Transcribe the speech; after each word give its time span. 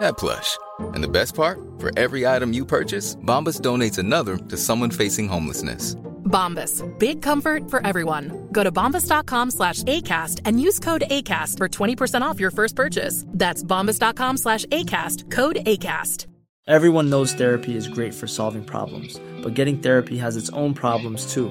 that 0.00 0.16
plush. 0.16 0.58
And 0.80 1.02
the 1.02 1.08
best 1.08 1.34
part? 1.34 1.58
For 1.78 1.90
every 1.98 2.26
item 2.26 2.52
you 2.52 2.64
purchase, 2.64 3.16
Bombas 3.16 3.60
donates 3.60 3.98
another 3.98 4.36
to 4.36 4.56
someone 4.56 4.90
facing 4.90 5.28
homelessness. 5.28 5.94
Bombas. 6.24 6.82
Big 6.98 7.22
comfort 7.22 7.70
for 7.70 7.86
everyone. 7.86 8.48
Go 8.50 8.64
to 8.64 8.72
bombas.com 8.72 9.50
slash 9.50 9.82
ACAST 9.84 10.40
and 10.44 10.60
use 10.60 10.78
code 10.78 11.04
ACAST 11.10 11.58
for 11.58 11.68
20% 11.68 12.22
off 12.22 12.40
your 12.40 12.50
first 12.50 12.74
purchase. 12.74 13.24
That's 13.28 13.62
bombas.com 13.62 14.38
slash 14.38 14.64
ACAST. 14.66 15.30
Code 15.30 15.56
ACAST. 15.66 16.26
Everyone 16.66 17.10
knows 17.10 17.34
therapy 17.34 17.76
is 17.76 17.86
great 17.88 18.14
for 18.14 18.26
solving 18.26 18.64
problems, 18.64 19.20
but 19.42 19.52
getting 19.52 19.78
therapy 19.80 20.16
has 20.16 20.34
its 20.34 20.48
own 20.50 20.72
problems 20.72 21.30
too, 21.30 21.50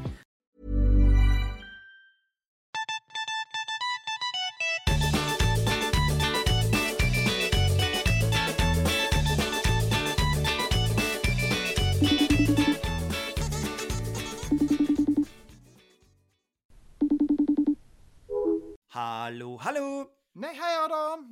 Nei, 20.39 20.53
hei, 20.55 20.75
Adam. 20.79 21.23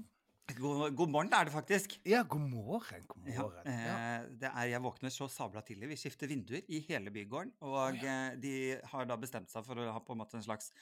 God, 0.58 0.95
god 0.97 1.11
morgen 1.14 1.30
er 1.38 1.45
det 1.47 1.53
faktisk. 1.53 1.94
Ja, 2.09 2.23
god 2.28 2.42
morgen. 2.52 3.03
God 3.08 3.28
morgen. 3.28 3.67
Ja, 3.69 3.83
Ja. 3.86 4.23
det 4.28 4.50
er, 4.50 4.66
jeg 4.73 4.81
våkner 4.83 5.14
så 5.14 5.28
sabla 5.31 5.61
tidlig. 5.64 5.88
Vi 5.94 5.97
skifter 6.02 6.28
vinduer 6.28 6.66
i 6.67 6.81
hele 6.88 7.11
bygården. 7.14 7.53
Og 7.61 8.00
ja. 8.03 8.36
de 8.36 8.80
har 8.91 9.06
da 9.08 9.16
bestemt 9.16 9.52
seg 9.53 9.64
for 9.64 9.80
å 9.80 9.91
ha 9.94 10.02
på 10.03 10.16
en 10.16 10.19
måte 10.19 10.36
en 10.36 10.44
slags 10.44 10.73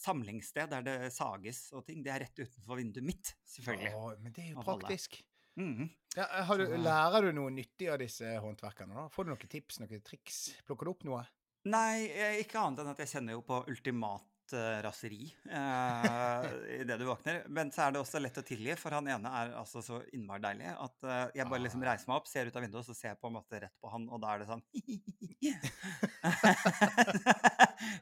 samlingssted 0.00 0.70
der 0.72 0.86
det 0.86 0.94
sages 1.12 1.66
og 1.76 1.84
ting. 1.84 2.00
Det 2.06 2.14
er 2.14 2.24
rett 2.24 2.40
utenfor 2.40 2.80
vinduet 2.80 3.04
mitt, 3.04 3.34
selvfølgelig. 3.44 3.92
Åh, 3.98 4.14
men 4.22 4.32
det 4.32 4.46
er 4.46 4.54
jo 4.54 4.64
praktisk. 4.64 5.20
Mhm. 5.60 5.90
Ja, 6.16 6.26
har 6.46 6.58
du, 6.62 6.64
lærer 6.80 7.28
du 7.28 7.32
noe 7.36 7.50
nyttig 7.52 7.90
av 7.92 7.98
disse 8.00 8.24
håndverkerne? 8.40 8.94
da? 8.94 9.08
Får 9.12 9.26
du 9.26 9.34
noen 9.34 9.50
tips, 9.52 9.82
noen 9.82 10.00
triks? 10.06 10.40
Plukker 10.64 10.88
du 10.88 10.94
opp 10.94 11.04
noe? 11.04 11.26
Nei, 11.68 12.06
eh, 12.08 12.38
ikke 12.40 12.56
annet 12.62 12.80
enn 12.80 12.94
at 12.94 13.02
jeg 13.02 13.10
kjenner 13.18 13.36
jo 13.36 13.42
på 13.44 13.58
ultimat 13.68 14.24
eh, 14.56 14.78
raseri 14.84 15.24
uh, 15.50 16.44
idet 16.76 16.98
du 17.00 17.04
våkner. 17.08 17.36
Men 17.48 17.70
så 17.74 17.78
er 17.86 17.90
det 17.94 18.00
også 18.02 18.18
lett 18.22 18.38
å 18.40 18.44
tilgi, 18.46 18.74
for 18.80 18.90
han 18.96 19.08
ene 19.10 19.28
er 19.40 19.46
altså 19.60 19.78
så 19.84 19.96
innmari 20.16 20.42
deilig 20.44 20.68
at 20.72 20.96
uh, 21.06 21.26
jeg 21.36 21.48
bare 21.50 21.64
liksom 21.66 21.84
reiser 21.86 22.08
meg 22.10 22.16
opp, 22.20 22.28
ser 22.30 22.44
ut 22.50 22.56
av 22.56 22.62
vinduet, 22.66 22.82
og 22.82 22.88
så 22.88 22.94
ser 22.96 23.08
jeg 23.12 23.20
på 23.20 23.28
en 23.30 23.36
måte 23.38 23.54
rett 23.64 23.76
på 23.80 23.88
han, 23.92 24.02
og 24.10 24.18
da 24.22 24.28
er 24.34 24.38
det 24.42 24.50
sånn 24.50 24.64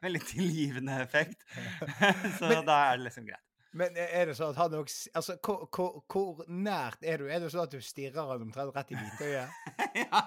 Veldig 0.04 0.22
tilgivende 0.26 0.92
effekt. 1.02 1.40
så 2.38 2.48
Men- 2.48 2.66
da 2.66 2.76
er 2.88 2.92
det 2.98 3.04
liksom 3.08 3.26
greit. 3.28 3.44
Men 3.76 3.92
er 4.00 4.24
det 4.30 4.34
sånn 4.38 4.54
at 4.54 4.58
han 4.62 4.72
også 4.78 5.10
Altså, 5.18 5.34
hvor, 5.44 5.58
hvor, 5.68 5.90
hvor 6.08 6.38
nært 6.48 7.02
er 7.04 7.16
du? 7.20 7.26
Er 7.28 7.38
det 7.42 7.50
sånn 7.52 7.66
at 7.66 7.74
du 7.74 7.80
stirrer 7.84 8.24
han 8.30 8.40
omtrent 8.46 8.72
rett 8.74 8.92
i 8.94 8.96
hvitøyet? 8.96 9.48
ja, 10.02 10.20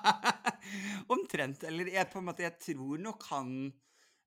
omtrent. 1.11 1.63
Eller 1.67 1.85
jeg, 1.89 2.05
på 2.11 2.17
en 2.21 2.27
måte, 2.29 2.45
jeg 2.45 2.55
tror 2.61 2.97
nok 3.01 3.21
han 3.31 3.49
eh, 3.65 3.71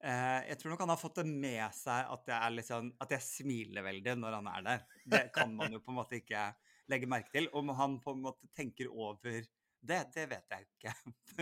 Jeg 0.04 0.59
tror 0.60 0.75
nok 0.75 0.82
han 0.84 0.91
har 0.92 1.00
fått 1.00 1.22
det 1.22 1.26
med 1.31 1.65
seg 1.72 2.10
at 2.12 2.26
jeg, 2.28 2.37
er 2.37 2.66
sånn, 2.66 2.91
at 3.00 3.15
jeg 3.15 3.25
smiler 3.25 3.87
veldig 3.87 4.16
når 4.20 4.37
han 4.37 4.50
er 4.53 4.66
der. 4.66 4.87
Det 5.15 5.22
kan 5.32 5.54
man 5.56 5.72
jo 5.72 5.81
på 5.81 5.94
en 5.94 5.98
måte 6.03 6.19
ikke 6.19 6.50
legge 6.92 7.09
merke 7.09 7.32
til. 7.32 7.48
Om 7.56 7.72
han 7.78 7.98
på 8.04 8.12
en 8.12 8.25
måte 8.26 8.50
tenker 8.56 8.91
over 8.92 9.47
det, 9.84 10.00
det 10.15 10.25
vet 10.31 10.54
jeg 10.54 10.65
ikke. 10.65 10.92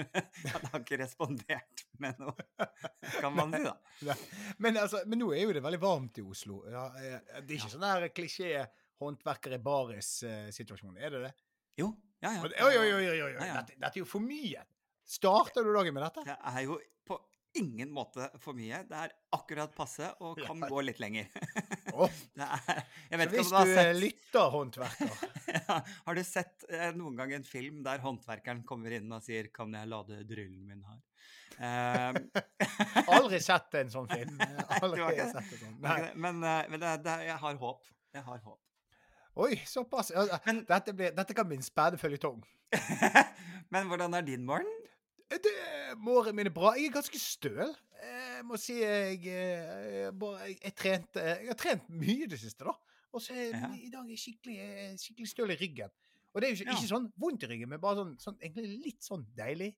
Han 0.52 0.64
har 0.72 0.80
ikke 0.80 0.98
respondert 0.98 1.84
med 2.02 2.18
noe, 2.18 2.66
kan 3.20 3.34
man 3.36 3.52
si, 3.54 3.60
da. 3.62 3.74
Nei. 4.08 4.16
Men, 4.64 4.78
altså, 4.82 5.04
men 5.06 5.22
nå 5.22 5.28
er 5.36 5.44
jo 5.44 5.52
det 5.54 5.62
veldig 5.62 5.78
varmt 5.82 6.18
i 6.18 6.24
Oslo. 6.26 6.56
Ja, 6.66 6.88
eh, 6.98 7.20
det 7.38 7.44
er 7.44 7.60
ikke 7.60 7.70
sånn 7.76 7.86
der 7.86 8.08
klisjé 8.10 8.64
håndverker 9.02 9.54
i 9.54 9.60
baris-situasjon, 9.62 10.98
er 10.98 11.14
det 11.14 11.22
det? 11.28 11.32
Jo, 11.78 11.92
ja, 12.22 12.34
ja. 12.34 12.42
Oi, 12.42 12.50
oi, 12.66 12.74
oi, 12.82 13.04
oi, 13.12 13.20
oi. 13.28 13.30
Ja, 13.36 13.46
ja. 13.46 13.54
Dette, 13.60 13.78
dette 13.78 14.00
er 14.00 14.02
jo 14.02 14.10
for 14.10 14.26
mye. 14.26 14.66
Starter 15.06 15.62
du 15.62 15.70
dagen 15.74 15.94
med 15.94 16.04
dette? 16.08 16.26
Det 16.26 16.36
er 16.50 16.66
jo 16.66 16.80
på 17.06 17.18
ingen 17.58 17.90
måte 17.92 18.28
for 18.40 18.56
mye. 18.56 18.82
Det 18.88 18.96
er 18.96 19.12
akkurat 19.36 19.72
passe 19.76 20.06
og 20.24 20.38
kan 20.40 20.60
Ja. 20.62 20.68
gå 20.70 20.80
litt 20.84 21.00
lenger. 21.02 21.28
Det 22.32 22.46
er, 22.46 22.84
Så 23.10 23.28
hvis 23.28 23.50
du 23.52 23.72
sett 23.74 23.96
lytter, 23.98 24.46
håndverker 24.54 25.10
Ja, 25.68 25.76
Har 26.06 26.16
du 26.16 26.22
sett 26.24 26.64
eh, 26.70 26.88
noen 26.96 27.18
gang 27.18 27.34
en 27.36 27.44
film 27.44 27.82
der 27.84 28.00
håndverkeren 28.00 28.62
kommer 28.64 28.94
inn 28.96 29.12
og 29.12 29.20
sier 29.26 29.50
'Kan 29.52 29.74
jeg 29.76 29.90
lade 29.92 30.22
drillen 30.24 30.64
min 30.66 30.82
her?' 30.88 31.02
Uh... 31.60 32.16
Aldri 33.18 33.38
sett 33.44 33.74
en 33.76 33.90
sånn 33.92 34.08
film. 34.08 34.38
Aldri 34.80 35.04
sett 35.20 35.36
en 35.36 35.58
sånn. 35.60 35.76
Nei. 35.84 35.98
men 36.16 36.40
eh, 36.42 36.64
men 36.72 36.80
det, 36.80 36.94
det, 37.04 37.16
jeg 37.28 37.36
har 37.44 37.60
håp. 37.60 37.84
Jeg 38.16 38.24
har 38.24 38.38
håp. 38.46 38.60
Oi, 39.36 39.56
såpass. 39.68 40.10
Men- 40.46 40.64
dette, 40.68 40.92
blir, 40.96 41.12
dette 41.16 41.34
kan 41.36 41.46
bli 41.48 41.56
en 41.60 41.62
spennende 41.64 42.00
føljetong. 42.00 42.40
men 43.72 43.86
hvordan 43.88 44.16
er 44.16 44.24
din 44.26 44.44
morgen? 44.48 44.72
Det, 45.42 45.52
Morgenen 46.02 46.36
min 46.36 46.46
er 46.50 46.54
bra. 46.54 46.74
Jeg 46.76 46.90
er 46.90 46.96
ganske 46.96 47.18
støl. 47.20 47.74
Jeg 48.02 48.44
må 48.48 48.56
si 48.58 48.80
jeg, 48.80 49.20
eh, 49.30 50.00
jeg, 50.02 50.14
bare, 50.18 50.48
jeg, 50.48 50.56
jeg, 50.64 50.74
trente, 50.74 51.22
jeg 51.22 51.46
har 51.52 51.58
trent 51.60 51.84
mye 51.88 52.24
i 52.26 52.30
det 52.32 52.38
siste, 52.42 52.64
da. 52.66 52.74
Og 53.12 53.22
så 53.22 53.36
Ja. 53.36 53.68
i 53.76 53.90
dag 53.92 54.02
er 54.06 54.10
jeg 54.16 54.18
skikkelig, 54.24 54.56
eh, 54.58 54.96
skikkelig 54.98 55.28
støl 55.30 55.50
i 55.54 55.58
ryggen. 55.60 55.90
Og 56.34 56.40
det 56.40 56.48
er 56.48 56.54
jo 56.54 56.56
ikke, 56.62 56.70
Ja. 56.72 56.76
ikke 56.78 56.90
sånn 56.90 57.12
vondt 57.20 57.44
i 57.44 57.50
ryggen, 57.52 57.68
men 57.68 57.80
bare 57.80 57.96
sånn, 58.02 58.16
sånn 58.18 58.38
egentlig 58.40 58.84
litt 58.84 59.02
sånn 59.04 59.24
deilig. 59.36 59.74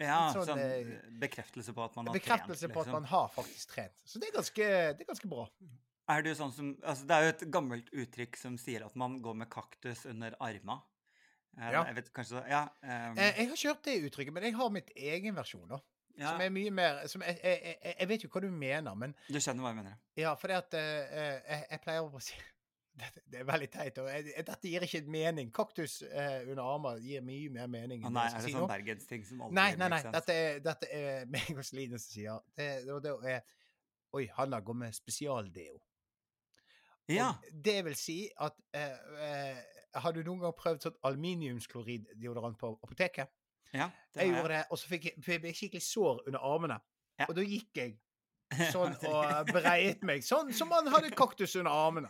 Ja, 0.00 0.32
sånn, 0.34 0.46
sånn 0.48 0.58
eh, 0.58 0.92
bekreftelse 1.20 1.72
på 1.76 1.84
at 1.84 1.94
man 1.96 2.06
har 2.06 2.14
Bekreftelse 2.16 2.66
trent. 2.66 2.74
på 2.74 2.80
at 2.80 2.86
liksom. 2.86 2.92
man 2.92 3.04
har 3.04 3.28
faktisk 3.36 3.68
trent. 3.76 3.92
Så 4.04 4.18
det 4.18 4.28
er 4.32 4.38
ganske, 4.40 4.66
det 4.96 5.00
er 5.04 5.10
ganske 5.12 5.28
bra. 5.30 5.48
Er 6.08 6.22
du 6.22 6.34
sånn 6.34 6.52
som 6.52 6.74
altså 6.82 7.06
Det 7.06 7.14
er 7.14 7.22
jo 7.22 7.28
et 7.28 7.50
gammelt 7.52 7.90
uttrykk 7.92 8.36
som 8.36 8.56
sier 8.58 8.84
at 8.84 8.96
man 8.96 9.20
går 9.22 9.34
med 9.36 9.48
kaktus 9.50 10.04
under 10.06 10.34
arma. 10.40 10.82
Eh, 11.58 11.70
Ja. 11.72 11.82
Jeg 11.84 11.96
vet 11.96 12.12
kanskje 12.16 12.42
Ja. 12.48 12.62
Eh, 12.82 13.38
jeg 13.38 13.48
har 13.48 13.56
kjørt 13.56 13.82
det 13.84 13.98
uttrykket, 14.08 14.32
men 14.32 14.42
jeg 14.48 14.54
har 14.56 14.70
mitt 14.70 14.90
egen 14.96 15.34
versjon, 15.36 15.68
da. 15.68 15.78
ja 16.18 16.30
Som 16.32 16.40
er 16.40 16.50
mye 16.50 16.70
mer 16.70 17.02
som 17.08 17.22
jeg, 17.22 17.38
jeg, 17.42 17.60
jeg, 17.84 17.94
jeg 17.98 18.08
vet 18.08 18.22
jo 18.24 18.28
hva 18.32 18.40
du 18.40 18.50
mener, 18.50 18.94
men 18.94 19.14
du 19.28 19.38
skjønner 19.40 19.62
hva 19.64 19.70
jeg 19.74 19.76
mener? 19.82 19.98
Ja, 20.16 20.34
for 20.34 20.48
det 20.48 20.56
at 20.62 20.74
eh, 20.74 21.60
jeg, 21.70 21.80
pleier 21.84 22.02
å 22.08 22.20
si 22.24 22.34
dette, 23.02 23.20
Det 23.26 23.40
er 23.40 23.44
veldig 23.48 23.68
teit. 23.72 23.98
og 23.98 24.08
Dette 24.48 24.68
gir 24.68 24.84
ikke 24.84 25.02
mening. 25.08 25.50
Kaktus 25.52 26.02
eh, 26.02 26.42
under 26.50 26.62
armer 26.62 26.98
gir 27.00 27.22
mye 27.24 27.48
mer 27.52 27.66
mening. 27.72 28.04
Å 28.04 28.10
nei, 28.12 28.26
er 28.28 28.36
det 28.40 28.44
si 28.50 28.52
sånn 28.56 28.68
bergensting 28.68 29.24
som 29.24 29.40
aldri 29.46 29.56
Nei, 29.56 29.70
nei, 29.80 29.88
nei. 29.88 30.02
Dette 30.12 30.32
er, 30.36 30.58
dette 30.60 30.88
er 30.92 31.24
meg 31.32 31.52
og 31.56 31.64
Celine 31.64 31.98
som 32.00 32.12
sier 32.12 32.40
det, 32.56 32.68
og 32.92 33.00
det 33.04 33.14
er 33.36 33.40
Oi, 34.12 34.26
Hanna 34.36 34.58
går 34.60 34.74
med 34.76 34.92
spesialdeo. 34.92 35.78
Ja. 37.08 37.30
Og 37.32 37.62
Det 37.64 37.78
vil 37.84 37.94
si 37.96 38.18
at 38.40 38.56
eh, 38.76 38.98
eh, 39.24 39.62
Har 39.94 40.12
du 40.12 40.22
noen 40.24 40.40
gang 40.40 40.54
prøvd 40.56 40.86
sånn 40.86 40.98
aluminiumskloriddeodorant 41.08 42.58
på 42.60 42.72
apoteket? 42.82 43.32
ja 43.72 43.90
Jeg 44.16 44.28
gjorde 44.32 44.54
det, 44.54 44.64
og 44.70 44.78
så 44.78 44.88
fikk 44.88 45.04
jeg, 45.08 45.24
jeg 45.26 45.40
ble 45.42 45.52
skikkelig 45.56 45.84
sår 45.84 46.22
under 46.26 46.44
armene. 46.44 46.78
Ja. 47.20 47.28
Og 47.28 47.36
da 47.36 47.44
gikk 47.44 47.76
jeg 47.76 47.96
sånn 48.72 48.94
og 49.10 49.50
breiet 49.52 50.02
meg 50.06 50.24
sånn 50.26 50.52
som 50.56 50.68
man 50.72 50.88
hadde 50.92 51.10
kaktus 51.16 51.54
under 51.60 51.72
armene. 51.72 52.08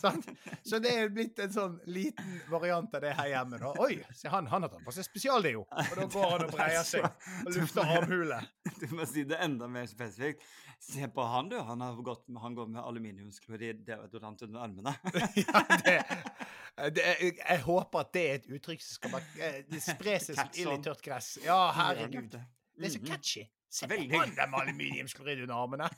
Sant? 0.00 0.28
Så 0.66 0.78
det 0.82 0.92
er 1.02 1.10
blitt 1.12 1.38
en 1.42 1.52
sånn 1.54 1.78
liten 1.90 2.40
variant 2.50 2.92
av 2.94 3.04
det 3.04 3.12
her 3.18 3.30
hjemme. 3.34 3.58
da. 3.62 3.72
Oi, 3.82 3.98
se 4.16 4.28
han, 4.32 4.46
han 4.50 4.66
har 4.66 4.72
tatt 4.72 4.84
på 4.86 4.94
seg 4.96 5.06
spesialdeo. 5.08 5.64
Og 5.68 5.94
da 5.98 6.06
går 6.16 6.28
han 6.36 6.46
og 6.46 6.52
breier 6.56 6.86
seg 6.92 7.06
og 7.06 7.52
lufter 7.56 7.94
armhulet. 7.98 8.50
Du 8.82 8.88
må 8.98 9.04
si 9.06 9.22
det 9.28 9.36
enda 9.44 9.68
mer 9.70 9.86
spesifikt. 9.86 10.42
Se 10.82 11.06
på 11.14 11.22
han, 11.30 11.46
du. 11.52 11.54
Han, 11.62 11.80
har 11.84 11.94
gått 12.02 12.24
med, 12.26 12.40
han 12.42 12.54
går 12.56 12.66
med 12.74 12.82
aluminiumsklorid 12.82 13.84
deodorant 13.86 14.42
under 14.42 14.64
armene. 14.64 14.94
Ja, 15.38 15.60
det, 15.84 15.94
det, 16.96 17.04
jeg, 17.38 17.60
håper 17.66 18.02
at 18.02 18.10
det 18.16 18.22
er 18.26 18.40
et 18.40 18.48
uttrykk 18.56 18.82
som 18.82 18.96
skal 18.96 19.14
bare 19.14 19.46
eh, 19.52 19.78
spre 19.82 20.16
seg 20.24 20.38
som 20.40 20.50
ild 20.58 20.72
i 20.74 20.80
tørt 20.82 21.04
gress. 21.04 21.28
Ja, 21.44 21.60
herregud. 21.76 22.34
Det 22.34 22.88
er 22.88 22.94
så 22.96 23.02
Mhm. 23.02 23.10
catchy. 23.12 23.44
Se 23.72 23.88
på 23.88 23.96
han 23.96 24.34
der 24.36 24.50
med 24.52 24.66
aluminiumsklorid 24.66 25.42
under 25.46 25.54
armene. 25.64 25.88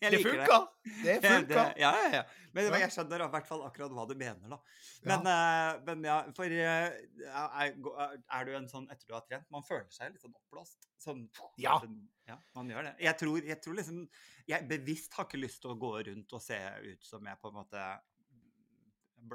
Det 0.00 0.18
funker! 0.22 0.66
Det 1.04 1.16
funker. 1.24 1.72
Ja, 1.76 1.90
ja, 2.04 2.10
ja. 2.14 2.22
Men 2.52 2.64
Ja. 2.70 2.78
jeg 2.82 2.92
skjønner 2.94 3.22
i 3.24 3.28
hvert 3.30 3.46
fall 3.46 3.62
akkurat 3.66 3.92
hva 3.94 4.06
du 4.08 4.14
mener, 4.18 4.48
da. 4.48 4.58
Men, 5.06 5.26
eh, 5.28 5.80
men 5.86 6.04
ja, 6.08 6.16
for 6.36 6.44
eh, 6.44 6.96
er, 7.28 8.44
du 8.46 8.54
en 8.56 8.68
sånn 8.70 8.88
etter 8.90 9.06
du 9.06 9.14
har 9.14 9.24
trent 9.28 9.46
Man 9.52 9.62
føler 9.66 9.86
seg 9.92 10.12
litt 10.14 10.22
sånn 10.24 10.34
oppblåst. 10.34 10.88
Sånn, 10.98 11.26
Ja. 11.60 11.76
ja. 12.28 12.38
Man 12.56 12.70
gjør 12.72 12.88
det. 12.88 12.94
Jeg 13.04 13.18
tror, 13.20 13.44
jeg 13.44 13.60
tror 13.62 13.76
liksom 13.78 14.08
Jeg 14.48 14.68
bevisst 14.68 15.14
har 15.14 15.28
ikke 15.28 15.42
lyst 15.44 15.60
til 15.62 15.74
å 15.74 15.78
gå 15.78 15.92
rundt 16.08 16.32
og 16.32 16.42
se 16.42 16.58
ut 16.86 17.04
som 17.04 17.26
jeg 17.26 17.38
på 17.40 17.48
en 17.52 17.60
måte 17.60 17.84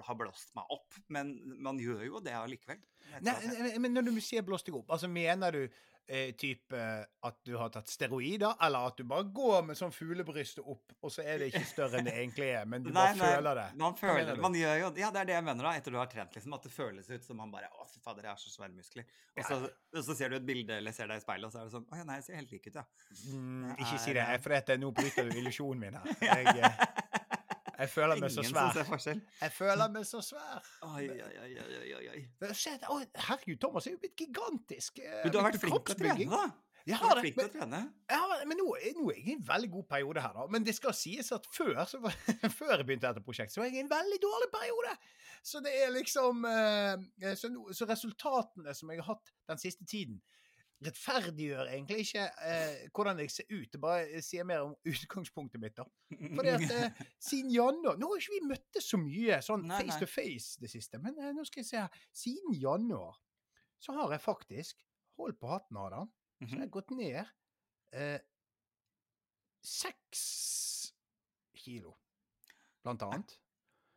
har 0.01 0.15
blåst 0.17 0.49
meg 0.57 0.65
opp, 0.73 0.95
men 1.13 1.29
man 1.61 1.77
gjør 1.77 2.01
jo 2.07 2.19
det 2.19 2.33
allikevel. 2.33 2.79
Men 3.21 3.93
når 3.93 4.07
du 4.09 4.15
sier 4.19 4.41
blåst 4.41 4.65
deg 4.65 4.75
opp, 4.79 4.89
altså 4.89 5.07
mener 5.07 5.51
du 5.53 5.67
eh, 6.07 6.31
type 6.37 6.77
eh, 6.77 7.03
at 7.27 7.37
du 7.45 7.55
har 7.57 7.71
tatt 7.73 7.89
steroider, 7.89 8.53
eller 8.65 8.89
at 8.89 8.97
du 8.99 9.03
bare 9.09 9.25
går 9.33 9.65
med 9.69 9.79
sånn 9.79 9.93
fuglebrystet 9.95 10.63
opp, 10.63 10.95
og 11.01 11.13
så 11.13 11.25
er 11.25 11.41
det 11.41 11.49
ikke 11.51 11.63
større 11.67 11.99
enn 11.99 12.09
det 12.09 12.15
egentlig 12.15 12.49
er, 12.53 12.67
men 12.69 12.85
du 12.85 12.91
Nei, 12.91 13.07
bare 13.11 13.17
nei, 13.19 13.31
føler 13.35 13.59
det? 13.61 13.65
Man, 13.81 13.97
føler, 13.99 14.31
det. 14.31 14.37
man 14.45 14.57
gjør 14.59 14.79
jo 14.83 14.91
Ja, 15.01 15.11
det 15.15 15.21
er 15.23 15.29
det 15.31 15.37
jeg 15.37 15.47
mener, 15.47 15.69
da. 15.69 15.73
Etter 15.79 15.95
du 15.95 15.99
har 15.99 16.11
trent, 16.11 16.37
liksom. 16.37 16.55
At 16.57 16.67
det 16.67 16.73
føles 16.75 17.09
ut 17.09 17.27
som 17.27 17.39
man 17.41 17.53
bare 17.53 17.71
Å, 17.73 17.87
fy 17.91 18.01
fader, 18.03 18.27
jeg 18.27 18.33
har 18.35 18.41
så 18.41 18.53
svære 18.53 18.75
muskler. 18.75 19.09
Og 19.35 19.43
så, 19.49 19.59
og 19.95 20.05
så 20.07 20.17
ser 20.17 20.31
du 20.31 20.39
et 20.39 20.47
bilde 20.47 20.77
eller 20.79 20.95
ser 20.95 21.09
deg 21.11 21.21
i 21.21 21.25
speilet, 21.25 21.49
og 21.49 21.55
så 21.55 21.63
er 21.63 21.69
det 21.69 21.75
sånn 21.75 21.87
Å 21.89 22.01
ja, 22.01 22.07
nei, 22.07 22.19
jeg 22.21 22.27
ser 22.29 22.39
helt 22.41 22.55
lik 22.55 22.69
ut, 22.69 22.79
ja. 22.81 22.85
Mm, 23.33 23.71
ikke 23.75 24.01
si 24.05 24.15
det, 24.17 24.27
for 24.45 24.55
dette, 24.55 24.79
nå 24.81 24.91
bryter 24.95 25.29
du 25.29 25.39
illusjonen 25.41 25.85
min 25.87 25.99
her. 25.99 26.15
Jeg, 26.25 26.57
eh, 26.61 27.24
jeg 27.79 27.89
føler 27.91 28.19
meg 28.21 28.31
så 28.31 28.43
svær. 28.49 28.75
Jeg 29.41 29.51
føler 29.51 29.89
meg 29.95 30.05
så 30.09 30.21
svær. 30.23 30.67
Oi, 30.89 31.07
oi, 31.09 31.17
oi, 31.21 31.49
oi, 31.63 32.05
oi, 32.95 33.05
herregud, 33.27 33.57
Thomas 33.61 33.87
er 33.87 33.95
jo 33.95 34.01
blitt 34.03 34.15
gigantisk. 34.21 34.99
eh, 35.03 35.21
Men 35.25 35.33
du 35.33 35.39
har 35.41 35.49
vært 35.51 35.59
flink 35.63 35.85
til 35.89 35.95
å 35.95 35.99
trene, 35.99 36.29
da. 36.31 36.45
Jeg 36.85 36.99
har 37.01 37.15
det. 37.17 37.21
Men, 37.65 37.85
ja, 38.13 38.19
men 38.45 38.59
nå, 38.61 38.65
nå 38.69 39.05
er 39.09 39.15
jeg 39.17 39.23
i 39.25 39.33
en 39.33 39.45
veldig 39.47 39.69
god 39.73 39.85
periode 39.89 40.21
her, 40.21 40.33
da. 40.37 40.43
Men 40.53 40.63
det 40.67 40.75
skal 40.77 40.93
sies 40.93 41.31
at 41.33 41.47
før, 41.49 41.79
så 41.89 41.97
var, 42.03 42.13
før 42.59 42.75
jeg 42.77 42.85
begynte 42.85 43.09
dette 43.09 43.23
prosjektet, 43.25 43.55
så 43.55 43.63
var 43.63 43.71
jeg 43.71 43.79
i 43.79 43.83
en 43.87 43.89
veldig 43.89 44.19
dårlig 44.21 44.49
periode. 44.53 44.93
Så 45.41 45.61
det 45.65 45.73
er 45.81 45.89
liksom 45.95 46.45
eh, 46.45 47.33
så, 47.41 47.49
så 47.73 47.87
resultatene 47.89 48.73
som 48.77 48.93
jeg 48.93 49.01
har 49.01 49.15
hatt 49.15 49.33
den 49.49 49.57
siste 49.61 49.85
tiden, 49.89 50.21
rettferdiggjør 50.83 51.69
egentlig 51.71 52.01
ikke 52.03 52.25
eh, 52.43 52.89
hvordan 52.93 53.19
jeg 53.19 53.31
ser 53.31 53.45
ut. 53.49 53.69
Det 53.71 53.79
bare 53.81 54.21
sier 54.21 54.43
mer 54.43 54.65
om 54.65 54.73
utgangspunktet 54.85 55.61
mitt, 55.61 55.75
da. 55.77 55.85
Fordi 56.35 56.49
at 56.49 56.71
eh, 56.75 57.05
siden 57.23 57.49
januar 57.55 57.95
Nå 57.97 58.09
har 58.11 58.19
ikke 58.19 58.35
vi 58.35 58.41
møttes 58.49 58.89
så 58.91 58.97
mye 58.99 59.39
sånn 59.41 59.63
Nei, 59.67 59.79
face 59.85 59.95
nei. 59.95 59.99
to 60.03 60.09
face 60.11 60.59
det 60.61 60.69
siste, 60.73 60.99
men 60.99 61.17
eh, 61.17 61.31
nå 61.33 61.45
skal 61.47 61.61
jeg 61.63 61.69
se 61.69 61.77
her. 61.79 61.89
Siden 62.11 62.53
januar 62.59 63.15
så 63.79 63.93
har 63.93 64.11
jeg 64.11 64.21
faktisk 64.25 64.83
Hold 65.15 65.37
på 65.39 65.47
hatten, 65.47 65.77
Adam. 65.79 66.09
Så 66.41 66.43
Mhm. 66.43 66.49
jeg 66.51 66.59
har 66.59 66.67
gått 66.75 66.89
ned 66.91 67.25
eh, 67.95 68.19
seks 69.63 70.23
kilo, 71.55 71.95
blant 72.83 73.01
annet. 73.07 73.37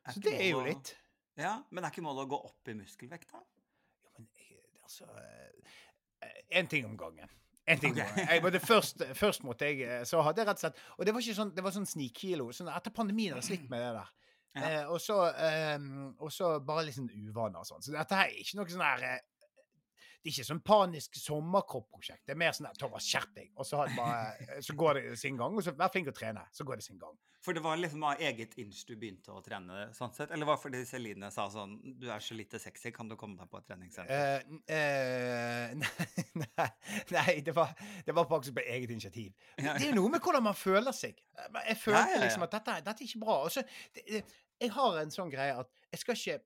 Er 0.07 0.13
Så 0.15 0.21
det 0.25 0.35
er 0.41 0.51
jo 0.53 0.61
å- 0.63 0.67
litt. 0.69 0.95
Ja, 1.37 1.63
men 1.71 1.85
er 1.85 1.91
ikke 1.91 2.03
målet 2.07 2.27
å 2.27 2.31
gå 2.31 2.39
opp 2.47 2.69
i 2.69 2.75
muskelvekt, 2.75 3.31
da? 3.33 3.43
Ja, 4.05 4.11
men 4.17 4.29
jeg, 4.35 4.63
altså 4.83 5.07
Én 6.51 6.69
ting 6.69 6.87
om 6.87 6.97
gangen. 6.97 7.29
En 7.69 7.79
ting 7.79 7.93
om 7.93 7.99
Ok. 8.01 8.07
gangen. 8.07 8.29
Jeg 8.33 8.43
måtte 8.43 8.61
først, 8.65 9.03
først 9.15 9.45
måtte 9.45 9.69
jeg 9.69 9.83
eh, 9.85 10.05
Så 10.09 10.23
hadde 10.25 10.41
jeg 10.41 10.49
rett 10.49 10.57
og 10.57 10.65
slett 10.67 10.79
Og 10.99 11.07
det 11.07 11.13
var 11.15 11.21
ikke 11.21 11.37
sånn, 11.37 11.55
det 11.55 11.65
var 11.65 11.75
sånn 11.77 11.87
snikkilo. 11.87 12.49
Sånn, 12.57 12.71
etter 12.73 12.95
pandemien 12.95 13.35
har 13.37 13.43
jeg 13.43 13.51
slitt 13.51 13.69
med 13.71 13.83
det 13.85 13.91
der. 13.99 14.15
Ja. 14.57 14.63
Eh, 14.69 14.85
og, 14.91 14.99
så, 15.05 15.19
eh, 15.37 15.77
og 16.19 16.33
så 16.33 16.55
bare 16.65 16.87
litt 16.89 16.97
sånn 16.97 17.11
uvaner 17.13 17.61
og 17.61 17.69
sånn. 17.69 17.85
Så 17.85 17.93
dette 17.95 18.17
her 18.17 18.33
er 18.33 18.41
ikke 18.41 18.57
noe 18.59 18.73
sånn 18.73 18.83
her 18.87 19.05
eh, 19.05 19.21
Det 20.19 20.33
er 20.33 20.35
ikke 20.35 20.49
sånn 20.49 20.61
panisk 20.67 21.15
sommerkropp-prosjekt. 21.21 22.25
Det 22.27 22.35
er 22.35 22.39
mer 22.43 22.55
sånn 22.57 22.67
at 22.69 22.79
Thomas, 22.81 23.07
skjerp 23.07 23.37
deg! 23.37 23.53
Og 23.55 23.67
så, 23.67 23.79
har 23.79 23.93
bare, 23.95 24.35
eh, 24.43 24.59
så 24.67 24.75
går 24.79 24.99
det 24.99 25.17
sin 25.21 25.39
gang. 25.39 25.55
Og 25.55 25.63
så 25.63 25.75
vær 25.79 25.93
flink 25.95 26.09
til 26.09 26.15
å 26.17 26.19
trene. 26.19 26.43
Så 26.53 26.67
går 26.67 26.81
det 26.81 26.87
sin 26.89 26.99
gang. 26.99 27.15
For 27.45 27.55
det 27.55 27.63
var 27.63 27.79
liksom 27.79 28.03
av 28.03 28.21
eget 28.21 28.57
inch 28.59 28.81
du 28.89 28.97
begynte 28.99 29.31
å 29.31 29.39
trene, 29.47 29.87
sånn 29.95 30.11
sett? 30.17 30.33
Eller 30.35 30.49
var 30.49 30.59
det 30.59 30.63
fordi 30.65 30.81
Celine 30.89 31.31
sa 31.33 31.45
sånn 31.53 31.77
Du 32.03 32.09
er 32.11 32.25
så 32.25 32.35
lite 32.35 32.59
sexy, 32.59 32.91
kan 32.93 33.09
du 33.09 33.15
komme 33.21 33.39
deg 33.39 33.49
på 33.53 33.61
et 33.61 33.69
treningssenter? 33.71 34.43
Uh, 34.43 34.59
uh, 34.75 35.79
nei, 35.85 36.43
nei, 36.43 36.69
nei 37.15 37.37
det, 37.47 37.55
var, 37.57 37.73
det 38.05 38.17
var 38.19 38.27
faktisk 38.29 38.59
på 38.59 38.67
eget 38.67 38.91
initiativ. 38.91 39.31
Det 39.55 39.71
er 39.87 39.95
noe 39.97 40.11
med 40.13 40.21
hvordan 40.25 40.49
man 40.51 40.59
føler 40.59 40.93
seg. 40.97 41.23
Jeg 41.39 41.79
ja. 41.95 42.05
liksom 42.25 42.45
at 42.49 42.59
dette, 42.59 42.81
dette 42.91 43.07
er 43.07 43.11
ikke 43.13 43.23
bra. 43.23 43.41
Og 43.47 43.55
så, 43.55 43.65
jeg 43.95 44.75
har 44.75 44.99
en 44.99 45.15
sånn 45.15 45.31
greie 45.31 45.55
at 45.63 45.71
jeg 45.95 46.03
skal 46.03 46.19
ikke 46.19 46.41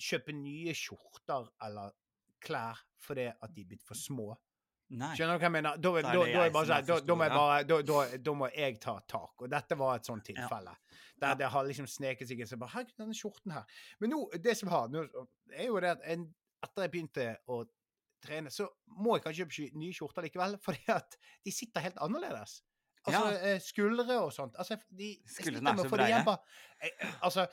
kjøpe 0.00 0.34
nye 0.40 0.74
skjorter 0.76 1.50
eller 1.66 1.92
klær 2.42 2.80
fordi 3.00 3.28
at 3.32 3.52
de 3.54 3.64
er 3.64 3.68
blitt 3.70 3.84
for 3.86 3.98
små. 3.98 4.32
Nei. 4.90 5.12
Skjønner 5.14 5.38
du 5.38 5.42
hva 5.44 5.46
jeg 5.46 5.54
mener? 5.54 5.76
Da, 5.78 5.90
da, 6.02 6.12
Da 6.12 6.22
jeg 6.26 6.52
bare 6.52 6.78
da, 8.18 8.32
må 8.34 8.48
jeg 8.50 8.80
ta 8.82 8.96
tak. 9.06 9.36
Og 9.38 9.50
dette 9.52 9.76
var 9.78 10.00
et 10.00 10.08
sånt 10.08 10.24
tilfelle. 10.26 10.72
Der 11.22 11.36
det 11.38 11.50
har 11.52 11.66
liksom 11.68 11.86
sneket 11.86 12.26
seg 12.26 12.40
inn. 12.42 12.48
Så 12.50 12.58
bare, 12.58 12.72
Herregud, 12.74 12.96
denne 12.98 13.14
skjorten 13.14 13.54
her. 13.54 13.68
Men 14.02 14.10
nå, 14.16 14.24
det 14.42 14.56
som 14.58 14.72
har, 14.72 14.88
nå, 14.90 15.04
er 15.54 15.68
jo 15.68 15.78
det 15.84 15.92
at 15.94 16.02
en, 16.10 16.26
etter 16.66 16.86
jeg 16.88 16.92
begynte 16.96 17.28
å 17.46 17.60
trene, 18.24 18.50
så 18.52 18.66
må 18.98 19.14
jeg 19.16 19.24
kanskje 19.28 19.46
kjøpe 19.46 19.78
nye 19.80 19.94
skjorter 19.96 20.26
likevel, 20.26 20.58
fordi 20.66 20.90
at 20.96 21.16
de 21.46 21.54
sitter 21.54 21.86
helt 21.86 22.02
annerledes. 22.02 22.58
Altså, 23.06 23.20
Ja. 23.30 23.36
eh, 23.54 23.60
skuldre 23.64 24.18
og 24.26 24.32
sånt. 24.34 24.58
Altså, 24.60 24.76
de, 24.90 25.14
Skuldrene 25.24 25.70
er 25.72 25.86
så 25.86 25.92
breie. 25.94 26.24
Altså, 27.22 27.46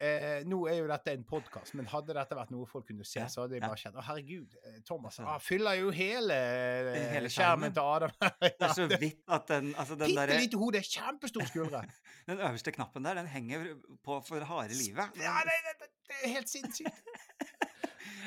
eh, 0.00 0.40
nå 0.48 0.58
er 0.70 0.78
jo 0.80 0.88
dette 0.90 1.12
en 1.12 1.24
podkast, 1.28 1.74
men 1.78 1.88
hadde 1.90 2.14
dette 2.16 2.36
vært 2.38 2.52
noe 2.54 2.68
folk 2.68 2.86
kunne 2.88 3.06
se, 3.06 3.22
så 3.32 3.44
hadde 3.44 3.58
de 3.58 3.62
bare 3.64 3.78
kjent 3.80 3.98
Å, 4.00 4.04
herregud, 4.08 4.56
eh, 4.64 4.78
Thomas 4.86 5.20
ah, 5.22 5.36
fyller 5.42 5.78
jo 5.80 5.92
hele, 5.94 6.36
eh, 6.36 7.00
Hele 7.14 7.30
skjermen 7.32 7.70
skjermen. 7.70 7.76
til 7.76 7.84
Adam. 7.84 8.14
Det 8.46 8.68
er 8.68 8.76
så 8.76 8.88
vidt 8.90 9.22
at 9.28 9.48
den, 9.52 9.72
altså 9.76 9.98
den, 10.00 10.14
Bitte 10.16 10.40
lite 10.40 10.60
hode, 10.60 10.82
kjempestor 10.86 11.46
skuldre. 11.50 11.84
den 12.30 12.40
øverste 12.40 12.74
knappen 12.76 13.06
der, 13.06 13.20
den 13.20 13.30
henger 13.30 13.66
på 14.04 14.20
for 14.26 14.48
harde 14.52 14.76
livet. 14.78 15.20
Ja, 15.20 15.38
det, 15.46 15.58
det, 15.68 15.90
det 16.10 16.22
er 16.24 16.36
helt 16.38 16.52
sinnssykt. 16.52 17.04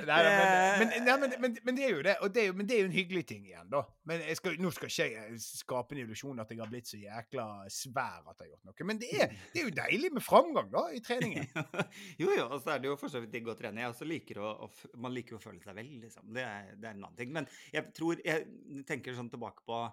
Nei, 0.08 0.18
men, 0.26 0.80
men, 0.80 1.06
nei, 1.06 1.16
men, 1.22 1.34
men, 1.44 1.58
men 1.68 1.78
det 1.78 1.84
er 1.86 1.92
jo 1.94 2.02
det. 2.06 2.16
Og 2.26 2.32
det 2.34 2.42
er 2.42 2.48
jo, 2.50 2.56
men 2.58 2.68
det 2.70 2.76
er 2.76 2.82
jo 2.82 2.88
en 2.90 2.96
hyggelig 2.96 3.24
ting 3.30 3.44
igjen, 3.48 3.70
da. 3.72 3.82
Men 4.10 4.24
skal, 4.40 4.58
nå 4.62 4.72
skal 4.76 4.90
ikke 4.92 5.08
jeg 5.14 5.40
skape 5.44 5.96
en 5.96 6.02
illusjon 6.04 6.42
at 6.44 6.54
jeg 6.54 6.62
har 6.62 6.72
blitt 6.72 6.90
så 6.90 7.00
jækla 7.02 7.46
svær 7.74 8.26
at 8.32 8.42
jeg 8.42 8.48
har 8.48 8.52
gjort 8.54 8.70
noe. 8.70 8.88
Men 8.90 9.02
det 9.04 9.12
er, 9.16 9.36
det 9.54 9.62
er 9.62 9.68
jo 9.70 9.76
deilig 9.78 10.12
med 10.18 10.26
framgang, 10.26 10.70
da, 10.74 10.86
i 10.96 11.02
treningen. 11.06 11.48
jo, 12.22 12.30
jo, 12.30 12.48
og 12.50 12.58
så 12.64 12.76
er 12.76 12.84
det 12.84 12.92
jo 12.92 12.98
for 13.00 13.14
så 13.14 13.22
vidt 13.24 13.34
digg 13.36 13.50
å 13.52 13.58
trene. 13.60 13.84
Jeg 13.84 13.94
også 13.94 14.08
liker 14.10 14.42
å, 14.44 14.54
å, 14.66 14.72
man 15.06 15.16
liker 15.16 15.38
å 15.38 15.42
føle 15.44 15.62
seg 15.64 15.78
vel, 15.78 15.92
liksom. 16.04 16.30
Det 16.36 16.46
er, 16.48 16.72
det 16.78 16.90
er 16.90 16.96
en 16.98 17.04
annen 17.06 17.20
ting. 17.20 17.34
Men 17.36 17.50
jeg 17.74 17.92
tror 17.98 18.20
Jeg 18.24 18.84
tenker 18.88 19.16
sånn 19.18 19.30
tilbake 19.34 19.64
på, 19.68 19.84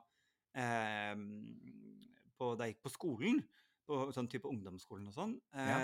eh, 0.61 1.15
på 2.41 2.55
da 2.57 2.67
jeg 2.69 2.77
gikk 2.77 2.87
på 2.87 2.93
skolen, 2.95 3.43
på 3.91 4.07
sånn 4.15 4.29
type 4.31 4.49
ungdomsskolen 4.49 5.11
og 5.11 5.17
sånn. 5.17 5.37
Eh, 5.55 5.69
Ja. 5.75 5.83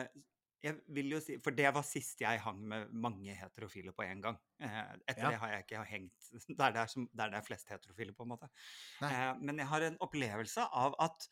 Jeg 0.67 0.79
vil 0.97 1.13
jo 1.15 1.21
si, 1.23 1.37
For 1.45 1.55
det 1.57 1.69
var 1.77 1.85
sist 1.87 2.21
jeg 2.25 2.41
hang 2.45 2.61
med 2.71 2.93
mange 3.07 3.35
heterofile 3.39 3.93
på 3.97 4.05
en 4.07 4.23
gang. 4.25 4.39
Eh, 4.63 4.95
etter 5.13 5.29
Ja. 5.29 5.31
det 5.31 5.39
har 5.43 5.53
jeg 5.55 5.67
ikke 5.67 5.85
hengt 5.91 6.31
der 6.59 6.73
det 6.77 6.83
er, 6.85 6.93
som, 6.93 7.09
der 7.13 7.33
det 7.35 7.41
er 7.41 7.47
flest 7.47 7.71
heterofile, 7.73 8.15
på 8.17 8.27
en 8.27 8.33
måte. 8.35 8.49
Nei. 9.01 9.13
Eh, 9.13 9.35
men 9.41 9.61
jeg 9.63 9.69
har 9.73 9.87
en 9.87 9.99
opplevelse 10.07 10.67
av 10.85 10.97
at 11.07 11.29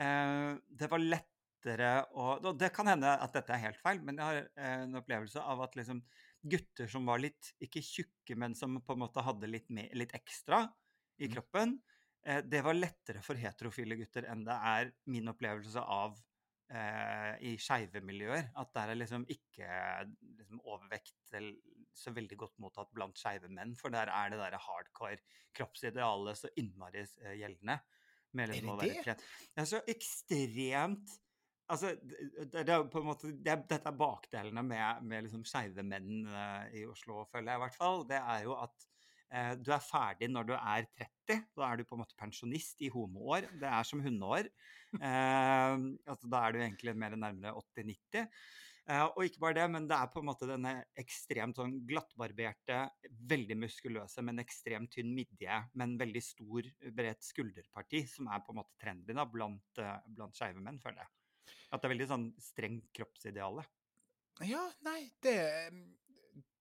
eh, 0.00 0.54
det 0.80 0.90
var 0.92 1.02
lettere 1.04 1.90
å 2.14 2.26
og 2.38 2.52
Det 2.60 2.68
kan 2.72 2.86
hende 2.86 3.10
at 3.18 3.34
dette 3.34 3.50
er 3.52 3.64
helt 3.66 3.80
feil, 3.82 3.98
men 4.06 4.16
jeg 4.20 4.24
har 4.24 4.76
en 4.84 4.94
opplevelse 5.00 5.42
av 5.42 5.60
at 5.66 5.74
liksom 5.76 6.04
gutter 6.48 6.86
som 6.88 7.08
var 7.08 7.18
litt 7.20 7.52
ikke 7.66 7.82
tjukke, 7.82 8.36
men 8.38 8.54
som 8.54 8.78
på 8.80 8.94
en 8.94 9.02
måte 9.02 9.24
hadde 9.26 9.50
litt, 9.50 9.66
mer, 9.74 9.90
litt 9.98 10.14
ekstra 10.16 10.62
i 11.18 11.26
Mm. 11.26 11.34
kroppen, 11.34 11.80
eh, 12.24 12.40
det 12.46 12.62
var 12.64 12.78
lettere 12.78 13.22
for 13.26 13.34
heterofile 13.42 13.98
gutter 13.98 14.28
enn 14.30 14.44
det 14.46 14.54
er 14.54 14.92
min 15.10 15.28
opplevelse 15.34 15.82
av 15.82 16.14
i 16.68 17.54
skeive 17.56 18.02
miljøer. 18.04 18.50
At 18.60 18.74
der 18.76 18.90
er 18.92 18.98
liksom 18.98 19.22
ikke 19.32 19.68
liksom, 20.36 20.58
overvekt 20.68 21.32
så 21.98 22.12
veldig 22.14 22.38
godt 22.38 22.58
mottatt 22.62 22.90
blant 22.94 23.18
skeive 23.18 23.50
menn, 23.52 23.74
for 23.78 23.92
der 23.94 24.10
er 24.12 24.32
det 24.32 24.40
derre 24.40 24.60
hardcore 24.62 25.18
kroppsidealet 25.56 26.38
så 26.38 26.50
innmari 26.60 27.02
eh, 27.02 27.38
gjeldende. 27.40 27.78
Med 28.36 28.52
liksom 28.52 28.76
det 28.82 28.90
det? 29.06 29.16
Det 29.54 29.64
er 29.64 29.72
så 29.76 29.80
ekstremt 29.88 31.16
Altså, 31.68 31.90
det, 32.00 32.62
det 32.64 32.72
er 32.72 32.86
på 32.88 33.02
en 33.02 33.08
måte 33.10 33.28
det 33.28 33.50
er, 33.52 33.58
Dette 33.68 33.90
er 33.90 33.96
bakdelene 34.00 34.62
med, 34.64 35.02
med 35.04 35.26
liksom 35.26 35.42
skeive 35.44 35.82
menn 35.84 36.22
eh, 36.24 36.78
i 36.80 36.84
Oslo, 36.88 37.26
føler 37.28 37.52
jeg 37.52 37.60
i 37.60 37.62
hvert 37.66 37.76
fall. 37.76 38.04
Det 38.08 38.16
er 38.16 38.46
jo 38.46 38.54
at 38.56 38.86
eh, 38.86 38.87
du 39.60 39.68
er 39.74 39.82
ferdig 39.84 40.30
når 40.32 40.46
du 40.48 40.54
er 40.56 40.86
30. 40.96 41.42
Da 41.56 41.66
er 41.66 41.76
du 41.76 41.84
på 41.84 41.96
en 41.96 42.00
måte 42.00 42.16
pensjonist 42.18 42.80
i 42.80 42.88
homoår. 42.92 43.50
Det 43.60 43.68
er 43.68 43.84
som 43.84 44.00
hundeår. 44.04 44.48
Eh, 44.96 45.74
altså, 46.08 46.30
da 46.30 46.40
er 46.46 46.54
du 46.54 46.62
egentlig 46.62 46.94
mer 46.96 47.16
nærmere 47.18 47.52
80-90. 47.60 48.24
Eh, 48.88 49.04
og 49.04 49.20
ikke 49.26 49.42
bare 49.42 49.58
det, 49.58 49.66
men 49.74 49.88
det 49.88 49.96
er 49.98 50.08
på 50.12 50.22
en 50.22 50.28
måte 50.30 50.48
denne 50.48 50.72
ekstremt 50.96 51.58
sånn 51.60 51.74
glattbarberte, 51.88 52.78
veldig 53.28 53.58
muskuløse, 53.60 54.24
men 54.24 54.40
ekstremt 54.40 54.94
tynn 54.96 55.12
midje, 55.12 55.60
men 55.76 55.98
veldig 56.00 56.22
stor, 56.24 56.70
bredt 56.96 57.26
skulderparti, 57.26 58.06
som 58.08 58.30
er 58.32 58.40
på 58.46 58.54
en 58.54 58.62
måte 58.62 58.80
trendy 58.80 59.16
da, 59.16 59.28
blant, 59.28 59.82
blant 60.08 60.40
skeive 60.40 60.64
menn, 60.64 60.80
føler 60.80 61.04
jeg. 61.04 61.12
At 61.68 61.82
det 61.82 61.88
er 61.88 61.94
veldig 61.96 62.08
sånn 62.08 62.30
streng 62.40 62.80
kroppsideale. 62.96 63.66
Ja, 64.48 64.62
nei, 64.86 65.02
det 65.24 65.36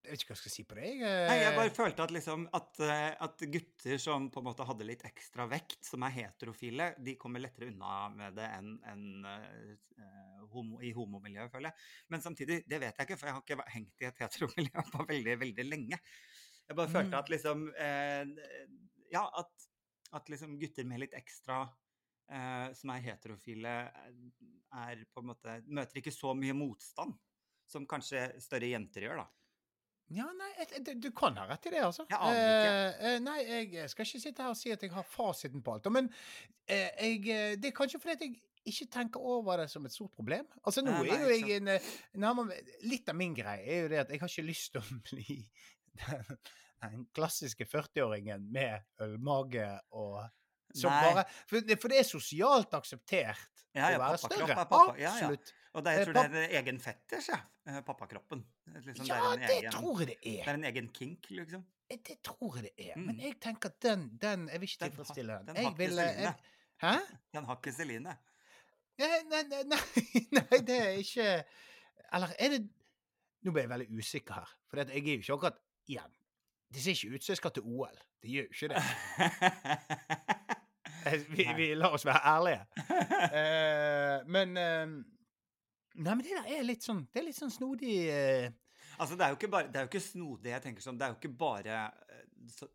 Jeg 0.04 0.14
vet 0.14 0.22
ikke 0.24 0.30
hva 0.32 0.36
jeg 0.38 0.42
skal 0.42 0.54
si 0.54 0.64
på 0.64 0.76
det. 0.78 0.90
Jeg, 1.02 1.24
Nei, 1.28 1.38
jeg 1.42 1.56
bare 1.58 1.70
eh, 1.70 1.76
følte 1.76 2.04
at, 2.06 2.12
liksom, 2.16 2.46
at, 2.56 2.80
eh, 2.86 3.10
at 3.26 3.42
gutter 3.56 3.98
som 4.00 4.30
på 4.32 4.40
en 4.40 4.46
måte 4.48 4.68
hadde 4.70 4.88
litt 4.88 5.04
ekstra 5.08 5.48
vekt, 5.52 5.82
som 5.84 6.06
er 6.08 6.14
heterofile, 6.16 6.92
de 7.04 7.16
kommer 7.20 7.44
lettere 7.44 7.68
unna 7.74 7.96
med 8.14 8.38
det 8.38 8.48
enn 8.56 8.70
en, 8.88 9.04
uh, 9.28 10.46
homo, 10.54 10.80
i 10.80 10.94
homomiljøet, 10.96 11.52
føler 11.52 11.74
jeg. 11.74 11.88
Men 12.14 12.24
samtidig, 12.24 12.62
det 12.70 12.80
vet 12.86 12.94
jeg 12.94 13.10
ikke, 13.10 13.18
for 13.20 13.28
jeg 13.32 13.36
har 13.36 13.44
ikke 13.44 13.68
hengt 13.74 14.06
i 14.06 14.08
et 14.12 14.22
heteromiljø 14.24 14.86
på 14.94 15.08
veldig, 15.12 15.36
veldig 15.44 15.68
lenge. 15.68 16.00
Jeg 16.68 16.76
bare 16.80 16.92
følte 16.92 17.16
Mm. 17.16 17.20
at 17.20 17.30
liksom 17.32 17.68
uh, 17.74 18.24
Ja, 19.12 19.26
at, 19.40 19.68
at 20.14 20.30
liksom 20.32 20.58
gutter 20.60 20.88
med 20.88 21.00
litt 21.04 21.14
ekstra 21.16 21.62
uh, 22.32 22.74
som 22.76 22.92
er 22.92 23.06
heterofile, 23.06 23.76
eh, 23.88 24.18
er 24.78 25.04
på 25.14 25.24
en 25.24 25.30
måte 25.32 25.62
Møter 25.68 26.02
ikke 26.02 26.12
så 26.16 26.34
mye 26.36 26.56
motstand 26.58 27.16
som 27.68 27.88
kanskje 27.88 28.30
større 28.44 28.70
jenter 28.72 29.04
gjør, 29.08 29.24
da. 29.24 29.28
Ja, 30.16 30.24
nei, 30.40 30.52
du 31.04 31.10
kan 31.12 31.36
ha 31.36 31.44
rett 31.50 31.66
i 31.68 31.72
det, 31.74 31.82
altså. 31.84 32.06
Jeg 32.08 32.18
aner 32.22 32.38
ikke. 32.40 32.74
Eh, 32.74 33.08
eh, 33.10 33.20
nei, 33.26 33.38
jeg 33.76 33.90
skal 33.92 34.06
ikke 34.08 34.22
sitte 34.24 34.44
her 34.46 34.54
og 34.54 34.60
si 34.60 34.72
at 34.72 34.84
jeg 34.86 34.92
har 34.94 35.04
fasiten 35.04 35.64
på 35.66 35.74
alt. 35.76 35.90
Men 35.92 36.08
eh, 36.68 36.90
jeg, 37.02 37.26
eh, 37.28 37.56
det 37.60 37.72
er 37.74 37.76
kanskje 37.76 38.00
fordi 38.00 38.16
at 38.16 38.24
jeg 38.24 38.38
ikke 38.72 38.88
tenker 38.92 39.20
over 39.24 39.58
det 39.64 39.70
som 39.72 39.86
et 39.88 39.92
stort 39.96 40.14
problem. 40.16 40.48
Altså, 40.64 40.82
nå 40.84 40.92
Nei, 40.96 41.10
er 41.12 41.26
jo 41.26 41.34
jeg 41.36 41.58
en 41.60 41.74
eh, 41.76 41.92
nærmere, 42.24 42.56
Litt 42.88 43.12
av 43.12 43.16
min 43.20 43.36
greie 43.36 43.68
er 43.68 43.84
jo 43.86 43.92
det 43.92 44.00
at 44.06 44.10
jeg 44.16 44.24
har 44.24 44.32
ikke 44.32 44.48
lyst 44.48 44.72
til 44.76 44.82
å 44.82 44.98
bli 45.12 45.38
den, 46.06 46.40
den 46.86 47.06
klassiske 47.16 47.68
40-åringen 47.68 48.48
med 48.54 48.88
ølmage 49.04 49.70
og 49.92 50.22
som 50.76 50.92
Nei. 50.92 51.04
bare, 51.08 51.24
for, 51.48 51.64
det- 51.64 51.78
for 51.82 51.92
det 51.92 52.02
er 52.02 52.08
sosialt 52.08 52.74
akseptert 52.80 53.64
Ja, 53.78 53.92
ja, 53.92 53.98
å 53.98 54.02
være 54.02 54.18
pappa, 54.18 54.36
større. 54.36 54.52
er 54.52 54.60
pappa. 54.64 54.82
Ja, 55.00 55.14
ja. 55.22 55.30
Og 55.78 55.84
det, 55.86 55.92
jeg 55.94 56.02
Eh, 56.02 56.06
tror 56.08 56.14
det 56.18 56.22
er 56.26 56.46
en 56.48 56.56
egen 56.58 56.80
fetters, 56.82 57.28
ja. 57.30 57.38
eh, 57.70 57.82
Pappakroppen. 57.86 58.40
Liksom, 58.74 59.06
Ja, 59.06 59.18
det, 59.22 59.34
en 59.34 59.40
det 59.44 59.50
egen, 59.60 59.72
tror 59.76 60.00
jeg 60.02 60.08
det 60.08 60.16
er. 60.18 60.32
det 60.32 60.48
er. 60.48 60.54
en 60.58 60.64
egen 60.72 60.88
kink, 60.96 61.28
liksom. 61.30 61.66
Eh, 61.90 61.98
Det 62.08 62.16
tror 62.26 62.56
jeg 62.58 62.64
det 62.72 62.88
er. 62.88 62.96
Mm. 62.98 63.06
Men 63.12 63.20
jeg 63.22 63.36
tenker 63.44 63.70
at 63.70 63.78
den, 63.86 64.08
den 64.22 64.48
Jeg 64.50 64.62
vil 64.62 64.70
ikke 64.72 64.84
tilfredsstille 64.88 65.34
den. 65.38 65.56
den 65.56 65.56
har 65.66 65.72
ikke. 65.78 66.34
Hæ? 66.82 66.94
Den 67.34 67.46
har 67.46 67.56
ikke 67.62 67.72
Celine. 67.78 68.18
Nei, 68.98 69.22
nei, 69.30 69.44
nei, 69.52 69.64
nei, 70.40 70.58
det 70.66 70.78
er 70.82 70.98
ikke 71.04 71.28
Eller 72.14 72.34
er 72.40 72.50
det 72.56 72.64
Nå 73.46 73.52
ble 73.54 73.62
jeg 73.62 73.70
veldig 73.70 73.90
usikker 74.00 74.34
her. 74.34 74.50
For 74.68 74.78
jeg 74.82 74.90
er 74.90 74.94
jo 74.98 75.22
ikke 75.22 75.34
akkurat 75.38 75.60
Igjen. 75.88 76.14
Det 76.74 76.82
ser 76.84 76.92
ikke 76.98 77.16
ut 77.16 77.24
som 77.24 77.32
jeg 77.32 77.38
skal 77.38 77.52
til 77.56 77.64
OL. 77.70 78.00
Det 78.24 78.30
gjør 78.34 78.44
jo 78.44 78.54
ikke 78.58 78.68
det. 78.74 78.82
Vi, 81.32 81.46
vi 81.56 81.68
lar 81.78 81.94
oss 81.96 82.04
være 82.06 82.20
ærlige. 82.28 82.66
Men 84.28 84.58
Nei, 85.98 86.14
men 86.14 86.24
det 86.26 86.36
der 86.36 86.50
er 86.58 86.66
litt 86.66 86.86
sånn 86.86 87.04
Det 87.10 87.22
er 87.22 87.26
litt 87.26 87.38
sånn 87.38 87.54
snodig 87.54 87.94
eh, 88.14 88.52
Altså, 88.98 89.18
det 89.18 89.26
er 89.26 89.34
jo 89.34 89.38
ikke, 89.38 89.50
bare, 89.54 89.70
det 89.70 89.80
er 89.80 89.86
jo 89.86 89.92
ikke 89.92 90.02
snodig. 90.02 90.52
jeg 90.54 90.64
tenker 90.64 90.86
sånn, 90.86 90.98
Det 90.98 91.06
er 91.06 91.12
jo 91.14 91.18
ikke 91.20 91.38
bare 91.38 91.82
eh, 92.10 92.24
så, 92.50 92.68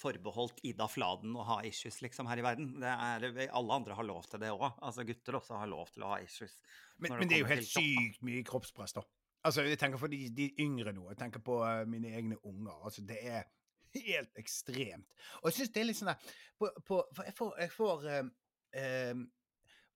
forbeholdt 0.00 0.60
Ida 0.68 0.88
Fladen 0.88 1.36
å 1.36 1.46
ha 1.48 1.60
issues 1.68 2.00
liksom 2.04 2.28
her 2.30 2.40
i 2.40 2.44
verden. 2.44 2.74
Det 2.80 2.90
er, 2.90 3.26
alle 3.48 3.76
andre 3.76 3.96
har 3.96 4.06
lov 4.08 4.28
til 4.28 4.40
det 4.42 4.50
òg. 4.52 4.66
Altså, 4.80 5.04
gutter 5.08 5.38
også 5.40 5.58
har 5.60 5.70
lov 5.70 5.90
til 5.92 6.04
å 6.06 6.12
ha 6.14 6.20
issues. 6.24 6.56
Men, 6.96 7.18
men 7.18 7.30
det 7.30 7.38
er 7.38 7.42
jo 7.44 7.50
helt 7.50 7.68
sykt 7.68 8.20
mye 8.24 8.44
kroppspress, 8.48 8.96
da. 8.96 9.04
Altså, 9.48 9.64
jeg 9.64 9.80
tenker 9.80 10.00
for 10.00 10.12
de, 10.12 10.22
de 10.36 10.50
yngre 10.60 10.92
nå. 10.96 11.06
Jeg 11.12 11.20
tenker 11.20 11.44
på 11.44 11.58
uh, 11.64 11.82
mine 11.88 12.12
egne 12.16 12.36
unger. 12.48 12.76
Altså, 12.76 13.04
det 13.08 13.20
er 13.24 13.44
helt 14.10 14.40
ekstremt. 14.40 15.20
Og 15.40 15.50
jeg 15.50 15.60
syns 15.60 15.74
det 15.74 15.82
er 15.82 15.88
litt 15.90 16.00
sånn 16.00 16.12
der 16.12 16.32
på, 16.60 16.72
på, 16.86 17.02
For 17.16 17.28
jeg 17.28 17.36
får, 17.36 17.54
jeg 17.64 17.74
får 17.76 18.08
uh, 18.08 18.32
eh, 18.80 19.22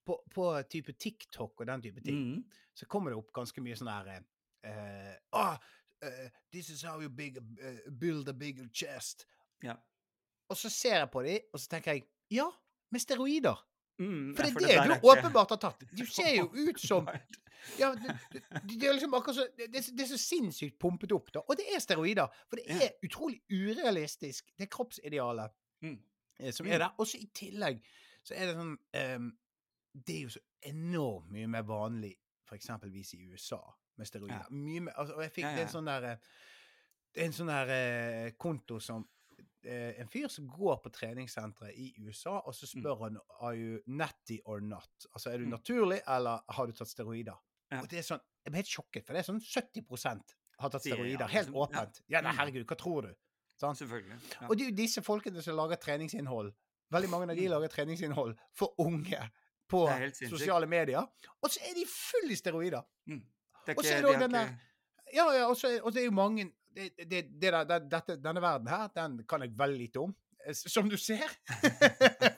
på, 0.06 0.18
på 0.34 0.62
type 0.70 0.92
TikTok 0.92 1.60
og 1.60 1.66
den 1.66 1.82
type 1.82 2.00
ting, 2.04 2.18
Mm. 2.36 2.44
så 2.74 2.86
kommer 2.86 3.10
det 3.10 3.18
opp 3.18 3.32
ganske 3.32 3.60
mye 3.64 3.76
sånn 3.76 3.88
her 3.88 4.22
uh, 4.64 5.14
oh, 5.32 5.56
uh, 6.04 6.28
This 6.52 6.70
is 6.70 6.82
how 6.82 7.00
you 7.00 7.08
big, 7.08 7.38
uh, 7.38 7.90
build 7.90 8.28
a 8.28 8.32
bigger 8.32 8.68
chest. 8.72 9.26
Ja. 9.62 9.74
Og 10.48 10.56
så 10.56 10.68
ser 10.70 10.98
jeg 10.98 11.10
på 11.10 11.22
dem, 11.22 11.38
og 11.52 11.60
så 11.60 11.68
tenker 11.68 11.92
jeg 11.94 12.04
Ja, 12.30 12.50
med 12.90 13.00
steroider. 13.00 13.56
Mm, 13.98 14.34
For 14.36 14.42
det 14.42 14.70
er 14.74 14.88
det 14.88 14.96
du 15.00 15.06
åpenbart 15.08 15.50
har 15.54 15.56
tatt. 15.62 15.84
Du 15.96 16.04
ser 16.18 16.34
jo 16.36 16.48
ut 16.52 16.80
som 16.80 17.06
ja, 17.78 17.92
det, 17.94 18.42
det, 18.68 18.82
er 18.88 18.92
liksom 18.96 19.14
akkurat 19.14 19.36
så 19.38 19.44
det, 19.56 19.68
det 19.72 20.00
er 20.02 20.06
så- 20.10 20.18
sinnssykt 20.18 20.78
pumpet 20.82 21.12
opp, 21.12 21.30
da. 21.32 21.40
Og 21.48 21.56
det 21.56 21.64
er 21.72 21.78
steroider. 21.80 22.26
For 22.50 22.56
det 22.60 22.66
er 22.74 22.90
utrolig 23.06 23.40
urealistisk, 23.52 24.50
det 24.58 24.68
kroppsidealet 24.70 25.50
Mm. 25.82 25.98
som 26.50 26.66
Mm. 26.66 26.72
er 26.72 26.78
der. 26.78 26.90
Og 26.98 27.06
så 27.06 27.18
i 27.18 27.26
tillegg 27.34 27.80
så 28.24 28.34
er 28.34 28.46
det 28.46 28.54
sånn 28.56 28.76
ehm, 28.94 29.30
Det 29.94 30.16
er 30.16 30.22
jo 30.22 30.28
så 30.34 30.40
enormt 30.62 31.30
mye 31.30 31.46
mer 31.48 31.62
vanlig 31.62 32.14
for 32.44 32.56
eksempelvis 32.56 33.14
i 33.14 33.22
USA 33.30 33.60
med 33.96 34.06
steroider. 34.06 34.34
Ja. 34.42 34.50
Mye 34.50 34.80
mer, 34.88 34.92
altså, 34.98 35.14
og 35.14 35.22
jeg 35.22 35.32
fikk 35.32 35.44
Ja, 35.46 35.56
ja. 35.56 35.62
en 35.62 35.68
sånn 35.68 35.86
der 35.86 36.04
eh, 36.12 36.16
en 37.24 37.32
sånn 37.32 37.46
der 37.46 37.70
eh, 37.70 38.30
konto 38.36 38.80
som 38.80 39.04
eh, 39.64 39.94
En 40.00 40.08
fyr 40.10 40.28
som 40.28 40.48
går 40.50 40.80
på 40.82 40.90
treningssenteret 40.92 41.76
i 41.78 41.94
USA, 42.04 42.40
og 42.44 42.54
så 42.54 42.66
spør 42.66 42.98
han 43.04 43.18
Are 43.40 43.54
you 43.56 43.78
natty 43.86 44.40
or 44.44 44.60
not? 44.60 45.06
Altså 45.14 45.30
er 45.32 45.38
du 45.38 45.44
Mm. 45.46 45.50
naturlig, 45.54 46.00
eller 46.06 46.40
har 46.48 46.66
du 46.66 46.72
tatt 46.72 46.88
steroider? 46.88 47.36
Og 47.72 47.88
det 47.88 47.98
er 47.98 48.02
sånn 48.02 48.20
Jeg 48.44 48.52
ble 48.52 48.56
helt 48.60 48.68
sjokket, 48.68 49.06
for 49.06 49.14
det 49.14 49.20
er 49.22 49.32
sånn 49.32 49.40
70% 49.40 50.34
har 50.58 50.70
tatt 50.70 50.82
steroider. 50.82 51.26
Helt. 51.28 51.48
Ja. 51.48 51.54
åpent. 51.54 52.02
Ja, 52.08 52.20
nei, 52.20 52.32
Mm. 52.32 52.36
herregud, 52.38 52.66
hva 52.66 52.76
tror 52.76 53.02
du? 53.02 53.14
Sånn. 53.60 53.74
Selvfølgelig. 53.74 54.18
Og 54.50 54.56
det 54.58 54.66
er 54.66 54.70
jo 54.70 54.76
disse 54.76 55.00
folkene 55.02 55.40
som 55.42 55.56
lager 55.56 55.76
treningsinnhold. 55.76 56.52
Veldig 56.92 57.08
mange 57.10 57.30
av 57.30 57.36
de 57.36 57.46
Mm. 57.46 57.50
lager 57.50 57.68
treningsinnhold 57.68 58.36
for 58.52 58.74
unge 58.78 59.30
på 59.68 59.86
sosiale 60.28 60.66
medier. 60.66 61.02
Og 61.42 61.50
så 61.50 61.60
er 61.64 61.74
de 61.74 61.84
full 61.90 62.30
i 62.30 62.36
steroider! 62.36 62.82
Mm. 63.06 63.22
Det 63.66 63.78
Og 63.78 63.84
så 63.84 63.94
er 63.96 64.02
det 64.02 64.20
den 64.20 64.30
der- 64.36 64.54
Ja, 65.14 65.30
ja, 65.32 65.46
og 65.48 65.56
så 65.56 65.68
er, 65.68 65.90
det 65.90 66.04
jo 66.04 66.10
mange 66.10 66.52
det, 66.74 66.90
det, 67.10 67.24
det 67.40 67.52
der, 67.52 67.78
dette, 67.78 68.16
Denne 68.18 68.40
verden 68.42 68.68
her, 68.68 68.88
den 68.96 69.20
kan 69.28 69.40
jeg 69.42 69.52
veldig 69.58 69.78
lite 69.78 69.96
om. 70.00 70.14
eh, 70.46 70.52
Som 70.54 70.88
du 70.90 70.96
ser. 70.96 71.28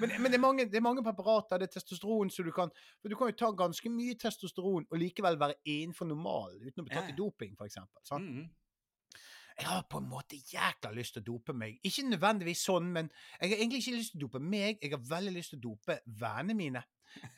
Men 0.00 0.10
men 0.22 0.30
det, 0.30 0.34
er 0.34 0.38
mange, 0.42 0.64
det 0.66 0.76
er 0.76 0.80
mange 0.84 1.02
preparater. 1.02 1.58
Det 1.58 1.68
er 1.68 1.72
testosteron, 1.80 2.30
så 2.30 2.42
du 2.42 2.50
kan 2.52 2.70
Du 3.08 3.16
kan 3.16 3.28
jo 3.30 3.36
ta 3.36 3.50
ganske 3.56 3.88
mye 3.90 4.14
testosteron 4.20 4.86
og 4.90 4.98
likevel 4.98 5.38
være 5.40 5.54
innenfor 5.64 6.06
normalen 6.06 6.60
uten 6.66 6.82
å 6.82 6.86
bli 6.86 6.94
tatt 6.94 7.10
i 7.10 7.16
doping, 7.16 7.54
f.eks. 7.58 7.78
Sånn? 8.08 8.26
Mm. 8.26 8.46
Jeg 9.56 9.68
har 9.70 9.86
på 9.88 10.02
en 10.02 10.08
måte 10.10 10.36
jækla 10.36 10.90
lyst 10.92 11.16
til 11.16 11.24
å 11.24 11.28
dope 11.30 11.54
meg. 11.56 11.78
Ikke 11.88 12.04
nødvendigvis 12.04 12.66
sånn, 12.68 12.90
men 12.92 13.08
jeg 13.40 13.54
har 13.54 13.62
egentlig 13.62 13.80
ikke 13.82 13.96
lyst 13.96 14.12
til 14.12 14.20
å 14.20 14.26
dope 14.26 14.42
meg. 14.44 14.82
Jeg 14.82 14.92
har 14.92 15.06
veldig 15.10 15.32
lyst 15.32 15.54
til 15.54 15.60
å 15.62 15.64
dope 15.70 15.96
vennene 16.20 16.58
mine. 16.58 16.82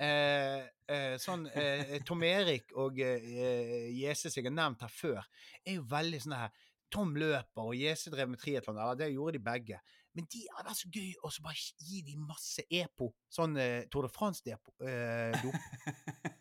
Eh, 0.02 0.64
eh, 0.90 1.14
sånn 1.22 1.44
eh, 1.54 2.00
Tom 2.06 2.24
Erik 2.26 2.72
og 2.82 2.98
eh, 2.98 3.92
Jese, 3.94 4.32
jeg 4.34 4.48
har 4.48 4.54
nevnt 4.56 4.82
her 4.82 4.90
før, 4.90 5.28
er 5.62 5.76
jo 5.76 5.84
veldig 5.86 6.22
sånn 6.24 6.34
her 6.40 6.64
Tom 6.90 7.12
løper, 7.20 7.68
og 7.68 7.76
Jesus 7.76 8.08
drev 8.14 8.30
med 8.32 8.40
triatlon. 8.40 8.80
Ja, 8.80 8.94
det 8.96 9.10
gjorde 9.12 9.36
de 9.36 9.44
begge. 9.44 9.80
Men 10.16 10.26
de 10.32 10.40
hadde 10.50 10.70
vært 10.70 10.80
så 10.80 10.88
gøy 10.90 11.10
å 11.22 11.30
så 11.30 11.42
bare 11.44 11.64
gi 11.84 12.00
de 12.06 12.14
masse 12.16 12.64
EPO. 12.64 13.10
Sånn 13.30 13.58
eh, 13.60 13.84
Tour 13.92 14.08
de 14.08 14.10
France-dop. 14.10 14.70
Eh, 14.82 15.44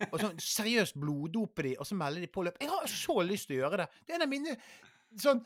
og 0.07 0.15
sånn 0.23 0.39
seriøst 0.41 0.97
bloddope 0.97 1.67
de, 1.67 1.73
og 1.77 1.85
så 1.85 1.97
melder 1.99 2.23
de 2.23 2.31
på 2.31 2.45
løp. 2.47 2.57
Jeg 2.63 2.71
har 2.71 2.87
så 2.89 3.19
lyst 3.27 3.51
til 3.51 3.59
å 3.59 3.65
gjøre 3.65 3.83
det. 3.83 3.89
Det 4.01 4.15
er 4.15 4.21
en 4.21 4.25
av 4.25 4.31
mine 4.31 4.55
sånn 5.23 5.41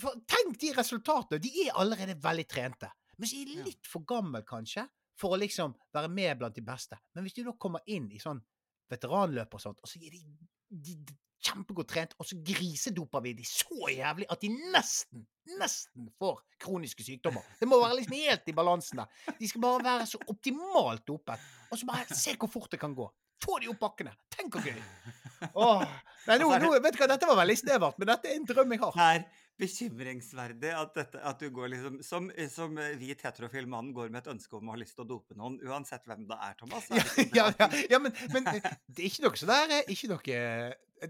for, 0.00 0.16
Tenk 0.26 0.56
de 0.62 0.72
resultatene! 0.74 1.40
De 1.42 1.52
er 1.66 1.76
allerede 1.78 2.16
veldig 2.22 2.46
trente. 2.50 2.90
Men 3.16 3.30
så 3.30 3.38
er 3.40 3.50
de 3.50 3.66
litt 3.68 3.88
for 3.88 4.04
gammel, 4.08 4.42
kanskje, 4.46 4.86
for 5.16 5.32
å 5.32 5.40
liksom 5.40 5.76
være 5.94 6.10
med 6.12 6.40
blant 6.40 6.56
de 6.56 6.64
beste. 6.64 6.98
Men 7.14 7.24
hvis 7.24 7.36
de 7.38 7.46
da 7.46 7.54
kommer 7.60 7.84
inn 7.86 8.10
i 8.12 8.20
sånn 8.20 8.42
veteranløp 8.90 9.54
og 9.56 9.62
sånt, 9.62 9.80
og 9.82 9.90
så 9.90 10.00
er 10.02 10.12
de, 10.12 10.20
de, 10.68 10.96
de 11.06 11.16
kjempegodt 11.46 11.88
trent, 11.90 12.14
og 12.18 12.28
så 12.28 12.38
grisedoper 12.44 13.22
vi 13.24 13.34
de 13.38 13.46
så 13.46 13.90
jævlig 13.92 14.26
at 14.32 14.42
de 14.42 14.50
nesten, 14.74 15.24
nesten 15.60 16.10
får 16.20 16.42
kroniske 16.62 17.06
sykdommer. 17.06 17.44
Det 17.60 17.68
må 17.70 17.78
være 17.82 18.00
liksom 18.00 18.16
helt 18.18 18.50
i 18.50 18.56
balansen 18.56 19.02
der. 19.02 19.36
De 19.38 19.50
skal 19.50 19.64
bare 19.64 19.84
være 19.86 20.08
så 20.10 20.20
optimalt 20.26 21.06
dopet. 21.08 21.46
Og 21.70 21.80
så 21.80 21.88
bare 21.88 22.18
se 22.18 22.34
hvor 22.36 22.50
fort 22.52 22.72
det 22.74 22.82
kan 22.82 22.96
gå. 22.96 23.06
Få 23.46 23.58
de 23.62 23.70
opp 23.72 23.80
bakkene! 23.80 24.12
Tenk 24.34 24.58
så 24.58 24.64
gøy! 24.66 24.78
Åh. 25.62 25.82
Nei, 26.26 26.38
nå, 26.42 26.50
nå, 26.50 26.70
vet 26.82 26.96
du 26.96 27.02
hva, 27.02 27.10
dette 27.12 27.28
var 27.28 27.38
veldig 27.38 27.58
snevert, 27.60 27.98
men 28.00 28.10
dette 28.10 28.30
er 28.30 28.38
en 28.40 28.46
drøm 28.48 28.72
jeg 28.74 28.82
har. 28.82 28.96
Det 28.96 29.08
er 29.16 29.26
bekymringsverdig 29.62 30.72
at, 30.76 30.94
dette, 30.96 31.20
at 31.30 31.40
du 31.40 31.46
går 31.54 31.70
liksom 31.72 31.94
Som, 32.04 32.26
som 32.52 32.74
hvit 33.00 33.22
heterofil 33.24 33.68
mann 33.72 33.88
går 33.96 34.10
med 34.12 34.20
et 34.20 34.32
ønske 34.34 34.58
om 34.58 34.68
å 34.68 34.74
ha 34.74 34.80
lyst 34.80 34.98
til 34.98 35.06
å 35.06 35.08
dope 35.14 35.36
noen, 35.38 35.56
uansett 35.64 36.04
hvem 36.04 36.26
det 36.28 36.36
er, 36.36 36.56
Thomas. 36.60 36.90
er 36.90 37.00
Ja, 37.00 37.06
det 37.06 37.28
ja, 37.32 37.46
ja, 37.46 37.70
ja, 37.72 37.84
ja 37.94 38.02
men, 38.02 38.12
men 38.34 38.50
eh, 38.52 38.72
det 38.90 39.06
er 39.06 39.08
ikke 39.08 39.24
noe 39.24 39.40
sånn 39.40 39.54
der 39.54 39.76
eh, 39.78 39.92
Ikke 39.94 40.10
noe 40.12 40.40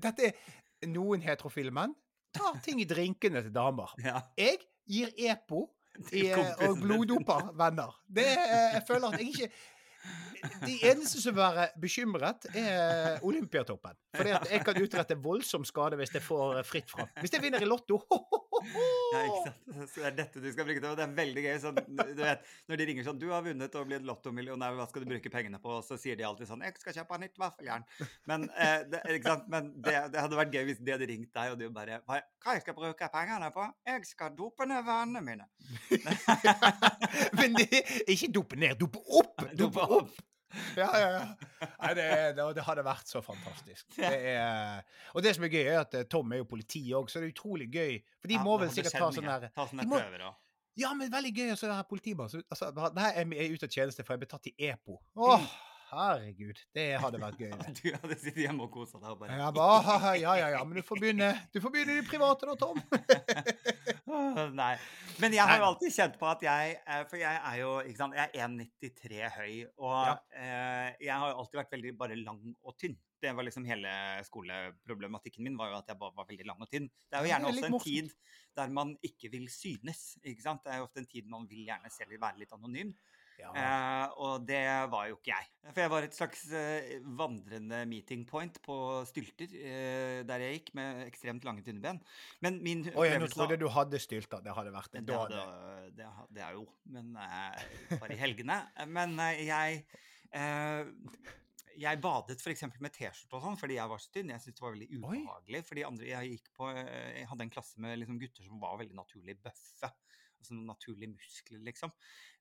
Dette 0.07 0.31
er 0.31 0.93
noen 0.93 1.25
heterofile 1.25 1.75
menn 1.75 1.97
tar 2.37 2.61
ting 2.65 2.83
i 2.83 2.89
drinkene 2.89 3.43
til 3.45 3.55
damer. 3.55 3.95
Jeg 4.37 4.61
gir 4.87 5.13
EPO 5.17 5.63
i, 6.13 6.27
eh, 6.29 6.53
og 6.69 6.83
bloddoper 6.83 7.53
venner. 7.57 7.97
Det, 8.07 8.27
jeg 8.27 8.83
føler 8.89 9.09
at 9.09 9.23
jeg 9.23 9.33
ikke 9.33 9.51
De 10.63 10.75
eneste 10.87 11.21
som 11.21 11.35
vil 11.35 11.43
være 11.43 11.69
bekymret, 11.81 12.47
er 12.55 13.19
Olympiatoppen. 13.27 13.97
At 14.17 14.51
jeg 14.51 14.63
kan 14.65 14.79
utrette 14.81 15.17
voldsom 15.21 15.65
skade 15.69 15.99
hvis 16.01 16.15
jeg 16.15 16.25
får 16.25 16.61
fritt 16.69 16.91
fram. 16.93 17.09
Hvis 17.21 17.35
jeg 17.35 17.43
vinner 17.45 17.63
i 17.63 17.69
Lotto 17.69 17.99
ho, 18.01 18.19
ho, 18.31 18.41
ho. 18.53 18.61
Ja, 19.13 19.23
ikke 19.27 19.43
sant? 19.45 19.91
Så 19.93 20.01
det 20.01 20.07
er 20.11 20.17
dette 20.21 20.43
du 20.43 20.49
skal 20.53 20.69
bruke 20.69 20.83
til. 20.83 20.97
Det 20.99 21.05
er 21.05 21.17
veldig 21.19 21.45
gøy. 21.45 21.57
Sånn, 21.63 21.81
du 21.99 22.23
vet, 22.23 22.47
når 22.71 22.81
de 22.81 22.87
ringer 22.91 23.07
sånn 23.07 23.21
'Du 23.21 23.29
har 23.33 23.45
vunnet 23.45 23.79
og 23.79 23.89
blitt 23.91 24.07
lottomillionær, 24.07 24.77
hva 24.79 24.87
skal 24.89 25.05
du 25.05 25.11
bruke 25.11 25.33
pengene 25.33 25.61
på?' 25.63 25.77
Og 25.79 25.85
så 25.87 25.99
sier 26.01 26.17
de 26.19 26.27
alltid 26.27 26.51
sånn 26.51 26.65
'Jeg 26.65 26.79
skal 26.81 26.97
kjøpe 27.01 27.21
nytt 27.21 27.39
vaffeljern'. 27.39 27.85
Men, 28.27 28.49
eh, 28.57 28.85
det, 28.91 29.03
ikke 29.19 29.33
sant? 29.35 29.49
Men 29.49 29.73
det, 29.77 29.95
det 30.13 30.21
hadde 30.21 30.41
vært 30.41 30.55
gøy 30.55 30.65
hvis 30.71 30.81
de 30.83 30.93
hadde 30.93 31.11
ringt 31.11 31.33
deg, 31.33 31.53
og 31.53 31.59
du 31.59 31.69
bare 31.71 32.01
'Hva 32.07 32.23
jeg 32.55 32.63
skal 32.63 32.75
bruke 32.75 33.11
pengene 33.13 33.51
på?' 33.53 33.69
'Jeg 33.87 34.07
skal 34.07 34.31
dope 34.37 34.67
ned 34.67 34.85
vennene 34.85 35.21
mine'. 35.21 35.47
Men 37.39 37.55
det, 37.55 37.83
ikke 38.09 38.33
dope 38.33 38.57
ned, 38.57 38.79
dope 38.79 38.99
opp! 39.11 39.45
Dope 39.57 39.81
opp. 39.81 39.96
Ja, 40.77 40.87
ja, 40.97 41.09
ja. 41.11 41.25
Nei, 41.83 41.91
det, 41.99 42.05
det, 42.39 42.45
det 42.57 42.63
hadde 42.65 42.85
vært 42.87 43.11
så 43.11 43.21
fantastisk. 43.25 43.85
Det 43.99 44.09
er, 44.31 44.85
og 45.13 45.23
det 45.27 45.35
som 45.37 45.45
er 45.45 45.51
gøy, 45.53 45.65
er 45.67 45.81
at 45.83 45.95
eh, 45.99 46.07
Tom 46.09 46.33
er 46.33 46.41
jo 46.41 46.47
politi 46.49 46.85
òg, 46.97 47.11
så 47.13 47.21
det 47.21 47.29
er 47.29 47.35
utrolig 47.35 47.67
gøy. 47.75 47.99
For 48.23 48.31
de 48.31 48.39
Ja, 48.39 48.45
må 48.47 48.55
vel 48.63 48.71
sikkert 48.73 48.97
ta 48.97 49.11
sånn 49.13 49.27
der 49.29 49.49
Ta 49.57 49.67
sånne 49.69 49.85
de 49.85 49.91
må- 49.91 50.01
prøver 50.01 50.23
da. 50.25 50.31
Ja, 50.77 50.91
men 50.97 51.09
veldig 51.13 51.33
gøy 51.33 51.51
å 51.55 51.57
det 51.73 51.77
her 51.79 51.87
Så, 52.29 52.41
altså, 52.53 52.69
jeg 53.01 53.47
er 53.49 53.55
ute 53.57 53.65
av 53.69 53.73
tjeneste, 53.73 54.05
for 54.05 54.13
jeg 54.15 54.21
ble 54.23 54.29
tatt 54.29 54.49
i 54.51 54.55
EPO. 54.71 54.99
Åh, 55.17 55.47
herregud. 55.91 56.59
Det 56.75 56.85
hadde 57.03 57.21
vært 57.23 57.39
gøy. 57.41 57.53
Du 57.79 57.87
hadde 57.95 58.17
sittet 58.19 58.43
hjemme 58.45 58.67
og 58.67 58.73
kosa 58.75 58.99
deg 59.03 59.17
bare 59.21 59.39
Jeg 59.39 59.55
bare, 59.57 59.95
«Ah, 59.97 60.07
ja, 60.19 60.35
ja, 60.41 60.49
ja, 60.57 60.63
men 60.67 60.79
du 60.79 60.83
får 60.87 61.01
begynne 61.03 61.29
Du 61.55 61.61
får 61.65 61.73
begynne 61.75 61.97
i 61.97 62.01
det 62.03 62.09
private 62.11 62.49
da, 62.49 62.57
Tom. 62.61 62.81
Nei. 64.61 64.75
Men 65.23 65.35
jeg 65.35 65.47
har 65.49 65.59
jo 65.61 65.67
alltid 65.71 65.95
kjent 65.97 66.17
på 66.21 66.29
at 66.29 66.43
jeg 66.45 66.77
eh, 66.79 67.03
For 67.11 67.19
jeg 67.21 67.41
er 67.51 67.59
jo 67.63 67.73
ikke 67.83 68.01
sant, 68.01 68.17
jeg 68.17 68.31
er 68.31 68.47
1,93 68.47 69.21
høy. 69.37 69.53
Og 69.81 69.97
Ja. 69.97 70.15
eh, 70.37 70.89
jeg 71.09 71.13
har 71.17 71.33
jo 71.33 71.41
alltid 71.43 71.61
vært 71.63 71.75
veldig 71.77 71.93
bare 71.99 72.19
lang 72.21 72.41
og 72.63 72.77
tynn. 72.81 72.97
Det 73.23 73.33
var 73.33 73.47
liksom 73.47 73.65
hele 73.65 73.91
skoleproblematikken 74.29 75.43
min 75.47 75.57
var 75.57 75.71
jo 75.73 75.79
at 75.79 75.89
jeg 75.89 75.99
bare 75.99 76.13
var 76.19 76.27
veldig 76.29 76.47
lang 76.47 76.61
og 76.61 76.69
tynn. 76.71 76.89
Det 77.09 77.17
er 77.17 77.25
jo 77.25 77.31
gjerne 77.33 77.49
er 77.49 77.53
også 77.55 77.65
en 77.71 77.73
morsomt. 77.73 78.13
tid 78.13 78.57
der 78.57 78.69
man 78.77 78.93
ikke 79.05 79.31
vil 79.33 79.47
synes. 79.53 80.03
ikke 80.23 80.45
sant? 80.45 80.63
Det 80.65 80.73
er 80.75 80.83
jo 80.83 80.89
ofte 80.89 81.01
en 81.03 81.09
tid 81.11 81.29
man 81.33 81.47
vil 81.49 81.65
gjerne 81.67 81.91
selv 81.93 82.13
være 82.21 82.39
litt 82.43 82.53
anonym. 82.53 82.93
Ja. 83.41 83.51
Eh, 83.53 84.17
og 84.23 84.47
det 84.49 84.63
var 84.93 85.09
jo 85.11 85.19
ikke 85.19 85.33
jeg. 85.33 85.49
For 85.67 85.83
jeg 85.83 85.93
var 85.93 86.07
et 86.07 86.17
slags 86.17 86.43
eh, 86.55 86.97
vandrende 87.19 87.83
meeting 87.91 88.25
point 88.29 88.59
på 88.65 88.77
stylter 89.09 89.53
eh, 89.59 90.21
der 90.27 90.45
jeg 90.45 90.61
gikk 90.61 90.75
med 90.79 91.03
ekstremt 91.07 91.47
lange, 91.47 91.65
tynne 91.67 91.83
ben. 91.83 92.01
Men 92.45 92.61
min 92.65 92.85
Oi, 92.93 93.09
ja, 93.11 93.21
nå 93.21 93.29
trodde 93.33 93.59
du 93.61 93.67
hadde 93.73 94.01
stylter. 94.03 94.45
Det 94.45 94.55
hadde 94.57 94.75
vært 94.75 94.95
det, 94.95 95.07
Det, 95.09 95.19
hadde, 95.23 95.89
det, 95.99 96.13
det 96.37 96.45
er 96.47 96.59
jo 96.59 96.67
Men 96.95 97.17
eh, 97.21 97.67
bare 97.97 98.15
i 98.15 98.21
helgene. 98.21 98.61
Men 98.93 99.19
eh, 99.27 99.43
jeg 99.47 99.83
eh, 100.37 101.35
jeg 101.77 102.01
badet 102.01 102.41
f.eks. 102.41 102.63
med 102.81 102.95
T-skjorte 102.95 103.37
og 103.37 103.43
sånn 103.45 103.59
fordi 103.61 103.77
jeg 103.77 103.91
var 103.91 104.01
så 104.01 104.13
tynn. 104.15 104.31
Jeg 104.33 104.41
syntes 104.41 104.61
det 104.61 104.65
var 104.65 104.77
veldig 104.79 104.89
Oi. 104.97 105.19
ubehagelig. 105.21 105.61
fordi 105.69 105.83
andre, 105.85 106.07
jeg, 106.09 106.39
på, 106.57 106.71
jeg 106.73 107.27
hadde 107.29 107.45
en 107.45 107.53
klasse 107.53 107.83
med 107.85 107.99
liksom 108.01 108.21
gutter 108.23 108.47
som 108.49 108.63
var 108.63 108.79
veldig 108.81 108.97
naturlig 108.97 109.37
bøffe. 109.45 109.91
Noen 110.55 110.71
naturlige 110.71 111.13
muskler, 111.13 111.63
liksom. 111.67 111.93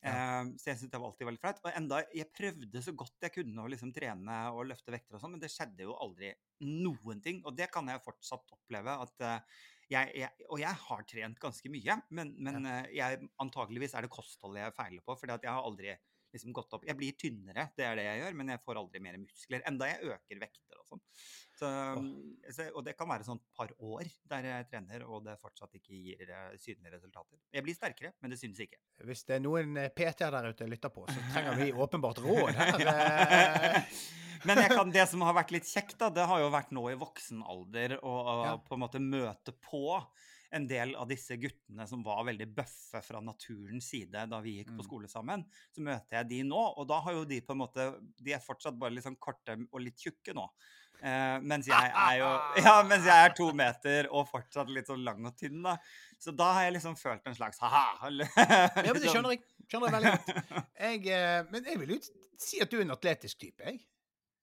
Eh, 0.06 0.42
så 0.60 0.72
jeg 0.72 0.80
syntes 0.80 0.94
det 0.94 1.02
var 1.02 1.10
alltid 1.10 1.30
veldig 1.30 1.42
flaut. 1.42 1.62
Og 1.64 1.78
enda 1.80 2.02
jeg 2.16 2.32
prøvde 2.36 2.84
så 2.86 2.96
godt 2.98 3.28
jeg 3.28 3.36
kunne 3.38 3.64
å 3.64 3.72
liksom 3.72 3.94
trene 3.96 4.40
og 4.54 4.68
løfte 4.70 4.94
vekter 4.94 5.18
og 5.18 5.24
sånn, 5.24 5.36
men 5.36 5.44
det 5.44 5.52
skjedde 5.54 5.88
jo 5.88 5.96
aldri 6.06 6.34
noen 6.66 7.24
ting. 7.26 7.42
Og 7.46 7.56
det 7.58 7.70
kan 7.74 7.88
jeg 7.92 8.04
fortsatt 8.06 8.54
oppleve. 8.58 8.98
at 9.06 9.26
eh, 9.26 9.64
jeg, 9.92 10.12
jeg, 10.18 10.50
og 10.50 10.60
jeg 10.62 10.82
har 10.88 11.08
trent 11.10 11.40
ganske 11.42 11.72
mye, 11.72 12.00
men, 12.18 12.34
men 12.42 12.70
eh, 12.70 12.92
jeg, 12.98 13.30
antageligvis 13.42 13.96
er 13.96 14.06
det 14.06 14.14
kostholdet 14.14 14.64
jeg 14.64 14.78
feiler 14.78 15.06
på. 15.06 15.18
fordi 15.20 15.36
at 15.38 15.48
jeg 15.48 15.54
har 15.54 15.66
aldri 15.66 15.96
liksom 16.36 16.52
gått 16.56 16.74
opp 16.76 16.84
Jeg 16.84 16.98
blir 17.00 17.16
tynnere, 17.16 17.70
det 17.78 17.86
er 17.88 17.96
det 17.96 18.06
jeg 18.10 18.22
gjør, 18.24 18.38
men 18.40 18.50
jeg 18.52 18.64
får 18.64 18.80
aldri 18.82 19.02
mer 19.04 19.20
muskler. 19.22 19.64
Enda 19.70 19.88
jeg 19.88 20.16
øker 20.16 20.42
vekter 20.42 20.82
og 20.82 20.90
sånn. 20.90 21.04
Så, 21.56 21.68
så, 22.52 22.66
og 22.76 22.84
det 22.84 22.98
kan 23.00 23.08
være 23.08 23.24
sånn 23.24 23.40
et 23.40 23.54
par 23.56 23.70
år 23.80 24.10
der 24.28 24.48
jeg 24.50 24.66
trener, 24.74 25.06
og 25.08 25.24
det 25.24 25.38
fortsatt 25.40 25.78
ikke 25.80 25.96
gir 25.96 26.26
eh, 26.28 26.58
synlige 26.60 26.92
resultater. 26.98 27.40
Jeg 27.56 27.64
blir 27.64 27.78
sterkere, 27.78 28.12
men 28.20 28.34
det 28.34 28.40
synes 28.42 28.60
ikke. 28.66 28.78
Hvis 29.08 29.24
det 29.30 29.38
er 29.38 29.46
noen 29.46 29.78
eh, 29.80 29.88
PT-er 29.96 30.36
der 30.36 30.50
ute 30.52 30.68
lytter 30.68 30.92
på, 30.92 31.06
så 31.08 31.16
trenger 31.32 31.56
vi 31.62 31.70
åpenbart 31.86 32.20
råd 32.26 32.60
her. 32.60 33.82
Men 34.46 34.60
kan, 34.70 34.92
det 34.94 35.08
som 35.10 35.24
har 35.26 35.34
vært 35.34 35.56
litt 35.56 35.66
kjekt, 35.66 35.96
da, 35.98 36.12
det 36.14 36.26
har 36.30 36.44
jo 36.44 36.52
vært 36.54 36.70
nå 36.76 36.84
i 36.92 36.98
voksen 37.02 37.40
alder 37.50 37.96
å 38.06 38.12
å 38.14 38.34
Ja. 38.46 38.52
på 38.62 38.76
en 38.76 38.84
måte 38.84 39.00
møte 39.02 39.56
på 39.64 39.88
en 40.56 40.68
del 40.70 40.92
av 40.96 41.08
disse 41.10 41.34
guttene 41.42 41.88
som 41.90 42.04
var 42.06 42.22
veldig 42.28 42.46
bøffe 42.54 43.02
fra 43.04 43.20
naturens 43.26 43.88
side 43.90 44.28
da 44.30 44.38
vi 44.46 44.60
gikk 44.60 44.70
på 44.76 44.84
Mm. 44.84 44.86
skole 44.86 45.08
sammen. 45.10 45.44
Så 45.74 45.82
møter 45.82 46.20
jeg 46.20 46.28
de 46.30 46.44
nå, 46.44 46.62
og 46.78 46.86
da 46.88 47.00
har 47.02 47.14
jo 47.18 47.26
de 47.26 47.42
på 47.42 47.56
en 47.56 47.64
måte 47.64 47.88
De 48.22 48.34
er 48.38 48.40
fortsatt 48.44 48.78
bare 48.78 48.94
litt 48.94 49.04
sånn 49.08 49.18
korte 49.20 49.58
og 49.72 49.82
litt 49.82 49.98
tjukke 49.98 50.36
nå. 50.38 50.46
Eh, 51.02 51.38
mens 51.46 51.68
jeg 51.70 51.90
er 51.92 52.20
jo 52.20 52.30
Ja, 52.66 52.76
mens 52.88 53.08
jeg 53.08 53.28
er 53.28 53.34
to 53.38 53.50
meter 53.58 54.08
og 54.12 54.30
fortsatt 54.30 54.72
litt 54.74 54.90
sånn 54.90 55.04
lang 55.06 55.26
og 55.28 55.36
tynn, 55.40 55.60
da. 55.66 55.76
Så 56.22 56.34
da 56.36 56.52
har 56.58 56.68
jeg 56.68 56.78
liksom 56.78 56.96
følt 57.00 57.26
en 57.28 57.36
slags 57.38 57.60
ha-ha. 57.64 57.86
Ja, 58.10 58.92
men 58.94 59.02
det 59.04 59.12
skjønner 59.12 59.36
jeg. 59.36 59.44
Skjønner 59.66 59.90
jeg 59.90 59.98
veldig 59.98 60.14
godt. 60.14 60.64
Jeg, 60.80 61.02
eh, 61.18 61.42
men 61.52 61.70
jeg 61.72 61.82
vil 61.82 61.96
jo 61.96 62.00
si 62.42 62.62
at 62.64 62.72
du 62.72 62.80
er 62.80 62.86
en 62.88 62.96
atletisk 62.96 63.42
type, 63.42 63.64
jeg. 63.66 63.82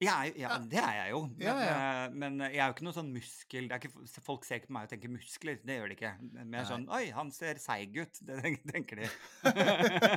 Ja, 0.03 0.17
ja, 0.39 0.57
det 0.67 0.81
er 0.83 0.97
jeg 0.99 1.13
jo. 1.13 1.21
Men, 1.31 1.45
Ja, 1.47 1.55
ja. 1.63 1.75
eh, 1.75 2.15
men 2.19 2.41
jeg 2.45 2.59
er 2.59 2.71
jo 2.71 2.75
ikke 2.75 2.87
noe 2.89 2.97
sånn 2.97 3.13
muskel 3.15 3.69
det 3.71 3.77
er 3.77 3.83
ikke, 3.85 4.07
Folk 4.27 4.47
ser 4.49 4.59
ikke 4.61 4.71
på 4.71 4.77
meg 4.77 4.89
og 4.89 4.93
tenker 4.95 5.13
muskler. 5.13 5.61
Det 5.63 5.77
gjør 5.79 5.93
de 5.93 5.97
ikke. 5.99 6.13
Mer 6.43 6.67
sånn 6.69 6.87
Oi, 6.93 7.05
han 7.15 7.31
ser 7.35 7.61
seig 7.63 7.95
ut. 8.01 8.23
Det 8.27 8.41
tenker 8.73 9.03
de. 9.03 9.11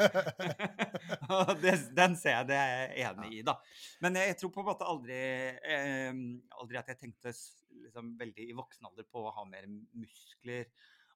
Og 1.35 1.53
det, 1.61 1.75
den 1.97 2.17
ser 2.19 2.39
jeg, 2.39 2.47
det 2.49 2.57
er 2.59 2.73
jeg 2.73 3.05
enig 3.11 3.31
i, 3.39 3.43
da. 3.45 3.57
Men 4.03 4.17
jeg 4.19 4.37
tror 4.39 4.53
på 4.55 4.63
en 4.63 4.69
måte 4.71 4.87
aldri 4.89 5.19
eh, 5.19 6.11
Aldri 6.59 6.79
at 6.81 6.91
jeg 6.93 7.01
tenkte 7.03 7.33
liksom 7.85 8.15
veldig 8.19 8.49
i 8.49 8.55
voksen 8.57 8.87
alder 8.89 9.07
på 9.11 9.25
å 9.27 9.33
ha 9.35 9.43
mer 9.47 9.67
muskler, 9.69 10.67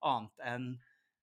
annet 0.05 0.43
enn 0.47 0.67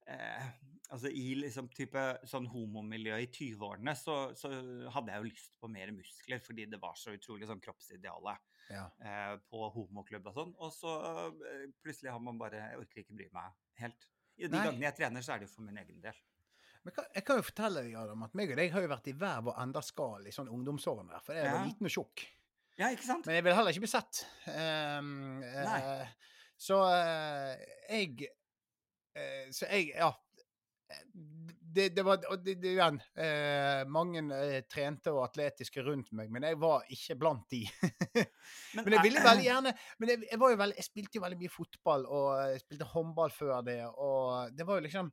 eh, 0.07 0.47
altså 0.89 1.09
I 1.11 1.35
liksom 1.41 1.67
type 1.75 2.03
sånn 2.27 2.47
homomiljø 2.51 3.17
i 3.23 3.27
20-årene 3.27 3.93
så, 3.99 4.17
så 4.39 4.51
hadde 4.95 5.11
jeg 5.13 5.21
jo 5.23 5.29
lyst 5.29 5.55
på 5.59 5.69
mer 5.71 5.91
muskler, 5.95 6.39
fordi 6.43 6.65
det 6.71 6.79
var 6.81 6.95
så 6.99 7.15
utrolig 7.17 7.49
sånn 7.49 7.63
kroppsideale 7.63 8.37
Ja. 8.71 8.85
eh, 8.99 9.35
på 9.51 9.67
homoklubb 9.75 10.27
og 10.31 10.33
sånn. 10.39 10.53
Og 10.63 10.71
så 10.75 10.93
eh, 11.43 11.67
plutselig 11.83 12.11
har 12.11 12.19
man 12.23 12.39
bare 12.39 12.59
Jeg 12.63 12.79
orker 12.83 13.03
ikke 13.03 13.15
bry 13.19 13.27
meg 13.35 13.51
helt. 13.83 14.07
I 14.37 14.47
de 14.47 14.53
Nei. 14.53 14.63
gangene 14.65 14.85
jeg 14.89 14.97
trener, 14.99 15.21
så 15.25 15.33
er 15.33 15.39
det 15.41 15.47
jo 15.49 15.55
for 15.55 15.65
min 15.65 15.77
egen 15.81 16.01
del. 16.03 16.17
Men 16.85 16.93
kan, 16.93 17.05
jeg 17.15 17.23
kan 17.27 17.39
jo 17.39 17.43
fortelle 17.49 17.81
deg, 17.83 17.95
Adam, 17.99 18.21
at 18.23 18.35
meg 18.37 18.51
og 18.53 18.59
deg 18.61 18.71
har 18.71 18.83
jo 18.85 18.89
vært 18.91 19.07
i 19.11 19.13
hver 19.17 19.41
vår 19.43 19.81
skal 19.83 20.27
i 20.29 20.31
sånn 20.31 20.47
ungdomsårene. 20.53 21.19
For 21.25 21.33
jeg 21.35 21.49
var 21.51 21.57
Ja. 21.59 21.65
liten 21.65 21.89
og 21.89 21.91
tjukk. 21.91 22.23
Ja, 22.77 22.91
ikke 22.93 23.03
sant? 23.07 23.25
Men 23.25 23.35
jeg 23.39 23.43
vil 23.47 23.55
heller 23.57 23.73
ikke 23.73 23.83
bli 23.83 23.89
sett. 23.91 24.21
Ehm, 24.53 25.41
Uh, 25.41 26.05
så 26.57 26.77
uh, 26.85 27.55
jeg 27.89 28.29
Så 29.53 29.69
jeg 29.71 29.91
Ja. 29.95 30.13
Det, 31.77 31.89
det 31.91 32.03
var 32.05 32.21
og 32.31 32.39
det, 32.45 32.53
det, 32.63 32.71
igjen 32.77 32.95
eh, 33.19 33.81
Mange 33.91 34.21
eh, 34.33 34.61
trente 34.71 35.11
og 35.11 35.25
atletiske 35.25 35.83
rundt 35.83 36.13
meg, 36.15 36.31
men 36.31 36.45
jeg 36.47 36.57
var 36.61 36.85
ikke 36.95 37.17
blant 37.19 37.43
de. 37.51 37.59
men 38.77 38.95
jeg 38.95 39.03
ville 39.03 39.23
veldig 39.25 39.45
gjerne 39.45 39.73
Men 39.99 40.13
jeg, 40.13 40.23
jeg 40.31 40.39
veldig 40.41 40.79
Jeg 40.79 40.87
spilte 40.87 41.19
jo 41.19 41.25
veldig 41.25 41.39
mye 41.43 41.53
fotball, 41.53 42.07
og 42.07 42.29
jeg 42.53 42.63
spilte 42.63 42.87
håndball 42.93 43.35
før 43.35 43.61
det, 43.67 43.77
og 43.85 44.55
det 44.55 44.67
var 44.69 44.79
jo 44.79 44.87
liksom 44.87 45.11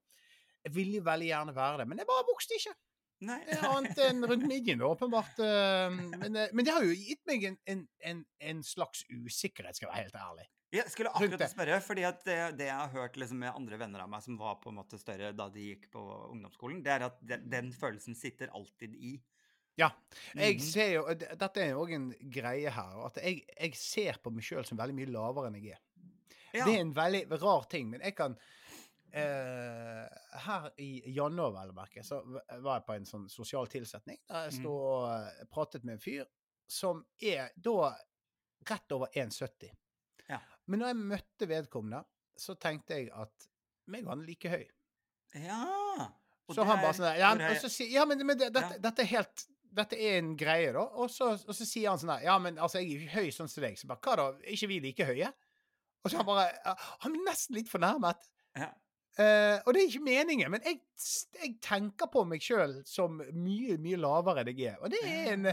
Jeg 0.64 0.77
ville 0.79 1.01
jo 1.03 1.09
veldig 1.11 1.31
gjerne 1.33 1.57
være 1.59 1.83
det, 1.83 1.88
men 1.90 2.01
jeg 2.01 2.09
bare 2.09 2.29
vokste 2.31 2.57
ikke. 2.61 2.77
Nei. 3.29 3.40
Annet 3.69 4.01
enn 4.07 4.25
rundt 4.27 4.47
midjen, 4.49 4.81
åpenbart. 4.87 5.38
eh, 5.45 5.99
Men, 6.23 6.37
eh, 6.38 6.55
men 6.55 6.64
det 6.67 6.73
har 6.77 6.87
jo 6.87 6.95
gitt 6.97 7.21
meg 7.29 7.45
en, 7.51 7.59
en, 7.69 7.83
en, 8.11 8.25
en 8.40 8.62
slags 8.64 9.05
usikkerhet, 9.11 9.77
skal 9.77 9.90
jeg 9.90 9.93
være 9.93 10.07
helt 10.07 10.23
ærlig. 10.23 10.47
Jeg 10.75 10.91
skulle 10.91 11.11
akkurat 11.15 11.51
spørre, 11.53 11.81
fordi 11.85 12.03
at 12.09 12.25
det, 12.27 12.39
det 12.59 12.67
jeg 12.67 12.75
har 12.77 12.89
hørt 12.95 13.17
liksom 13.21 13.39
med 13.39 13.55
andre 13.55 13.79
venner 13.79 14.01
av 14.05 14.09
meg 14.11 14.23
som 14.25 14.37
var 14.41 14.57
på 14.63 14.71
en 14.73 14.79
måte 14.81 14.99
større 14.99 15.33
da 15.37 15.49
de 15.55 15.69
gikk 15.75 15.91
på 15.95 16.03
ungdomsskolen, 16.33 16.83
det 16.83 16.93
er 16.97 17.05
at 17.07 17.19
den, 17.23 17.45
den 17.53 17.71
følelsen 17.73 18.15
sitter 18.19 18.51
alltid 18.55 18.95
i. 18.97 19.15
Ja. 19.77 19.91
Jeg 20.35 20.57
Mhm. 20.57 20.61
ser 20.67 20.91
jo, 20.93 21.05
Dette 21.15 21.61
er 21.63 21.71
jo 21.73 21.81
òg 21.85 21.93
en 21.95 22.09
greie 22.31 22.71
her. 22.71 22.99
At 23.07 23.17
jeg, 23.23 23.45
jeg 23.59 23.75
ser 23.75 24.19
på 24.23 24.31
meg 24.31 24.43
sjøl 24.47 24.65
som 24.67 24.79
veldig 24.79 24.95
mye 24.95 25.11
lavere 25.11 25.47
enn 25.51 25.59
jeg 25.63 25.73
er. 25.75 25.81
Ja. 26.55 26.65
Det 26.65 26.75
er 26.77 26.81
en 26.85 26.93
veldig 26.95 27.25
rar 27.43 27.65
ting, 27.71 27.89
men 27.91 28.01
jeg 28.01 28.15
kan 28.15 28.37
eh, 29.13 30.07
Her 30.47 30.69
i 30.79 31.03
januar, 31.15 31.53
vel 31.55 31.71
å 31.73 31.75
merke, 31.77 32.03
så 32.07 32.21
var 32.25 32.79
jeg 32.81 32.87
på 32.87 32.95
en 32.97 33.05
sånn 33.07 33.29
sosial 33.31 33.67
tilsetning 33.71 34.19
der 34.29 34.49
jeg 34.49 34.53
Mhm. 34.55 34.61
sto 34.63 34.73
og 34.75 35.09
eh, 35.11 35.45
pratet 35.53 35.85
med 35.85 35.95
en 35.95 35.99
fyr 36.03 36.27
som 36.67 37.05
er 37.23 37.51
da 37.57 37.95
rett 38.71 38.93
over 38.93 39.09
1,70. 39.15 39.71
Ja. 40.31 40.41
Men 40.67 40.81
når 40.83 40.93
jeg 40.93 41.01
møtte 41.15 41.49
vedkommende, 41.51 42.05
så 42.41 42.57
tenkte 42.61 42.99
jeg 42.99 43.11
at 43.15 43.49
meg 43.93 44.07
og 44.07 44.15
han 44.15 44.23
er 44.25 44.29
like 44.31 44.53
høy. 44.53 44.65
Ja. 45.45 45.65
Og 46.49 46.55
Så 46.55 46.61
det 46.63 46.69
han 46.71 46.81
bare 46.83 46.97
sånn 46.97 47.09
der, 47.09 47.19
ja, 47.21 47.33
og 47.51 47.59
så 47.61 47.71
si, 47.73 47.89
ja, 47.93 48.05
men, 48.09 48.21
men 48.27 48.39
det, 48.39 48.51
dette, 48.55 48.77
Ja. 48.77 48.83
dette 48.89 49.05
er 49.05 49.13
helt 49.17 49.47
dette 49.75 49.99
er 49.99 50.21
en 50.21 50.37
greie, 50.39 50.71
da. 50.75 50.85
Og 51.03 51.11
så, 51.11 51.33
og 51.35 51.57
så 51.57 51.67
sier 51.67 51.91
han 51.91 51.99
sånn 51.99 52.13
der 52.15 52.29
Ja, 52.29 52.37
men 52.39 52.61
altså, 52.63 52.79
jeg 52.79 52.93
er 52.95 53.03
ikke 53.03 53.25
høy 53.25 53.35
sånn 53.35 53.51
som 53.51 53.65
deg. 53.65 53.75
Så 53.81 53.89
bare 53.91 54.03
Hva 54.05 54.17
da? 54.21 54.27
Er 54.45 54.55
ikke 54.55 54.71
vi 54.71 54.81
like 54.85 55.09
høye? 55.09 55.33
Og 56.05 56.13
så 56.13 56.21
han 56.21 56.29
bare 56.29 56.77
Han 57.03 57.15
blir 57.17 57.27
nesten 57.27 57.59
litt 57.59 57.71
fornærmet. 57.73 58.29
Ja. 58.55 58.71
Uh, 59.15 59.61
og 59.63 59.75
det 59.75 59.81
er 59.81 59.91
ikke 59.93 60.07
meningen, 60.09 60.51
men 60.51 60.63
jeg, 60.67 60.81
jeg 61.39 61.53
tenker 61.63 62.09
på 62.11 62.25
meg 62.27 62.43
sjøl 62.43 62.81
som 62.89 63.21
mye, 63.21 63.77
mye 63.79 63.99
lavere 64.03 64.43
enn 64.43 64.51
jeg 64.51 64.73
er. 64.73 64.81
Og 64.83 64.91
det 64.91 65.03
er 65.07 65.29
en 65.37 65.47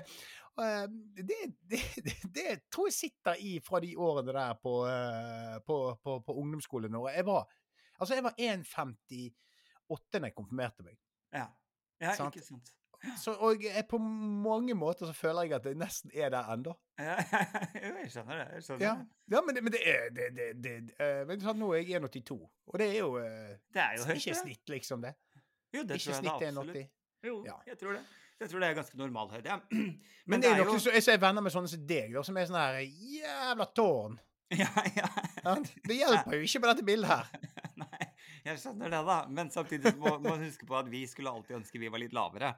det, 0.58 1.28
det, 1.72 1.80
det, 2.06 2.16
det 2.36 2.58
tror 2.72 2.88
jeg 2.90 2.94
sitter 2.98 3.40
i 3.40 3.60
fra 3.64 3.80
de 3.80 3.94
årene 3.98 4.34
der 4.36 4.54
på, 4.62 4.74
eh, 4.90 5.58
på, 5.66 5.78
på, 6.04 6.20
på 6.28 6.36
ungdomsskolen. 6.44 6.98
Jeg 7.16 7.26
var 7.26 7.48
Altså, 8.02 8.16
jeg 8.18 8.24
var 8.26 8.34
1,58 8.40 9.32
da 10.12 10.20
jeg 10.26 10.34
konfirmerte 10.34 10.82
meg. 10.84 10.96
Ja, 11.34 11.46
ja 12.02 12.16
Sant. 12.18 12.36
ikke 12.36 12.48
sant. 12.48 12.72
Så, 13.18 13.34
og 13.42 13.62
jeg, 13.64 13.84
på 13.90 13.98
mange 13.98 14.74
måter 14.78 15.06
så 15.10 15.14
føler 15.14 15.44
jeg 15.48 15.54
at 15.58 15.66
jeg 15.66 15.78
nesten 15.78 16.12
er 16.14 16.30
der 16.34 16.50
ennå. 16.54 16.74
Ja, 17.02 17.16
jeg 18.02 18.10
skjønner 18.14 18.42
det. 18.44 18.48
Jeg 18.56 18.64
skjønner 18.66 18.86
Ja, 18.86 18.92
det. 18.98 19.36
ja 19.36 19.42
men, 19.46 19.56
det, 19.58 19.64
men 19.66 19.74
det 19.74 19.82
er 19.90 20.10
det, 20.18 20.28
det, 20.38 20.48
det, 20.66 20.74
eh, 21.02 21.22
men 21.30 21.42
sånn, 21.42 21.58
Nå 21.62 21.72
er 21.78 21.82
jeg 21.82 22.02
1,82, 22.02 22.38
og 22.42 22.78
det 22.82 22.88
er 22.92 22.98
jo, 23.00 23.12
eh, 23.22 23.56
Det 23.74 23.82
er 23.86 23.96
jo 23.98 24.06
høyt, 24.10 24.20
ikke 24.22 24.36
snitt, 24.42 24.64
liksom, 24.76 25.02
det. 25.06 25.14
Jo, 25.74 25.82
det 25.86 25.98
ikke 25.98 26.06
tror 26.06 26.14
jeg 26.14 26.20
snitt 26.22 26.44
det 26.44 26.50
er 26.50 26.58
absolutt. 26.58 26.78
1,80. 26.78 26.92
Jo, 27.30 27.36
Ja. 27.50 27.58
jeg 27.72 27.78
tror 27.82 27.98
det. 27.98 28.04
Jeg 28.42 28.50
tror 28.50 28.64
det 28.64 28.68
er 28.72 28.78
ganske 28.80 28.98
normalhøyde, 28.98 29.54
ja. 29.54 29.60
Men, 30.30 30.42
det 30.42 30.50
er 30.50 30.64
noen 30.64 30.82
som 30.82 30.96
så 30.96 31.14
er 31.14 31.22
venner 31.22 31.46
med 31.46 31.54
sånne 31.54 31.70
som 31.70 31.84
deg, 31.86 32.16
da, 32.16 32.24
som 32.26 32.38
er 32.42 32.50
sånn 32.50 32.58
her 32.58 32.82
jævla 32.82 33.72
tårn. 33.78 34.20
Ja, 34.52 34.68
ja. 34.98 35.08
Det 35.88 35.96
hjelper 35.96 36.34
jo 36.36 36.44
ikke 36.44 36.60
på 36.60 36.68
dette 36.68 36.84
bildet 36.84 37.08
her. 37.08 37.52
Nei, 37.80 38.08
jeg 38.44 38.60
skjønner 38.60 38.92
det, 38.92 39.00
da. 39.08 39.16
Men 39.32 39.48
samtidig 39.54 39.94
må 39.96 40.18
man 40.20 40.44
huske 40.44 40.68
på 40.68 40.76
at 40.76 40.90
vi 40.92 41.06
skulle 41.08 41.32
alltid 41.32 41.62
ønske 41.62 41.80
vi 41.80 41.88
var 41.94 42.02
litt 42.02 42.12
lavere. 42.12 42.50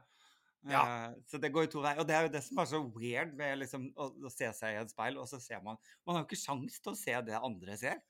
Ja. 0.71 0.81
Uh, 0.81 1.19
så 1.29 1.37
det 1.37 1.51
går 1.53 1.67
jo 1.67 1.71
to 1.75 1.83
veier. 1.83 2.01
Og 2.01 2.07
det 2.09 2.15
er 2.17 2.25
jo 2.25 2.31
det 2.33 2.41
som 2.47 2.63
er 2.63 2.69
så 2.71 2.81
weird 2.95 3.35
med 3.37 3.59
liksom 3.61 3.85
å, 3.93 4.09
å 4.25 4.31
se 4.33 4.49
seg 4.57 4.73
i 4.73 4.81
et 4.81 4.93
speil, 4.95 5.19
og 5.21 5.29
så 5.29 5.37
ser 5.43 5.61
man 5.61 5.77
Man 6.01 6.15
har 6.15 6.23
jo 6.23 6.31
ikke 6.31 6.41
sjans 6.41 6.79
til 6.81 6.95
å 6.95 6.97
se 6.97 7.19
det 7.29 7.37
andre 7.37 7.77
ser. 7.77 8.01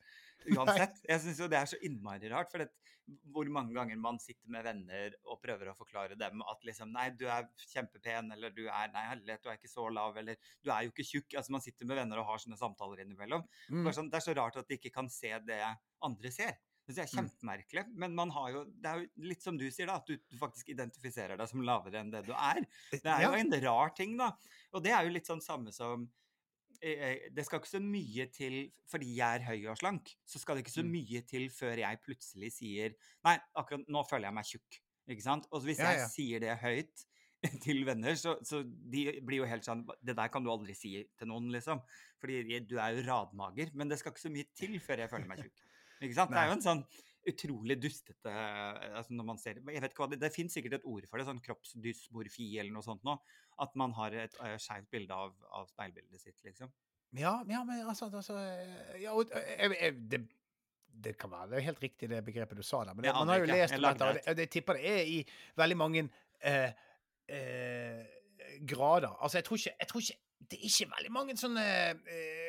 Uansett. 0.52 1.00
Jeg 1.08 1.22
syns 1.24 1.40
jo 1.40 1.48
det 1.52 1.60
er 1.60 1.70
så 1.72 1.80
innmari 1.86 2.30
rart. 2.32 2.50
For 2.52 2.64
det, 2.64 2.70
hvor 3.36 3.48
mange 3.52 3.74
ganger 3.76 3.98
man 4.00 4.20
sitter 4.24 4.48
med 4.54 4.64
venner 4.64 5.16
og 5.28 5.42
prøver 5.44 5.72
å 5.72 5.76
forklare 5.76 6.16
dem 6.20 6.44
at 6.48 6.62
liksom 6.64 6.92
Nei, 6.96 7.10
du 7.20 7.26
er 7.28 7.50
kjempepen, 7.70 8.32
eller 8.36 8.54
du 8.56 8.64
er 8.68 8.92
Nei, 8.94 9.06
herlighet, 9.10 9.44
du 9.44 9.50
er 9.52 9.58
ikke 9.60 9.72
så 9.72 9.88
lav, 9.92 10.16
eller 10.22 10.38
du 10.64 10.72
er 10.72 10.86
jo 10.88 10.94
ikke 10.94 11.08
tjukk. 11.08 11.34
Altså, 11.40 11.52
man 11.56 11.64
sitter 11.66 11.90
med 11.90 12.00
venner 12.00 12.22
og 12.24 12.30
har 12.32 12.44
sånne 12.44 12.60
samtaler 12.60 13.04
innimellom. 13.04 13.44
Mm. 13.70 13.90
Sånn, 13.94 14.12
det 14.14 14.22
er 14.22 14.28
så 14.28 14.38
rart 14.40 14.60
at 14.62 14.70
de 14.72 14.80
ikke 14.80 14.94
kan 14.96 15.12
se 15.12 15.34
det 15.48 15.60
andre 16.04 16.32
ser. 16.34 16.56
Det 16.84 16.98
er 17.00 17.08
kjempemerkelig. 17.08 17.86
Men 17.96 18.16
man 18.16 18.32
har 18.36 18.50
jo, 18.52 18.64
det 18.68 18.90
er 18.90 19.04
jo 19.06 19.28
litt 19.30 19.44
som 19.44 19.56
du 19.60 19.70
sier, 19.72 19.88
da, 19.88 20.00
at 20.02 20.08
du, 20.10 20.18
du 20.20 20.36
faktisk 20.40 20.72
identifiserer 20.74 21.40
deg 21.40 21.48
som 21.48 21.62
lavere 21.64 22.02
enn 22.02 22.10
det 22.12 22.26
du 22.28 22.34
er. 22.36 22.60
Det 22.92 23.04
er 23.08 23.24
jo 23.24 23.30
Ja. 23.32 23.38
en 23.40 23.56
rar 23.64 23.94
ting, 23.96 24.18
da. 24.20 24.34
Og 24.76 24.84
det 24.84 24.92
er 24.92 25.08
jo 25.08 25.14
litt 25.16 25.28
sånn 25.30 25.40
samme 25.44 25.72
som 25.72 26.04
eh, 26.04 26.10
Det 26.84 27.46
skal 27.48 27.62
ikke 27.62 27.70
så 27.72 27.80
mye 27.80 28.26
til 28.36 28.58
fordi 28.92 29.14
jeg 29.16 29.40
er 29.40 29.46
høy 29.48 29.70
og 29.72 29.78
slank, 29.80 30.10
så 30.28 30.40
skal 30.42 30.58
det 30.60 30.66
ikke 30.66 30.74
så 30.76 30.84
Mm. 30.84 30.92
mye 30.92 31.22
til 31.30 31.46
før 31.50 31.80
jeg 31.80 32.00
plutselig 32.04 32.50
sier 32.52 32.96
Nei, 33.24 33.38
akkurat 33.56 33.88
nå 33.88 34.02
føler 34.10 34.28
jeg 34.28 34.36
meg 34.36 34.50
tjukk. 34.50 34.80
Ikke 35.08 35.24
sant? 35.24 35.48
Og 35.52 35.64
hvis 35.64 35.80
Ja, 35.80 35.92
jeg 35.94 36.00
ja. 36.04 36.08
sier 36.12 36.40
det 36.44 36.58
høyt 36.60 37.06
til 37.64 37.84
venner, 37.88 38.16
så, 38.16 38.38
så 38.44 38.62
de 38.64 39.20
blir 39.24 39.42
jo 39.42 39.46
helt 39.48 39.64
sånn 39.68 39.86
Det 40.04 40.16
der 40.16 40.28
kan 40.32 40.44
du 40.44 40.52
aldri 40.52 40.76
si 40.76 40.94
til 41.20 41.28
noen, 41.28 41.50
liksom. 41.52 41.82
Fordi 42.20 42.60
du 42.68 42.78
er 42.80 42.96
jo 42.96 43.04
radmager. 43.08 43.72
Men 43.76 43.88
det 43.92 44.00
skal 44.00 44.12
ikke 44.14 44.28
så 44.28 44.32
mye 44.32 44.48
til 44.56 44.78
før 44.80 45.04
jeg 45.04 45.10
føler 45.12 45.28
meg 45.28 45.42
tjukk. 45.44 45.64
Ikke 46.04 46.16
sant? 46.16 46.32
Det 46.32 46.40
er 46.40 46.48
jo 46.52 46.56
en 46.60 46.64
sånn 46.68 46.84
utrolig 47.30 47.78
dustete 47.82 48.32
altså 48.34 49.16
når 49.16 49.28
man 49.28 49.40
ser, 49.40 49.60
jeg 49.60 49.84
vet 49.84 49.94
ikke 49.94 50.04
hva 50.04 50.10
Det, 50.12 50.20
det 50.22 50.32
finnes 50.34 50.56
sikkert 50.56 50.80
et 50.80 50.88
ord 50.90 51.06
for 51.10 51.20
det, 51.20 51.28
sånn 51.28 51.42
kroppsdysmorfi 51.44 52.50
eller 52.58 52.74
noe 52.76 52.86
sånt 52.86 53.04
nå. 53.08 53.16
At 53.64 53.76
man 53.80 53.94
har 53.98 54.16
et 54.26 54.36
uh, 54.42 54.56
skeivt 54.62 54.90
bilde 54.94 55.16
av, 55.16 55.36
av 55.54 55.68
speilbildet 55.72 56.22
sitt, 56.22 56.40
liksom. 56.46 56.72
Ja, 57.14 57.36
ja, 57.48 57.62
men 57.68 57.84
altså, 57.86 58.10
altså 58.10 58.40
ja, 58.98 59.14
og, 59.14 59.30
eh, 59.38 59.52
jeg, 59.60 59.78
jeg, 59.78 59.98
det, 60.10 60.22
det 61.06 61.14
kan 61.20 61.32
være 61.32 61.52
det 61.52 61.60
er 61.60 61.68
helt 61.68 61.84
riktig, 61.84 62.10
det 62.10 62.24
begrepet 62.26 62.58
du 62.58 62.66
sa 62.66 62.82
der. 62.88 62.98
Men 62.98 63.06
det, 63.06 63.14
man 63.14 63.30
har 63.30 63.44
jo 63.44 63.50
lest 63.52 63.76
Jeg 63.76 63.80
om 63.80 63.86
dette, 63.86 64.08
og 64.08 64.16
det. 64.18 64.26
det, 64.26 64.48
jeg 64.48 64.54
tipper 64.58 64.80
det 64.80 64.94
er 64.94 65.12
i 65.12 65.20
veldig 65.62 65.78
mange 65.78 66.08
eh, 66.42 66.72
eh, 67.30 68.04
grader. 68.70 69.14
Altså, 69.22 69.38
jeg 69.38 69.46
tror, 69.46 69.62
ikke, 69.62 69.76
jeg 69.80 69.88
tror 69.88 70.06
ikke 70.06 70.20
Det 70.44 70.58
er 70.60 70.66
ikke 70.68 70.90
veldig 70.98 71.12
mange 71.16 71.38
sånne 71.40 71.64
eh, 72.12 72.43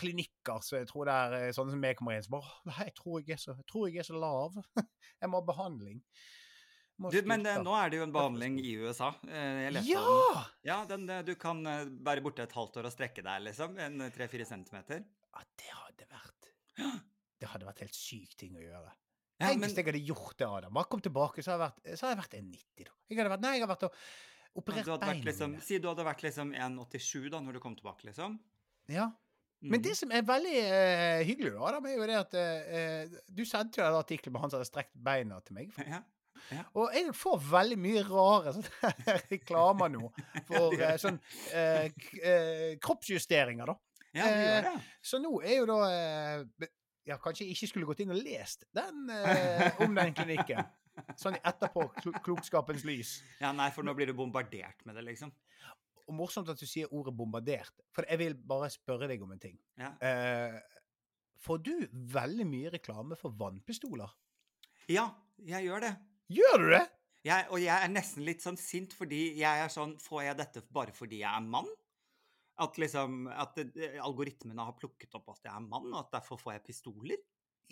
klinikker 0.00 0.62
så 0.64 0.80
jeg 0.80 0.88
tror 0.90 1.08
det 1.08 1.14
er 1.16 1.36
eh, 1.38 1.52
sånne 1.56 1.74
som 1.74 1.86
jeg 1.88 1.98
kommer 1.98 2.16
inn 2.16 2.24
som 2.26 2.36
bare 2.38 2.74
jeg 2.86 2.94
tror 2.98 3.22
jeg 3.26 3.40
så, 3.42 3.54
jeg 3.56 3.68
tror 3.70 3.86
jeg 3.90 4.02
er 4.02 4.08
så 4.08 4.18
lav. 4.20 4.58
jeg 5.22 5.30
må 5.32 5.40
ha 5.40 5.46
behandling. 5.50 6.02
Du, 7.12 7.18
men 7.28 7.42
eh, 7.44 7.58
nå 7.60 7.74
er 7.76 7.90
det 7.92 7.98
jo 8.00 8.04
en 8.06 8.12
behandling 8.14 8.60
i 8.62 8.76
USA. 8.80 9.10
Eh, 9.28 9.66
Ja! 9.84 10.04
den. 10.04 10.46
Ja, 10.64 10.78
den, 10.88 11.08
du 11.28 11.34
kan 11.40 11.60
være 11.64 12.24
borte 12.24 12.46
et 12.46 12.54
halvt 12.56 12.80
år 12.80 12.88
og 12.88 12.94
strekke 12.94 13.24
deg, 13.24 13.42
liksom. 13.50 13.76
En 13.82 14.06
tre-fire 14.14 14.46
centimeter. 14.48 15.02
Ja, 15.32 15.44
det 15.60 15.74
hadde 15.74 16.08
vært 16.12 16.52
Det 17.36 17.50
hadde 17.52 17.68
vært 17.68 17.82
helt 17.84 17.96
syk 17.96 18.32
ting 18.40 18.54
å 18.56 18.62
gjøre. 18.64 18.94
Ja, 19.36 19.50
Tenk 19.50 19.66
hvis 19.66 19.74
jeg 19.76 19.84
hadde 19.90 20.00
gjort 20.00 20.38
det, 20.40 20.46
Adam. 20.48 20.72
Bare 20.72 20.88
kom 20.88 21.02
tilbake, 21.04 21.44
så 21.44 21.52
hadde 21.52 21.66
jeg 21.66 21.74
vært, 21.74 21.98
så 21.98 22.06
hadde 22.06 22.14
jeg 22.14 22.22
vært 22.22 22.36
1,90, 22.38 22.86
da. 22.88 22.94
Jeg 23.10 23.18
hadde 23.18 23.32
vært, 23.34 23.42
nei, 23.44 23.50
jeg 23.52 23.60
hadde 23.66 23.72
vært 23.74 23.84
og 23.86 23.98
operert 24.56 24.88
beina 25.02 25.26
liksom, 25.26 25.52
mine. 25.52 25.64
si 25.66 25.78
du 25.82 25.88
hadde 25.90 26.06
vært 26.06 26.24
liksom 26.24 26.54
1,87 26.56 27.26
da, 27.34 27.40
når 27.44 27.58
du 27.58 27.60
kom 27.60 27.76
tilbake, 27.76 28.06
liksom. 28.08 28.38
Ja. 28.88 29.10
Men 29.70 29.82
det 29.82 29.92
Mhm. 29.92 29.98
som 30.00 30.12
er 30.12 30.22
veldig 30.22 30.58
uh, 30.66 31.22
hyggelig, 31.28 31.52
da, 31.54 31.78
er 31.78 31.96
jo 31.96 32.06
det 32.06 32.16
at 32.20 32.34
eh, 32.40 33.16
du 33.28 33.44
sendte 33.44 33.80
jo 33.80 33.86
en 33.86 33.98
artikkel 33.98 34.32
med 34.32 34.40
han 34.40 34.50
som 34.50 34.58
hadde 34.60 34.68
strekt 34.70 34.92
beina 34.94 35.40
til 35.40 35.54
meg. 35.58 35.72
Ja. 35.86 36.02
Og 36.78 36.92
jeg 36.94 37.10
får 37.16 37.40
veldig 37.50 37.78
mye 37.80 38.02
rare 38.06 38.52
reklamer 39.30 39.88
nå 39.90 40.10
for 40.46 40.74
Ja, 40.78 40.92
eh, 40.92 40.98
sånn 41.02 41.18
kroppsjusteringer, 42.82 43.66
da. 43.72 43.76
Ja, 44.16 44.26
det 44.30 44.44
gjør 44.46 44.66
det. 44.70 44.74
Så 45.04 45.18
nå 45.20 45.32
er 45.44 45.56
jo 45.58 45.66
da 45.68 45.78
Ja, 47.06 47.18
kanskje 47.22 47.44
jeg 47.46 47.54
ikke 47.54 47.68
skulle 47.70 47.86
gått 47.86 48.00
inn 48.02 48.10
og 48.14 48.18
lest 48.18 48.64
den 48.74 49.10
om 49.84 49.94
den 49.94 50.14
klinikken. 50.16 50.64
Sånn 51.20 51.36
i 51.36 51.42
etterpåklokskapens 51.46 52.82
lys. 52.88 53.16
Ja, 53.42 53.52
nei, 53.54 53.68
for 53.70 53.86
nå 53.86 53.92
blir 53.94 54.08
du 54.10 54.14
bombardert 54.16 54.80
med 54.88 54.96
det, 54.98 55.04
liksom. 55.10 55.30
Og 56.06 56.14
morsomt 56.14 56.48
at 56.48 56.60
du 56.60 56.66
sier 56.66 56.92
ordet 56.94 57.14
'bombardert', 57.16 57.80
for 57.94 58.06
jeg 58.08 58.18
vil 58.18 58.34
bare 58.34 58.70
spørre 58.70 59.08
deg 59.10 59.22
om 59.22 59.32
en 59.32 59.42
ting. 59.42 59.58
Ja. 59.78 59.92
Eh, 60.00 60.60
får 61.42 61.58
du 61.66 61.72
veldig 61.92 62.46
mye 62.46 62.70
reklame 62.70 63.16
for 63.16 63.30
vannpistoler? 63.30 64.12
ja, 64.88 65.08
jeg 65.42 65.66
gjør 65.66 65.80
det. 65.82 65.96
Gjør 66.30 66.62
du 66.62 66.70
det? 66.70 66.84
Jeg, 67.26 67.46
og 67.50 67.58
jeg 67.58 67.74
er 67.74 67.90
nesten 67.90 68.22
litt 68.22 68.44
sånn 68.44 68.58
sint 68.60 68.92
fordi 68.94 69.34
jeg 69.40 69.62
er 69.64 69.70
sånn 69.72 69.96
Får 69.98 70.22
jeg 70.22 70.38
dette 70.38 70.62
bare 70.70 70.92
fordi 70.94 71.24
jeg 71.24 71.30
er 71.30 71.42
mann? 71.42 71.66
At 72.62 72.78
liksom 72.78 73.26
At 73.28 73.58
algoritmene 74.02 74.62
har 74.62 74.76
plukket 74.78 75.14
opp 75.18 75.32
at 75.34 75.48
jeg 75.48 75.52
er 75.52 75.64
mann, 75.64 75.88
og 75.92 76.04
at 76.04 76.12
derfor 76.20 76.38
får 76.38 76.56
jeg 76.56 76.64
pistoler? 76.70 77.18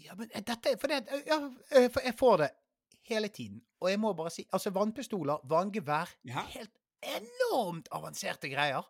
Ja, 0.03 0.17
men 0.19 0.31
eh, 0.33 0.43
dette 0.43 0.75
For, 0.81 0.91
det, 0.91 1.07
eh, 1.07 1.23
ja, 1.31 1.39
eh, 1.71 1.87
for 1.93 2.03
jeg 2.03 2.19
får 2.19 2.37
det 2.43 2.51
hele 3.07 3.29
tiden. 3.29 3.63
Og 3.81 3.91
jeg 3.93 4.01
må 4.01 4.13
bare 4.17 4.33
si 4.35 4.47
Altså, 4.51 4.73
vannpistoler, 4.75 5.47
vanngevær 5.51 6.17
Ja. 6.27 6.47
Helt 6.55 6.75
enormt 7.19 7.89
avanserte 7.93 8.49
greier. 8.53 8.85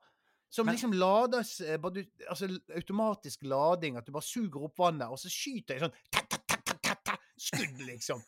Som 0.51 0.67
Men- 0.67 0.77
liksom 0.77 0.93
lades 0.95 1.61
eh, 1.61 1.79
du, 1.91 2.05
Altså 2.31 2.47
automatisk 2.77 3.43
lading, 3.43 3.97
at 3.97 4.07
du 4.07 4.13
bare 4.15 4.23
suger 4.23 4.63
opp 4.69 4.79
vannet, 4.79 5.09
og 5.11 5.19
så 5.19 5.29
skyter 5.33 5.75
jeg 5.75 5.83
sånn 5.83 5.97
ta, 6.15 6.21
ta, 6.31 6.39
ta, 6.47 6.57
ta, 6.63 6.75
ta, 6.83 6.95
ta, 7.11 7.17
Skudd, 7.37 7.81
liksom. 7.89 8.23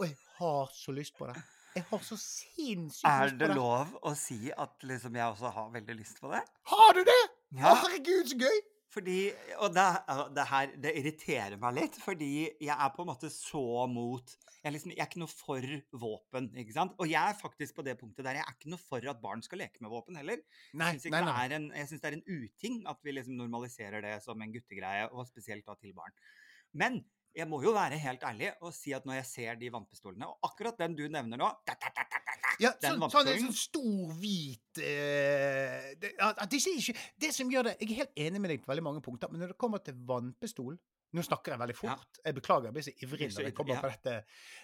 Og 0.00 0.06
jeg 0.06 0.16
har 0.38 0.68
så 0.76 0.92
lyst 0.92 1.16
på 1.16 1.26
det. 1.30 1.36
Jeg 1.74 1.84
har 1.90 2.02
så 2.04 2.16
sinnssykt 2.18 3.06
Er 3.08 3.24
lyst 3.30 3.34
på 3.34 3.38
det 3.38 3.48
det. 3.48 3.56
lov 3.56 3.94
å 4.02 4.12
si 4.18 4.50
at 4.52 4.82
liksom 4.82 5.16
jeg 5.16 5.32
også 5.32 5.52
har 5.54 5.70
veldig 5.70 5.96
lyst 5.96 6.20
på 6.20 6.30
det? 6.32 6.42
Har 6.72 6.92
du 6.98 7.04
det?! 7.04 7.20
Ja. 7.56 7.72
Å, 7.72 7.74
herregud, 7.84 8.28
så 8.30 8.36
gøy! 8.40 8.60
Fordi, 8.90 9.18
og 9.62 9.70
det, 9.74 9.86
det 10.34 10.44
her 10.50 10.72
det 10.82 10.92
irriterer 10.98 11.58
meg 11.62 11.76
litt, 11.76 11.98
fordi 12.02 12.32
jeg 12.58 12.74
er 12.74 12.94
på 12.94 13.04
en 13.04 13.10
måte 13.12 13.30
så 13.30 13.86
mot 13.90 14.32
jeg 14.60 14.74
liksom, 14.74 14.92
jeg 14.92 15.00
er 15.00 15.08
ikke 15.08 15.22
noe 15.22 15.32
for 15.32 15.66
våpen, 16.02 16.50
ikke 16.60 16.74
sant? 16.74 16.96
Og 17.00 17.08
jeg 17.08 17.20
er 17.20 17.38
faktisk 17.38 17.78
på 17.78 17.84
det 17.86 17.94
punktet 18.00 18.26
der 18.26 18.40
jeg 18.40 18.44
er 18.44 18.56
ikke 18.58 18.72
noe 18.72 18.82
for 18.82 19.06
at 19.12 19.22
barn 19.22 19.44
skal 19.46 19.62
leke 19.62 19.80
med 19.80 19.92
våpen 19.92 20.18
heller. 20.20 20.42
Nei, 20.76 20.90
Jeg 20.98 21.04
syns 21.06 22.02
det, 22.02 22.02
det 22.02 22.10
er 22.10 22.18
en 22.18 22.26
uting 22.44 22.82
at 22.90 23.00
vi 23.06 23.14
liksom 23.14 23.38
normaliserer 23.38 24.04
det 24.04 24.18
som 24.26 24.42
en 24.42 24.52
guttegreie, 24.52 25.06
og 25.14 25.24
spesielt 25.30 25.64
da 25.64 25.78
til 25.80 25.94
barn. 25.96 26.12
Men 26.76 27.00
jeg 27.36 27.46
må 27.48 27.60
jo 27.62 27.72
være 27.74 27.98
helt 28.02 28.24
ærlig 28.26 28.50
og 28.60 28.72
si 28.74 28.92
at 28.96 29.06
når 29.06 29.20
jeg 29.20 29.26
ser 29.28 29.58
de 29.60 29.70
vannpistolene, 29.72 30.26
og 30.26 30.50
akkurat 30.50 30.78
den 30.80 30.96
du 30.98 31.04
nevner 31.12 31.40
nå 31.40 31.50
da, 31.66 31.76
da, 31.78 31.92
da, 31.94 32.06
da, 32.10 32.22
da, 32.26 32.54
Ja, 32.60 32.72
sånn, 32.82 33.04
sånn, 33.12 33.30
en 33.30 33.44
sånn 33.46 33.56
stor, 33.56 34.14
hvit 34.20 34.80
uh, 34.82 35.90
det, 36.02 36.12
det, 36.12 36.62
ikke, 36.74 36.96
det 37.22 37.32
som 37.36 37.50
gjør 37.52 37.70
det 37.70 37.76
Jeg 37.78 37.90
er 37.90 38.00
helt 38.02 38.24
enig 38.26 38.42
med 38.42 38.54
deg 38.54 38.64
på 38.64 38.72
veldig 38.72 38.86
mange 38.86 39.04
punkter, 39.04 39.30
men 39.32 39.44
når 39.44 39.54
det 39.54 39.60
kommer 39.62 39.82
til 39.84 39.98
vannpistol 40.08 40.78
Nå 41.10 41.24
snakker 41.26 41.56
jeg 41.56 41.58
veldig 41.58 41.74
Ja. 41.74 41.94
fort. 41.96 42.18
Jeg 42.22 42.34
beklager, 42.36 42.68
jeg 42.68 42.74
blir 42.76 42.84
så 42.86 42.92
ivrig 43.02 43.28
når 43.34 43.46
jeg 43.48 43.54
kommer 43.58 43.74
ja. 43.74 43.80
på 43.82 43.88
dette. 43.90 44.12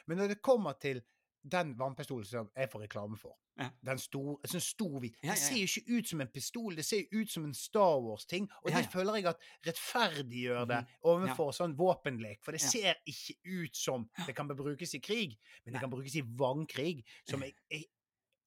Men 0.06 0.20
når 0.20 0.28
det 0.30 0.36
kommer 0.46 0.76
til 0.78 1.00
den 1.48 1.74
vannpistolen 1.78 2.24
som 2.26 2.48
jeg 2.56 2.70
får 2.72 2.80
reklame 2.88 3.18
for 3.18 3.36
Ja. 3.58 3.70
Den 3.82 3.98
stor, 3.98 4.36
sånn 4.44 4.60
stor 4.60 5.00
hvit. 5.00 5.14
Ja, 5.22 5.30
ja, 5.30 5.32
Det 5.32 5.38
ser 5.40 5.54
jo 5.56 5.64
ikke 5.64 5.98
ut 5.98 6.08
som 6.10 6.20
en 6.20 6.28
pistol, 6.28 6.74
det 6.76 6.84
ser 6.84 6.98
jo 7.06 7.20
ut 7.22 7.30
som 7.30 7.44
en 7.46 7.54
Star 7.54 8.00
Wars-ting. 8.04 8.48
Og 8.64 8.70
det 8.70 8.82
føler 8.92 9.14
jeg 9.16 9.26
at 9.30 9.40
rettferdiggjør 9.64 10.66
det 10.68 10.80
Mhm. 10.82 10.86
overfor 11.04 11.52
sånn 11.56 11.74
våpenlek. 11.76 12.42
For 12.42 12.52
det 12.52 12.60
ser 12.60 12.94
ikke 13.06 13.36
ut 13.44 13.74
som 13.76 14.10
det 14.26 14.34
kan 14.36 14.46
brukes 14.48 14.94
i 14.94 14.98
krig, 15.00 15.38
men 15.64 15.72
det 15.72 15.80
kan 15.80 15.90
brukes 15.90 16.14
i 16.16 16.20
vannkrig. 16.22 17.04
Som 17.26 17.40
jeg, 17.42 17.54
jeg, 17.70 17.84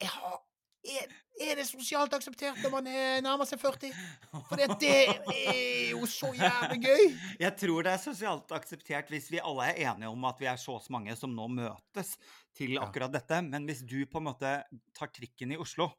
jeg 0.02 0.10
har 0.10 0.40
er, 0.86 1.08
er 1.40 1.60
det 1.60 1.66
sosialt 1.70 2.14
akseptert 2.16 2.60
når 2.64 2.74
man 2.74 2.90
er 2.92 3.22
nærmer 3.24 3.48
seg 3.48 3.62
40? 3.62 3.94
For 4.50 4.60
det, 4.60 4.68
det 4.82 4.92
er 5.40 5.94
jo 5.94 6.10
så 6.10 6.32
jævlig 6.36 6.80
gøy! 6.84 7.06
Jeg 7.42 7.56
tror 7.62 7.88
det 7.88 7.94
er 7.94 8.04
sosialt 8.04 8.54
akseptert 8.56 9.12
hvis 9.14 9.32
vi 9.32 9.42
alle 9.44 9.70
er 9.72 9.82
enige 9.94 10.12
om 10.12 10.28
at 10.30 10.42
vi 10.42 10.50
er 10.52 10.60
så 10.60 10.78
og 10.78 10.84
så 10.86 10.94
mange 10.96 11.16
som 11.20 11.34
nå 11.36 11.48
møtes 11.52 12.16
til 12.56 12.78
akkurat 12.82 13.14
dette. 13.14 13.42
Men 13.48 13.68
hvis 13.70 13.86
du 13.88 13.98
på 14.10 14.22
en 14.22 14.30
måte 14.30 14.54
tar 14.96 15.12
trikken 15.16 15.56
i 15.56 15.60
Oslo 15.60 15.90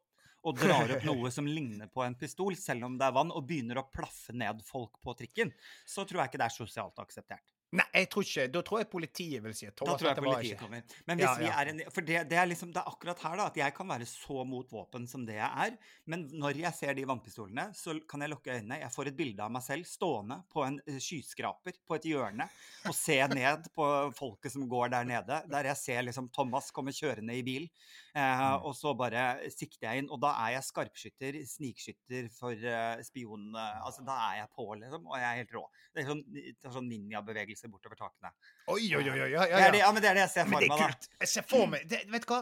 og 0.41 0.57
drar 0.57 0.95
opp 0.97 1.05
noe 1.09 1.33
som 1.33 1.49
ligner 1.49 1.91
på 1.93 2.05
en 2.05 2.17
pistol, 2.19 2.57
selv 2.57 2.89
om 2.89 2.99
det 3.01 3.09
er 3.09 3.17
vann, 3.17 3.33
og 3.33 3.47
begynner 3.49 3.81
å 3.81 3.89
plaffe 3.93 4.37
ned 4.37 4.63
folk 4.67 5.01
på 5.05 5.17
trikken, 5.19 5.53
så 5.89 6.07
tror 6.09 6.23
jeg 6.23 6.33
ikke 6.33 6.43
det 6.43 6.49
er 6.49 6.59
sosialt 6.61 7.03
akseptert. 7.03 7.60
Nei, 7.71 7.85
jeg 7.95 8.09
tror 8.11 8.25
ikke 8.27 8.45
Da 8.51 8.61
tror 8.67 8.81
jeg 8.81 8.89
politiet 8.91 9.43
vil 9.45 9.53
si 9.55 9.69
at 9.69 9.77
Da 9.79 9.93
tror 9.95 10.09
jeg 10.09 10.19
politiet 10.19 10.59
kommer. 10.59 10.95
Men 11.07 11.21
hvis 11.21 11.27
Ja, 11.29 11.35
vi 11.39 11.51
er 11.51 11.71
en, 11.71 11.83
For 11.95 12.07
det, 12.07 12.25
det, 12.31 12.39
er 12.41 12.49
liksom, 12.51 12.73
det 12.75 12.83
er 12.83 12.91
akkurat 12.91 13.23
her 13.23 13.37
da, 13.39 13.47
at 13.47 13.61
jeg 13.61 13.75
kan 13.77 13.91
være 13.93 14.09
så 14.11 14.45
mot 14.49 14.73
våpen 14.75 15.07
som 15.11 15.23
det 15.29 15.37
jeg 15.37 15.67
er. 15.67 15.77
Men 16.11 16.27
når 16.43 16.59
jeg 16.65 16.75
ser 16.75 16.99
de 16.99 17.07
vannpistolene, 17.07 17.69
så 17.79 17.95
kan 18.11 18.25
jeg 18.25 18.33
lukke 18.33 18.57
øynene. 18.57 18.81
Jeg 18.83 18.95
får 18.95 19.13
et 19.13 19.19
bilde 19.21 19.45
av 19.47 19.55
meg 19.55 19.63
selv 19.63 19.87
stående 19.87 20.41
på 20.51 20.65
en 20.67 20.81
eh, 20.83 20.99
skyskraper 20.99 21.79
på 21.87 21.99
et 21.99 22.11
hjørne 22.11 22.49
og 22.91 22.97
se 22.97 23.21
ned 23.31 23.71
på 23.77 23.87
folket 24.19 24.57
som 24.57 24.67
går 24.71 24.91
der 24.97 25.07
nede. 25.07 25.41
Der 25.53 25.71
jeg 25.71 25.79
ser 25.79 26.03
liksom 26.09 26.31
Thomas 26.35 26.73
komme 26.75 26.95
kjørende 26.97 27.39
i 27.39 27.47
bil. 27.47 27.71
Eh, 28.15 28.41
Mm. 28.41 28.65
og 28.67 28.75
så 28.75 28.91
bare 28.99 29.51
sikter 29.55 29.87
jeg 29.89 29.99
inn. 30.03 30.09
Og 30.11 30.21
da 30.21 30.33
er 30.47 30.57
jeg 30.57 30.65
skarpskytter, 30.67 31.39
snikskytter 31.47 32.31
for 32.35 32.53
eh, 32.53 33.03
spion... 33.07 33.55
eh, 33.55 33.81
altså 33.87 34.03
Da 34.07 34.17
er 34.31 34.37
jeg 34.41 34.49
på, 34.57 34.67
liksom. 34.81 35.07
Og 35.07 35.17
jeg 35.19 35.29
er 35.31 35.41
helt 35.45 35.55
rå. 35.55 35.65
Det 35.95 36.03
er 36.03 36.09
sånn, 36.11 36.23
det 36.35 36.73
sånn 36.75 36.89
ninjabevegelse 36.91 37.71
bortover 37.71 37.97
takene. 38.01 38.33
Oi, 38.69 38.83
oi, 38.97 39.05
oi, 39.05 39.19
ja, 39.19 39.27
Det 39.27 39.31
ja, 39.31 39.45
er 39.67 39.71
det, 39.73 39.79
ja. 39.79 39.87
ja, 39.87 39.93
men 39.93 40.03
det 40.03 40.11
er 40.11 40.15
det 40.19 40.25
jeg 40.27 40.35
ser 40.37 40.49
for 40.51 40.61
meg, 40.61 40.69
da. 40.69 40.91
Jeg 41.21 41.29
ser 41.37 41.47
for 41.55 41.67
meg 41.71 41.87
det, 41.89 42.03
Vet 42.11 42.27
du 42.27 42.33
hva? 42.35 42.41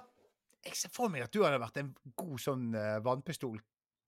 Jeg 0.69 0.75
ser 0.77 0.91
for 0.91 1.09
meg 1.13 1.23
at 1.29 1.33
du 1.33 1.43
hadde 1.45 1.61
vært 1.63 1.77
en 1.85 1.93
god 2.19 2.39
sånn 2.43 2.65
vannpistol 3.05 3.61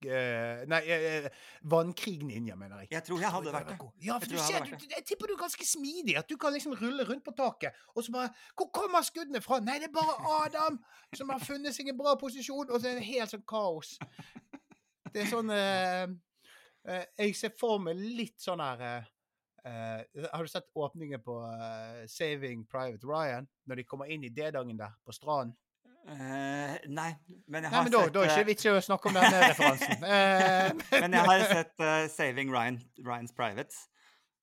eh, 0.07 0.63
Nei, 0.71 0.81
uh, 0.87 1.29
vannkrig-ninja, 1.73 2.57
mener 2.57 2.83
jeg. 2.83 2.91
Jeg 2.95 3.05
tror 3.09 3.21
jeg 3.21 3.33
hadde 3.35 3.53
vært 3.55 3.73
det. 3.73 3.79
Ja, 4.07 4.17
for 4.19 4.31
Jeg 4.31 4.41
du 4.41 4.45
ser, 4.47 4.65
du, 4.65 4.87
jeg 4.95 5.05
tipper 5.09 5.31
du 5.31 5.35
er 5.35 5.43
ganske 5.43 5.67
smidig. 5.67 6.17
At 6.21 6.31
du 6.31 6.37
kan 6.41 6.55
liksom 6.55 6.75
rulle 6.81 7.07
rundt 7.09 7.25
på 7.27 7.35
taket, 7.37 7.77
og 7.95 8.05
så 8.05 8.15
bare 8.15 8.33
Hvor 8.57 8.71
kommer 8.75 9.05
skuddene 9.07 9.43
fra? 9.45 9.61
Nei, 9.65 9.79
det 9.83 9.91
er 9.91 9.95
bare 9.97 10.17
Adam 10.41 10.81
som 11.17 11.33
har 11.35 11.43
funnet 11.45 11.77
seg 11.77 11.91
en 11.93 11.99
bra 11.99 12.17
posisjon, 12.21 12.71
og 12.71 12.81
så 12.81 12.91
er 12.91 13.01
det 13.01 13.09
helt 13.09 13.35
sånn 13.35 13.47
kaos. 13.49 13.97
Det 15.11 15.25
er 15.25 15.31
sånn 15.31 15.51
eh, 15.55 16.05
eh, 16.87 17.07
Jeg 17.19 17.39
ser 17.39 17.57
for 17.59 17.81
meg 17.83 17.99
litt 17.99 18.39
sånn 18.43 18.63
her 18.63 18.85
eh, 18.87 19.09
eh, 19.67 20.29
Har 20.31 20.47
du 20.47 20.53
sett 20.53 20.71
åpningen 20.79 21.23
på 21.25 21.41
eh, 21.51 22.05
Saving 22.11 22.67
Private 22.71 23.09
Ryan? 23.09 23.49
Når 23.67 23.83
de 23.83 23.87
kommer 23.89 24.13
inn 24.13 24.27
i 24.27 24.33
D-dagen 24.35 24.79
der, 24.79 24.95
på 25.05 25.15
stranden? 25.17 25.57
Eh, 26.09 26.77
nei, 26.89 27.11
men 27.47 27.63
jeg 27.63 27.71
Nei, 27.71 27.77
har 27.77 27.85
men 27.85 27.93
da, 27.93 28.01
sett 28.07 28.15
da 28.15 28.23
er 28.25 28.31
eh, 28.31 28.37
ikke 28.39 28.49
vits 28.49 28.67
i 28.67 28.71
å 28.73 28.81
snakke 28.83 29.11
om 29.11 29.19
den 29.19 29.35
referansen. 29.37 30.03
Uh, 30.03 30.71
Men 31.03 31.15
jeg 31.15 31.29
har 31.29 31.45
sett 31.53 31.85
uh, 31.85 32.07
Saving 32.11 32.51
Ryan, 32.55 32.81
Ryan's 33.05 33.35
Privates. 33.37 33.85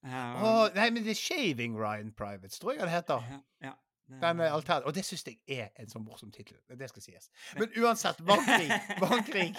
Um, 0.05 0.37
oh, 0.45 0.63
nei, 0.77 0.91
men 0.93 1.03
det 1.03 1.15
er 1.15 1.19
Shaving 1.19 1.73
Ryan 1.75 2.13
Privates, 2.15 2.59
tror 2.61 2.77
jeg 2.77 2.85
det 2.85 2.93
heter. 2.93 3.23
ja, 3.33 3.39
ja, 3.65 3.73
Den 4.07 4.39
er 4.39 4.53
alter 4.55 4.85
og 4.87 4.93
det 4.95 5.03
syns 5.03 5.25
jeg 5.27 5.39
er 5.51 5.71
en 5.81 5.89
sånn 5.91 6.05
morsom 6.05 6.31
tittel. 6.31 6.57
Det 6.79 6.87
skal 6.91 7.03
sies. 7.03 7.27
Men 7.57 7.73
uansett, 7.81 8.21
vannkrig. 8.27 8.69
Vannkrig. 9.03 9.49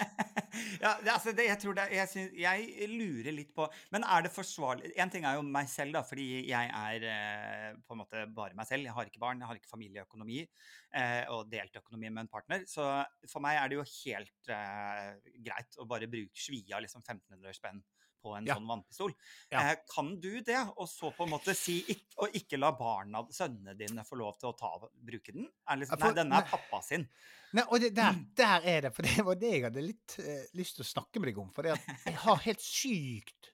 ja, 0.81 0.95
det, 1.03 1.11
altså 1.13 1.33
det, 1.37 1.45
jeg 1.45 1.61
tror 1.61 1.75
det 1.77 1.85
jeg, 1.93 2.09
synes, 2.09 2.33
jeg 2.39 2.87
lurer 2.89 3.35
litt 3.35 3.51
på 3.55 3.67
Men 3.93 4.03
er 4.03 4.23
det 4.25 4.31
forsvarlig 4.33 4.89
En 4.99 5.11
ting 5.13 5.27
er 5.27 5.37
jo 5.37 5.43
meg 5.45 5.69
selv, 5.69 5.93
da, 5.95 6.01
fordi 6.07 6.25
jeg 6.49 6.71
er 6.79 7.05
eh, 7.11 7.77
på 7.85 7.95
en 7.95 8.01
måte 8.01 8.25
bare 8.35 8.57
meg 8.57 8.67
selv. 8.69 8.87
Jeg 8.87 8.95
har 8.97 9.11
ikke 9.11 9.21
barn, 9.21 9.43
jeg 9.43 9.51
har 9.51 9.59
ikke 9.59 9.71
familieøkonomi 9.71 10.41
eh, 10.41 11.23
og 11.35 11.51
delt 11.51 11.77
økonomi 11.81 12.09
med 12.09 12.25
en 12.25 12.33
partner. 12.33 12.65
Så 12.69 12.87
for 13.29 13.45
meg 13.45 13.59
er 13.59 13.69
det 13.69 13.79
jo 13.79 13.87
helt 13.91 14.53
eh, 14.55 15.13
greit 15.45 15.79
å 15.79 15.87
bare 15.89 16.09
bruke 16.09 16.47
svia 16.49 16.81
liksom 16.81 17.05
1500 17.05 17.57
spenn 17.59 17.83
på 18.21 18.35
en 18.37 18.45
Ja. 18.47 18.55
sånn 18.59 18.67
vannpistol. 18.67 19.13
Ja. 19.51 19.61
Eh, 19.71 19.75
kan 19.93 20.11
du 20.19 20.41
det, 20.45 20.59
og 20.77 20.87
så 20.91 21.11
på 21.15 21.23
en 21.25 21.31
måte 21.33 21.55
si 21.55 21.79
ikke, 21.87 22.05
Og 22.19 22.33
ikke 22.35 22.57
la 22.59 22.71
barna, 22.75 23.21
sønnene 23.31 23.77
dine, 23.79 24.03
få 24.03 24.17
lov 24.19 24.37
til 24.39 24.49
å 24.49 24.57
ta, 24.59 24.71
bruke 24.93 25.31
den? 25.31 25.45
Liksom, 25.71 25.99
nei, 26.03 26.09
denne 26.17 26.41
er 26.41 26.49
pappa 26.51 26.81
sin. 26.83 27.05
Nei, 27.53 27.63
og 27.69 27.79
det, 27.79 27.93
der, 27.95 28.17
der 28.35 28.61
er 28.67 28.81
det. 28.81 28.91
For 28.95 29.07
det 29.07 29.23
var 29.25 29.35
det 29.39 29.51
jeg 29.53 29.63
hadde 29.63 29.81
litt 29.85 30.17
eh, 30.19 30.43
lyst 30.59 30.75
til 30.75 30.83
å 30.83 30.89
snakke 30.89 31.19
med 31.23 31.31
deg 31.31 31.39
om. 31.39 31.49
For 31.55 31.63
jeg 31.71 31.79
har 32.25 32.43
helt 32.43 32.61
sykt 32.61 33.53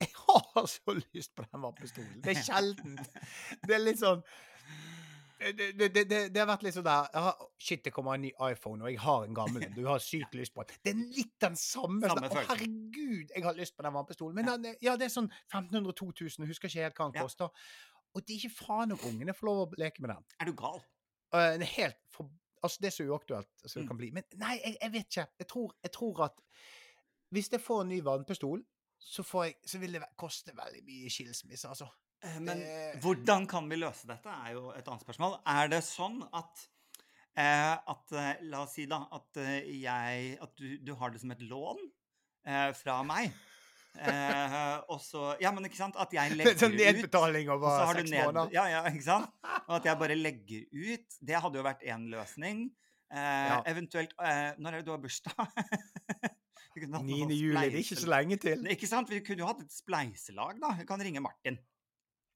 Jeg 0.00 0.10
har 0.14 0.66
så 0.66 0.94
lyst 1.14 1.34
på 1.34 1.42
den 1.46 1.62
vannpistolen. 1.62 2.20
Det 2.22 2.36
er 2.36 2.42
sjeldent. 2.42 3.10
Det 3.66 3.74
er 3.76 3.82
litt 3.82 3.98
sånn 4.00 4.22
det, 5.52 5.66
det, 5.78 5.88
det, 5.94 6.18
det, 6.32 6.38
har 6.40 6.46
vært 6.48 6.62
litt 6.66 6.74
sånn 6.76 6.86
der 6.86 7.08
har, 7.12 7.46
Shit, 7.60 7.82
det 7.84 7.92
kommer 7.92 8.16
en 8.16 8.22
ny 8.24 8.30
iPhone, 8.48 8.84
og 8.84 8.90
jeg 8.92 9.00
har 9.04 9.24
en 9.26 9.34
gammel 9.36 9.64
en. 9.66 9.74
Du 9.76 9.84
har 9.86 9.98
sykt 10.02 10.34
lyst 10.38 10.54
på 10.54 10.64
den. 10.64 10.78
Det 10.84 10.92
er 10.94 11.00
litt 11.18 11.34
den 11.44 11.56
samme. 11.60 12.00
Samme 12.08 12.30
Å, 12.30 12.44
herregud, 12.50 13.32
jeg 13.34 13.44
har 13.44 13.58
lyst 13.58 13.76
på 13.76 13.84
den 13.86 13.94
vannpistolen. 13.96 14.38
Men 14.38 14.64
den, 14.64 14.78
ja, 14.84 14.96
det 15.00 15.08
er 15.08 15.14
sånn 15.14 15.28
1500-2000, 15.52 16.46
husker 16.48 16.70
ikke 16.70 16.86
helt 16.86 16.98
hva 17.00 17.10
den 17.10 17.20
Ja. 17.20 17.26
koster. 17.28 17.66
Og 18.14 18.22
det 18.24 18.36
er 18.36 18.44
ikke 18.44 18.64
faen 18.64 18.94
om 18.94 19.04
ungene 19.10 19.34
får 19.34 19.46
lov 19.50 19.62
å 19.64 19.80
leke 19.80 20.02
med 20.04 20.14
den. 20.14 20.24
Er 20.40 20.50
du 20.50 20.54
gal? 20.58 20.80
Uh, 21.34 21.58
helt 21.76 21.98
for, 22.14 22.30
Altså, 22.64 22.78
det 22.80 22.86
er 22.88 22.94
så 22.96 23.04
uaktuelt 23.04 23.48
som 23.66 23.80
det 23.80 23.84
Mm. 23.84 23.88
kan 23.88 23.96
bli. 23.98 24.10
Men 24.10 24.24
nei, 24.40 24.54
jeg, 24.64 24.76
jeg 24.80 24.92
vet 24.92 25.06
ikke. 25.10 25.26
Jeg 25.38 25.46
tror, 25.50 25.74
jeg 25.82 25.92
tror 25.92 26.24
at 26.24 26.38
hvis 27.30 27.50
jeg 27.52 27.60
får 27.60 27.82
en 27.82 27.88
ny 27.88 27.98
vannpistol, 28.00 28.62
så, 28.98 29.22
får 29.22 29.44
jeg, 29.44 29.54
så 29.66 29.78
vil 29.82 29.92
det 29.92 30.02
koste 30.16 30.54
veldig 30.56 30.80
mye 30.86 31.10
skilsmisse, 31.12 31.68
altså. 31.68 31.90
Eh, 32.24 32.38
Men 32.40 32.58
Det- 32.60 33.00
hvordan 33.04 33.46
kan 33.48 33.68
vi 33.68 33.76
løse 33.76 34.06
dette, 34.08 34.26
er 34.46 34.52
jo 34.56 34.70
et 34.72 34.86
annet 34.88 35.04
spørsmål. 35.04 35.40
Er 35.46 35.68
det 35.68 35.82
sånn 35.84 36.22
at 36.32 36.68
eh, 37.36 37.74
at, 37.76 38.12
eh, 38.12 38.34
La 38.48 38.62
oss 38.62 38.74
si 38.78 38.86
da 38.86 39.02
at 39.12 39.36
eh, 39.42 39.60
jeg 39.82 40.38
At 40.40 40.54
du, 40.56 40.78
du 40.78 40.94
har 40.94 41.10
det 41.10 41.20
som 41.20 41.30
et 41.34 41.40
lån 41.42 41.78
eh, 42.46 42.72
fra 42.72 43.02
meg. 43.02 43.32
Eh, 43.94 44.80
og 44.90 44.98
så 45.00 45.36
Ja, 45.40 45.52
men 45.54 45.64
ikke 45.68 45.76
sant? 45.78 45.94
At 46.00 46.10
jeg 46.12 46.32
legger 46.38 46.50
er 46.54 46.58
sånn 46.58 46.74
nedbetaling 46.78 47.48
over 47.52 47.94
seks 47.94 48.10
måneder. 48.10 48.52
Ja, 48.52 48.64
ja, 48.72 48.80
ikke 48.90 49.04
sant? 49.06 49.30
Og 49.68 49.76
at 49.76 49.84
jeg 49.84 49.98
bare 50.00 50.16
legger 50.18 50.64
ut. 50.72 51.18
Det 51.22 51.38
hadde 51.40 51.60
jo 51.60 51.62
vært 51.66 51.84
én 51.86 52.08
løsning. 52.10 52.64
Eh, 53.12 53.48
Ja. 53.52 53.60
Eventuelt 53.70 54.10
eh, 54.18 54.54
Når 54.58 54.72
er 54.72 54.80
det 54.80 54.86
du 54.88 54.90
har 54.90 54.98
bursdag? 54.98 55.46
Vi 56.74 56.82
kunne 56.82 56.98
hatt 56.98 57.06
noe 57.06 57.14
9. 57.14 57.20
sånn 57.22 57.36
juli, 57.38 57.60
det 57.70 57.76
er 57.78 57.82
ikke 57.84 58.00
så 58.02 58.08
lenge 58.10 58.36
til. 58.42 58.64
ikke 58.66 58.88
sant? 58.90 59.08
Vi 59.12 59.20
kunne 59.22 59.44
jo 59.44 59.46
hatt 59.46 59.60
et 59.62 59.70
spleiselag, 59.70 60.56
da. 60.58 60.72
Vi 60.80 60.84
kan 60.88 60.98
ringe 61.06 61.20
Martin. 61.22 61.54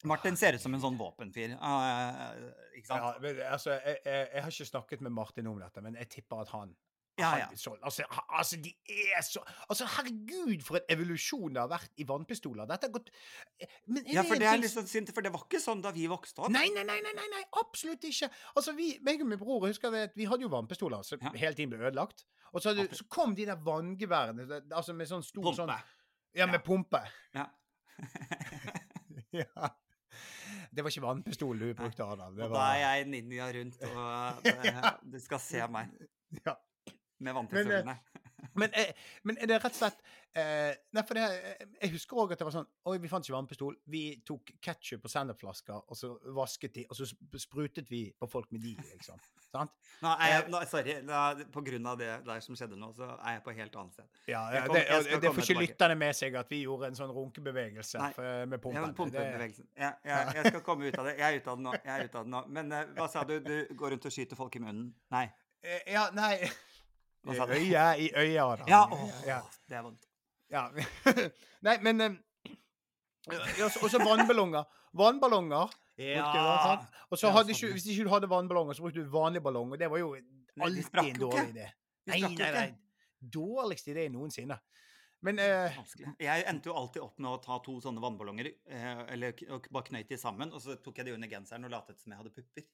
Martin 0.04 0.36
ser 0.38 0.54
ut 0.54 0.62
som 0.62 0.74
en 0.74 0.80
sånn 0.82 0.98
våpenfyr. 0.98 1.56
Uh, 1.58 2.52
ikke 2.78 2.86
sant? 2.86 3.02
Ja, 3.02 3.14
men, 3.22 3.40
altså, 3.50 3.72
jeg, 3.82 3.96
jeg, 4.04 4.28
jeg 4.34 4.42
har 4.44 4.52
ikke 4.54 4.68
snakket 4.70 5.00
med 5.02 5.10
Martin 5.16 5.46
om 5.50 5.58
dette, 5.58 5.82
men 5.82 5.96
jeg 5.98 6.08
tipper 6.08 6.44
at 6.44 6.52
han 6.54 6.76
Ja, 7.18 7.32
ja. 7.40 7.46
sånn, 7.58 7.80
altså, 7.82 8.04
altså, 8.30 8.60
de 8.62 8.70
er 8.86 9.24
så 9.26 9.40
Altså, 9.66 9.88
herregud, 9.96 10.62
for 10.62 10.78
en 10.78 10.86
evolusjon 10.94 11.50
det 11.56 11.58
har 11.64 11.72
vært 11.72 11.90
i 11.98 12.06
vannpistoler. 12.06 12.68
Dette 12.70 12.86
har 12.86 12.92
gått 12.94 13.10
Men 13.90 14.06
Ja, 14.06 14.22
for 14.22 14.38
det 14.38 14.46
er 14.46 14.60
litt 14.62 14.70
sånn 14.70 14.86
synd, 14.86 15.10
for 15.10 15.26
det 15.26 15.32
var 15.34 15.42
ikke 15.48 15.58
sånn 15.64 15.82
da 15.82 15.90
vi 15.96 16.06
vokste 16.06 16.44
opp. 16.46 16.52
Nei, 16.54 16.68
nei, 16.76 16.84
nei, 16.86 17.00
nei, 17.02 17.26
nei, 17.34 17.42
absolutt 17.58 18.06
ikke. 18.06 18.30
Altså, 18.54 18.76
vi, 18.78 18.92
meg 19.02 19.18
og 19.26 19.32
min 19.32 19.40
bror 19.42 19.66
husker 19.66 19.90
vi 19.90 20.04
at 20.06 20.14
vi 20.14 20.30
hadde 20.30 20.46
jo 20.46 20.52
vannpistoler 20.54 21.02
som 21.02 21.18
Ja. 21.26 21.34
hele 21.34 21.58
tiden 21.58 21.74
ble 21.74 21.82
ødelagt. 21.90 22.22
Og 22.54 22.62
så, 22.62 22.70
hadde, 22.70 22.86
så 22.94 23.04
kom 23.10 23.34
de 23.34 23.44
der 23.50 23.58
vanngeværene, 23.66 24.62
altså 24.70 24.94
med 24.94 25.10
sånn 25.10 25.26
stor 25.26 25.50
sånn 25.58 25.66
Pumpe. 25.74 25.82
Ja, 26.38 26.46
med 26.46 26.60
Ja. 26.60 26.64
pumpe. 26.70 27.02
Ja. 27.34 27.48
ja. 29.42 29.68
Det 30.78 30.84
var 30.86 30.92
ikke 30.94 31.02
vannpistol 31.02 31.58
du 31.58 31.72
brukte, 31.74 32.04
Adam. 32.06 32.34
Det 32.36 32.44
Og 32.46 32.52
da 32.54 32.66
er 32.70 32.76
jeg 32.84 33.06
ninja 33.10 33.48
rundt, 33.56 33.80
og 33.82 34.46
eh, 34.46 34.84
du 35.10 35.16
skal 35.18 35.40
se 35.42 35.64
meg 35.74 35.88
ja. 36.46 36.54
med 37.18 37.26
Men, 37.26 37.34
vannpistolene. 37.40 37.96
Men, 38.58 38.74
eh, 38.74 38.92
men 39.28 39.38
er 39.38 39.50
det 39.50 39.58
rett 39.62 39.72
og 39.72 39.78
slett 39.78 40.00
eh, 40.38 40.74
Nei, 40.96 41.04
for 41.06 41.18
det, 41.18 41.24
eh, 41.24 41.64
jeg 41.82 41.92
husker 41.94 42.20
òg 42.22 42.34
at 42.34 42.40
det 42.40 42.46
var 42.48 42.54
sånn 42.58 42.68
Oi, 42.90 42.96
vi 43.02 43.10
fant 43.10 43.26
ikke 43.26 43.36
vannpistol. 43.36 43.76
Vi 43.90 44.02
tok 44.26 44.52
ketsjup 44.64 45.04
og 45.04 45.12
sennepflasker, 45.12 45.82
og 45.88 45.98
så 45.98 46.12
vasket 46.36 46.78
de, 46.78 46.84
og 46.88 46.96
så 46.98 47.08
sprutet 47.40 47.90
vi 47.92 48.06
på 48.16 48.28
folk 48.30 48.50
med 48.54 48.64
de, 48.64 48.74
liksom. 48.92 49.20
Sant? 49.48 49.74
Nå 50.04 50.14
jeg, 50.22 50.44
nå, 50.52 50.62
sorry, 50.68 50.98
Nå, 51.08 51.20
på 51.52 51.62
grunn 51.64 51.88
av 51.88 51.98
det 52.00 52.10
der 52.26 52.42
som 52.44 52.56
skjedde 52.58 52.78
nå, 52.80 52.90
så 52.96 53.10
er 53.16 53.38
jeg 53.38 53.44
på 53.46 53.54
helt 53.58 53.78
annet 53.80 53.98
sted. 53.98 54.22
Ja, 54.30 54.42
ja 54.54 54.64
kom- 54.66 54.76
det, 54.76 55.20
det 55.24 55.32
får 55.36 55.44
ikke 55.46 55.66
lytterne 55.66 55.98
med 56.00 56.16
seg 56.16 56.38
at 56.40 56.52
vi 56.52 56.62
gjorde 56.64 56.92
en 56.92 56.98
sånn 56.98 57.12
runkebevegelse 57.16 58.02
Nei. 58.02 58.12
for, 58.16 58.46
med 58.52 58.62
pumpen. 58.64 58.80
Ja, 58.80 58.94
pumpebevegelsen. 59.02 59.68
Ja, 59.76 59.92
ja, 60.04 60.22
jeg 60.38 60.52
skal 60.52 60.64
komme 60.66 60.88
ut 60.88 60.98
av 61.00 61.10
det. 61.10 61.18
Jeg 61.20 61.28
er 61.28 61.42
ute 61.42 61.52
av 61.52 61.60
det 61.60 61.68
nå. 61.68 61.76
Jeg 61.82 61.94
er 61.94 62.08
ute 62.08 62.20
av 62.22 62.28
det 62.28 62.34
nå. 62.36 62.44
Men 62.58 62.72
eh, 62.76 62.94
hva 62.98 63.10
sa 63.12 63.24
du? 63.28 63.36
Du 63.44 63.54
går 63.78 63.96
rundt 63.96 64.08
og 64.08 64.14
skyter 64.14 64.38
folk 64.38 64.56
i 64.60 64.62
munnen? 64.64 64.90
Nei. 65.14 65.26
Eh, 65.64 65.92
ja, 65.94 66.08
nei 66.14 66.34
I 67.26 67.34
øya, 67.34 67.46
øyet, 67.48 67.98
i 67.98 68.08
øyet, 68.14 68.60
da. 68.60 68.64
Ja, 68.68 68.82
åh, 68.92 69.10
ja. 69.26 69.40
det 69.68 69.76
er 69.76 69.82
vondt. 69.82 70.06
ja. 70.50 70.62
nei, 71.66 71.76
men 71.82 72.00
um, 72.00 72.18
ja, 73.28 73.68
Og 73.82 73.90
så 73.90 73.98
vannballonger. 73.98 74.64
Vannballonger. 74.96 75.74
sant? 76.62 76.88
Og 77.10 77.18
så 77.18 77.26
Ja, 77.26 77.32
hadde 77.32 77.50
ikke, 77.52 77.72
hvis 77.74 77.86
ikke 77.90 78.04
du 78.06 78.12
hadde 78.14 78.30
vannballonger, 78.30 78.78
så 78.78 78.82
brukte 78.86 79.02
du 79.02 79.10
vanlig 79.12 79.42
ballong, 79.42 79.72
og 79.72 79.78
det 79.78 79.90
var 79.90 79.98
jo 79.98 80.14
alltid 80.60 80.98
en 81.02 81.20
dårlig 81.20 81.48
idé. 81.52 81.68
Nei, 82.08 82.20
nei, 82.22 82.50
nei. 82.54 82.68
Dårligste 83.20 83.92
idé 83.92 84.08
noensinne. 84.12 84.56
Men 85.26 85.40
eh, 85.42 85.74
Jeg 86.22 86.44
endte 86.46 86.70
jo 86.70 86.76
alltid 86.78 87.02
opp 87.02 87.16
med 87.18 87.32
å 87.32 87.40
ta 87.42 87.56
to 87.64 87.74
sånne 87.82 88.02
vannballonger, 88.02 88.52
eh, 88.70 89.00
eller 89.14 89.34
og 89.50 89.66
bare 89.74 89.88
knøyte 89.90 90.14
de 90.14 90.18
sammen, 90.20 90.52
og 90.54 90.62
så 90.62 90.76
tok 90.78 91.00
jeg 91.00 91.08
de 91.08 91.16
under 91.16 91.30
genseren 91.32 91.66
og 91.66 91.74
latet 91.74 91.98
som 91.98 92.14
jeg 92.14 92.20
hadde 92.22 92.34
pupper. 92.36 92.68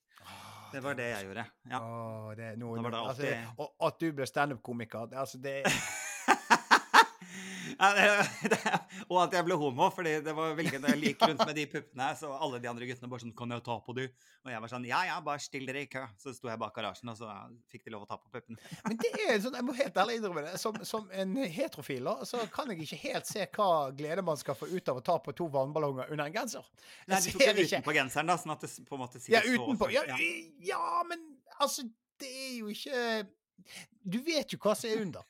Det 0.74 0.80
var 0.82 0.96
det 0.98 1.04
jeg 1.06 1.26
gjorde. 1.28 1.44
Ja. 1.70 1.78
Åh, 1.78 2.30
det, 2.34 2.44
er 2.44 2.56
det 2.58 2.90
det 2.90 2.98
altså, 2.98 3.28
og 3.62 3.86
at 3.86 4.00
du 4.00 4.08
ble 4.16 4.26
standup-komiker 4.26 5.12
altså, 5.14 5.38
det, 5.38 5.60
og 9.10 9.18
at 9.24 9.34
jeg 9.36 9.46
ble 9.46 9.56
homo, 9.58 9.88
fordi 9.94 10.14
det 10.24 10.34
var 10.36 10.54
veldig 10.58 10.80
jeg 10.80 11.16
rundt 11.20 11.42
med 11.44 11.54
de 11.58 11.64
puppene, 11.70 12.08
så 12.18 12.30
alle 12.32 12.60
de 12.62 12.70
andre 12.70 12.88
guttene 12.88 13.10
bare 13.10 13.24
sånn 13.24 13.34
'Kan 13.36 13.54
jeg 13.54 13.64
ta 13.66 13.78
på 13.82 13.94
de?' 13.96 14.08
Og 14.44 14.50
jeg 14.52 14.60
var 14.60 14.72
sånn 14.72 14.86
'Ja, 14.86 15.00
ja, 15.08 15.20
bare 15.20 15.42
still 15.42 15.66
dere 15.66 15.82
i 15.82 15.90
kø'. 15.90 16.06
Så 16.18 16.34
sto 16.34 16.48
jeg 16.48 16.58
bak 16.58 16.74
garasjen, 16.74 17.08
og 17.10 17.16
så 17.18 17.28
fikk 17.72 17.84
de 17.84 17.94
lov 17.94 18.04
å 18.04 18.08
ta 18.08 18.16
på 18.16 18.30
puppene. 18.30 18.58
Men 18.86 18.96
det 19.00 19.12
er 19.26 19.40
sånn, 19.40 19.54
jeg 19.58 19.64
må 19.64 19.74
helt 19.74 19.96
ærlig 19.96 20.18
innrømme 20.20 20.46
det. 20.46 20.58
Som, 20.60 20.78
som 20.84 21.10
en 21.12 21.36
heterofil 21.36 22.10
så 22.24 22.42
kan 22.52 22.70
jeg 22.70 22.84
ikke 22.84 23.00
helt 23.08 23.26
se 23.26 23.46
hva 23.56 23.90
glede 23.96 24.22
man 24.22 24.36
skal 24.36 24.54
få 24.58 24.68
ut 24.68 24.88
av 24.88 25.00
å 25.00 25.04
ta 25.04 25.18
på 25.18 25.34
to 25.36 25.48
vannballonger 25.52 26.10
under 26.10 26.26
en 26.26 26.34
genser. 26.34 26.66
Nei, 27.06 27.20
de 27.20 27.32
tok 27.32 27.44
det 27.44 27.66
utenpå 27.68 27.94
genseren, 27.96 28.28
da, 28.28 28.36
sånn 28.40 28.54
at 28.54 28.66
det 28.66 28.70
på 28.88 28.98
en 28.98 29.04
måte 29.04 29.20
sier 29.22 29.38
Ja, 29.38 29.44
utenpå, 29.46 29.88
så 29.88 29.92
ja. 29.94 30.18
ja, 30.60 31.02
men 31.08 31.22
altså, 31.58 31.86
det 32.20 32.30
er 32.30 32.52
jo 32.58 32.68
ikke 32.72 33.26
Du 34.04 34.18
vet 34.20 34.52
jo 34.52 34.58
hva 34.60 34.74
som 34.76 34.90
er 34.90 35.00
under. 35.00 35.24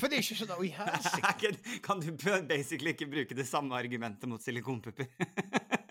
For 0.00 0.08
det 0.10 0.20
er 0.20 0.24
ikke 0.24 0.38
sånn 0.40 0.56
Oi, 0.56 0.70
helsike. 0.78 1.54
Kan 1.84 2.02
du 2.02 2.10
basically 2.48 2.94
ikke 2.96 3.10
bruke 3.10 3.36
det 3.36 3.46
samme 3.48 3.76
argumentet 3.78 4.28
mot 4.30 4.42
silikonpupper? 4.42 5.10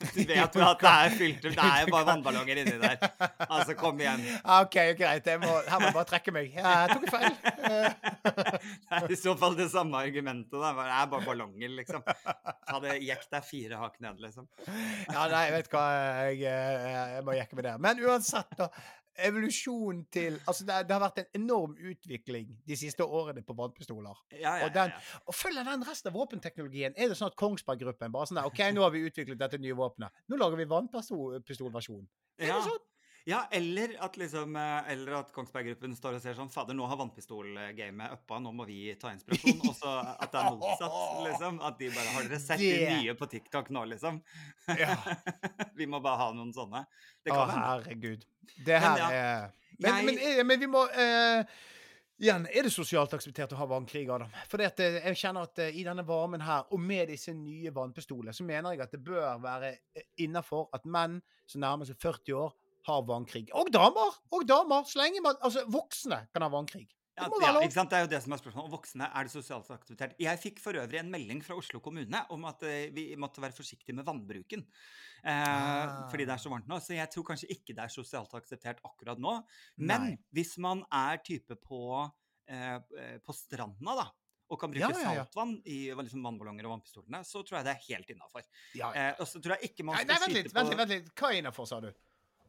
Du 0.00 0.24
vet 0.26 0.56
jo 0.56 0.62
at 0.64 0.80
det 0.80 0.90
er 0.90 1.12
fylt 1.14 1.44
Det 1.44 1.50
er 1.62 1.82
jo 1.84 1.90
bare 1.92 2.06
vannballonger 2.08 2.60
inni 2.62 2.76
der. 2.80 3.02
Altså, 3.46 3.76
kom 3.78 4.00
igjen. 4.00 4.22
OK, 4.42 4.76
greit. 4.98 5.28
Jeg 5.28 5.40
må, 5.42 5.50
her 5.66 5.82
må 5.82 5.90
jeg 5.90 5.96
bare 5.96 6.08
trekke 6.10 6.34
meg. 6.34 6.48
Jeg 6.56 6.94
tok 6.94 7.06
feil. 7.12 7.36
Det 8.90 8.98
er 8.98 9.12
i 9.14 9.18
så 9.18 9.34
fall 9.38 9.54
det 9.58 9.68
samme 9.72 10.00
argumentet. 10.00 10.56
da. 10.56 10.72
Det 10.74 10.86
er 10.96 11.10
bare 11.12 11.26
ballonger, 11.28 11.74
liksom. 11.78 12.02
Ta 12.02 12.80
det, 12.82 12.96
Jekk 13.06 13.28
deg 13.30 13.46
fire 13.46 13.78
hakk 13.80 14.00
ned, 14.02 14.18
liksom. 14.24 14.48
Ja, 14.66 15.28
nei, 15.30 15.44
vet 15.54 15.70
du 15.70 15.76
hva. 15.76 15.84
Jeg, 16.30 16.42
eh, 16.50 16.88
jeg 17.16 17.26
må 17.28 17.36
jekke 17.38 17.60
meg 17.60 17.68
der. 17.68 17.84
Men 17.86 18.02
uansett, 18.08 18.58
da. 18.58 18.70
Evolusjon 19.28 20.04
til 20.12 20.38
Altså, 20.48 20.64
det, 20.68 20.76
det 20.88 20.94
har 20.96 21.02
vært 21.02 21.18
en 21.22 21.42
enorm 21.42 21.74
utvikling 21.76 22.50
de 22.68 22.76
siste 22.76 23.04
årene 23.04 23.42
på 23.46 23.54
vannpistoler. 23.58 24.16
Ja, 24.32 24.56
ja, 24.60 24.66
Og, 24.66 24.74
den, 24.74 24.90
ja, 24.94 24.98
ja. 25.00 25.20
og 25.26 25.34
følger 25.34 25.64
den 25.68 25.84
resten 25.88 26.10
av 26.12 26.18
våpenteknologien. 26.18 26.94
Er 26.96 27.08
det 27.12 27.18
sånn 27.20 27.30
at 27.32 27.36
Kongsberg-gruppen 27.40 28.12
bare 28.14 28.26
sånn 28.30 28.40
der 28.40 28.48
OK, 28.50 28.60
nå 28.74 28.82
har 28.86 28.94
vi 28.94 29.04
utviklet 29.08 29.38
dette 29.40 29.58
nye 29.60 29.76
våpenet. 29.78 30.12
Nå 30.28 30.38
lager 30.40 30.56
vi 30.60 30.68
vannpistolversjon. 30.70 32.06
Er 32.40 32.46
Ja. 32.48 32.56
det 32.60 32.70
sånn? 32.70 32.80
Ja, 33.28 33.42
eller 33.52 33.92
at 34.00 34.16
liksom 34.16 34.56
eh, 34.56 34.92
Eller 34.92 35.18
at 35.18 35.32
Kongsberg-gruppen 35.34 35.92
står 35.96 36.16
og 36.16 36.22
ser 36.24 36.36
sånn 36.38 36.48
Fader, 36.52 36.76
nå 36.76 36.86
har 36.88 36.96
vannpistolgamet 37.00 38.14
uppa, 38.16 38.38
nå 38.40 38.52
må 38.56 38.64
vi 38.68 38.94
ta 39.00 39.12
inspirasjon. 39.14 39.60
Og 39.68 39.76
så 39.76 39.92
at 40.14 40.32
det 40.32 40.40
er 40.40 40.56
motsatt, 40.56 40.98
liksom. 41.28 41.60
At 41.68 41.80
de 41.80 41.90
bare 41.94 42.14
Har 42.16 42.28
dere 42.28 42.40
sett 42.42 42.62
de 42.64 42.94
nye 42.96 43.16
på 43.18 43.28
TikTok 43.30 43.68
nå, 43.76 43.84
liksom? 43.92 44.22
Ja. 44.72 44.96
vi 45.78 45.88
må 45.90 46.00
bare 46.04 46.22
ha 46.24 46.30
noen 46.36 46.54
sånne. 46.56 46.86
Det 47.24 47.34
kan 47.34 47.44
Å, 47.44 47.58
herregud. 47.66 48.24
Det 48.66 48.80
her 48.82 49.02
ja, 49.04 49.10
er 49.10 49.50
men, 49.80 49.90
jeg- 49.90 50.06
men, 50.08 50.24
eh, 50.30 50.46
men 50.46 50.64
vi 50.64 50.70
må 50.70 50.86
uh... 50.88 51.60
Igjen, 52.20 52.42
er 52.52 52.66
det 52.66 52.70
sosialt 52.74 53.14
akseptert 53.16 53.54
å 53.54 53.58
ha 53.62 53.64
vannkrig, 53.64 54.02
Adam? 54.12 54.28
For 54.52 54.60
jeg 54.60 55.14
kjenner 55.16 55.46
at 55.46 55.60
i 55.72 55.86
denne 55.86 56.02
varmen 56.04 56.42
her, 56.44 56.66
og 56.68 56.82
med 56.84 57.08
disse 57.08 57.32
nye 57.32 57.72
vannpistolene, 57.72 58.34
så 58.36 58.44
mener 58.44 58.74
jeg 58.74 58.82
at 58.84 58.92
det 58.92 59.00
bør 59.06 59.38
være 59.40 59.70
innafor 60.20 60.66
at 60.76 60.84
menn 60.84 61.16
som 61.48 61.64
nærmer 61.64 61.88
seg 61.88 61.96
40 61.96 62.36
år, 62.36 62.52
har 62.88 63.02
vannkrig. 63.08 63.48
Og 63.56 63.68
damer! 63.74 64.16
Og 64.32 64.46
damer! 64.48 64.86
Så 64.88 64.98
lenge 65.02 65.20
man 65.24 65.36
Altså, 65.44 65.66
voksne 65.68 66.24
kan 66.32 66.42
ha 66.46 66.48
vannkrig. 66.52 66.88
Ja, 67.20 67.26
ja, 67.42 67.48
ikke 67.60 67.74
sant? 67.74 67.90
Det 67.92 67.98
er 67.98 68.04
jo 68.06 68.08
det 68.14 68.20
som 68.24 68.32
er 68.32 68.38
spørsmålet. 68.40 68.70
Voksne, 68.72 69.06
er 69.12 69.26
det 69.26 69.32
sosialt 69.34 69.66
akseptert? 69.74 70.14
Jeg 70.22 70.40
fikk 70.40 70.60
for 70.62 70.72
øvrig 70.80 71.00
en 71.02 71.10
melding 71.12 71.42
fra 71.44 71.52
Oslo 71.58 71.80
kommune 71.84 72.22
om 72.32 72.46
at 72.48 72.62
eh, 72.64 72.86
vi 72.96 73.10
måtte 73.20 73.42
være 73.44 73.52
forsiktige 73.52 73.92
med 73.98 74.06
vannbruken. 74.08 74.62
Eh, 75.20 75.28
Ah. 75.50 76.06
Fordi 76.08 76.24
det 76.24 76.32
er 76.32 76.40
så 76.40 76.48
varmt 76.48 76.70
nå. 76.70 76.78
Så 76.80 76.94
jeg 76.96 77.10
tror 77.12 77.26
kanskje 77.28 77.50
ikke 77.52 77.74
det 77.76 77.84
er 77.84 77.92
sosialt 77.92 78.32
akseptert 78.38 78.80
akkurat 78.88 79.20
nå. 79.20 79.34
Men 79.76 80.06
Nei. 80.06 80.16
hvis 80.32 80.54
man 80.64 80.80
er 80.88 81.20
type 81.26 81.58
på, 81.60 81.82
eh, 82.48 82.78
eh, 82.96 83.18
på 83.20 83.36
stranda, 83.36 83.98
da, 84.00 84.06
og 84.50 84.58
kan 84.58 84.72
bruke 84.72 84.80
Ja, 84.80 84.88
ja, 84.96 85.12
ja. 85.20 85.24
saltvann 85.26 85.58
i 85.68 85.90
liksom 85.92 86.24
vannballonger 86.24 86.64
og 86.70 86.78
vannpistolene, 86.78 87.20
så 87.26 87.44
tror 87.44 87.60
jeg 87.60 87.68
det 87.68 87.74
er 87.76 87.84
helt 87.90 88.08
innafor. 88.16 88.42
Eh, 88.80 89.12
og 89.20 89.26
så 89.28 89.42
tror 89.44 89.58
jeg 89.58 89.68
ikke 89.74 89.84
man 89.84 89.94
Nei, 90.00 90.06
skal 90.06 90.14
nei, 90.14 90.20
vent 90.24 90.32
skyte 90.32 90.42
litt, 90.42 90.54
på 90.54 90.58
vent 90.62 90.70
litt, 90.72 90.78
vent 90.80 90.94
litt. 90.96 91.12
Hva 91.20 91.28
er 91.34 91.42
innafor, 91.42 91.68
sa 91.68 91.80
du? 91.84 91.92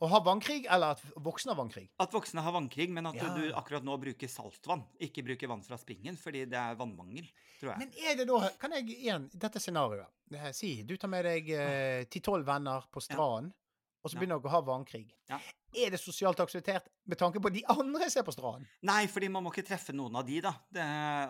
Å 0.02 0.08
ha 0.10 0.20
vannkrig, 0.26 0.66
eller 0.66 0.96
at 0.96 1.02
voksne 1.22 1.54
har 1.54 1.60
vannkrig? 1.60 1.84
at 2.02 2.12
voksne 2.16 2.42
har 2.42 2.52
vannkrig, 2.56 2.90
men 2.90 3.06
at 3.06 3.16
Ja. 3.16 3.36
du 3.36 3.52
akkurat 3.54 3.84
nå 3.86 3.98
bruker 4.02 4.28
saltvann, 4.28 4.84
ikke 5.00 5.24
bruker 5.24 5.48
vann 5.48 5.62
fra 5.62 5.78
springen, 5.78 6.18
fordi 6.18 6.46
det 6.50 6.58
er 6.58 6.76
vannmangel, 6.76 7.28
tror 7.60 7.76
jeg. 7.76 7.78
Men 7.78 7.92
er 8.10 8.16
det 8.18 8.28
da 8.28 8.50
Kan 8.58 8.72
jeg 8.72 8.88
igjen 8.90 9.30
Dette 9.38 9.60
scenarioet. 9.62 10.08
Eh, 10.34 10.52
Si 10.52 10.82
du 10.84 10.98
tar 10.98 11.08
med 11.08 11.26
deg 11.26 11.50
eh, 11.52 12.04
ti-tolv 12.06 12.46
venner 12.46 12.82
på 12.92 13.00
stranden, 13.02 13.54
og 14.04 14.10
så 14.10 14.18
begynner 14.18 14.40
dere 14.42 14.50
å 14.50 14.56
ha 14.58 14.62
vannkrig. 14.62 15.14
Er 15.72 15.94
det 15.94 16.00
sosialt 16.02 16.40
akseptert 16.44 16.88
med 17.08 17.20
tanke 17.20 17.40
på 17.44 17.50
de 17.54 17.62
andre 17.72 18.04
jeg 18.06 18.14
ser 18.18 18.26
på 18.28 18.34
stranden? 18.36 18.66
Nei, 18.88 19.06
fordi 19.12 19.30
man 19.32 19.46
må 19.46 19.54
ikke 19.54 19.64
treffe 19.70 19.94
noen 19.96 20.18
av 20.20 20.26
de, 20.28 20.42
da. 20.44 20.52
Det, 20.68 20.88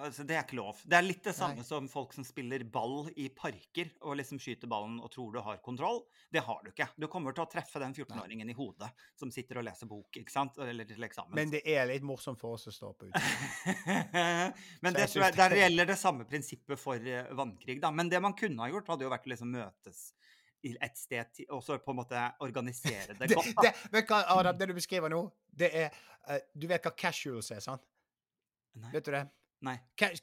altså, 0.07 0.25
det 0.27 0.37
er 0.37 0.45
ikke 0.45 0.57
lov. 0.57 0.79
Det 0.81 0.97
er 0.97 1.05
litt 1.05 1.21
det 1.27 1.35
samme 1.37 1.61
Nei. 1.61 1.67
som 1.67 1.89
folk 1.91 2.15
som 2.15 2.25
spiller 2.25 2.65
ball 2.65 3.11
i 3.21 3.27
parker 3.35 3.91
og 4.01 4.17
liksom 4.17 4.41
skyter 4.41 4.71
ballen 4.71 4.97
og 5.01 5.11
tror 5.13 5.35
du 5.35 5.41
har 5.45 5.61
kontroll. 5.61 6.01
Det 6.33 6.41
har 6.47 6.63
du 6.65 6.71
ikke. 6.71 6.89
Du 6.97 7.05
kommer 7.11 7.37
til 7.37 7.45
å 7.45 7.49
treffe 7.51 7.81
den 7.83 7.93
14-åringen 7.93 8.49
i 8.49 8.57
hodet 8.57 8.89
som 9.19 9.33
sitter 9.33 9.61
og 9.61 9.67
leser 9.67 9.89
bok, 9.91 10.09
ikke 10.23 10.33
sant, 10.33 10.57
eller 10.65 10.89
til 10.89 11.05
eksamen. 11.05 11.35
Men 11.37 11.53
det 11.53 11.61
er 11.69 11.85
litt 11.91 12.05
morsomt 12.07 12.41
for 12.41 12.57
oss 12.57 12.65
å 12.71 12.75
stå 12.75 12.91
på 12.97 13.11
utsiden. 13.11 14.57
Men 14.83 14.97
det 14.97 15.05
jeg 15.11 15.37
der 15.37 15.57
gjelder 15.59 15.93
det 15.93 15.99
samme 16.01 16.25
prinsippet 16.29 16.81
for 16.81 16.97
eh, 16.97 17.29
vannkrig, 17.37 17.77
da. 17.83 17.93
Men 17.93 18.09
det 18.09 18.21
man 18.23 18.33
kunne 18.37 18.65
ha 18.65 18.71
gjort, 18.71 18.89
hadde 18.89 19.05
jo 19.05 19.13
vært 19.13 19.29
å 19.29 19.33
liksom 19.35 19.53
møtes 19.53 20.03
et 20.63 20.97
sted 20.97 21.43
og 21.49 21.63
så 21.65 21.77
på 21.81 21.91
en 21.93 21.99
måte 22.03 22.21
organisere 22.45 23.15
det 23.19 23.27
Det, 23.31 23.35
godt. 23.35 23.53
Det, 23.61 23.73
det, 23.91 24.05
hva, 24.09 24.23
Adam, 24.37 24.57
det 24.57 24.69
du 24.69 24.73
beskriver 24.77 25.09
nå, 25.09 25.23
det 25.57 25.71
er 25.73 25.89
eh, 26.29 26.41
Du 26.53 26.67
vet 26.69 26.83
hva 26.85 26.93
casuals 26.97 27.51
er, 27.51 27.59
sant? 27.63 27.81
Nei. 28.77 28.91
Vet 28.93 29.05
du 29.05 29.11
det? 29.11 29.25
Nei. 29.61 29.75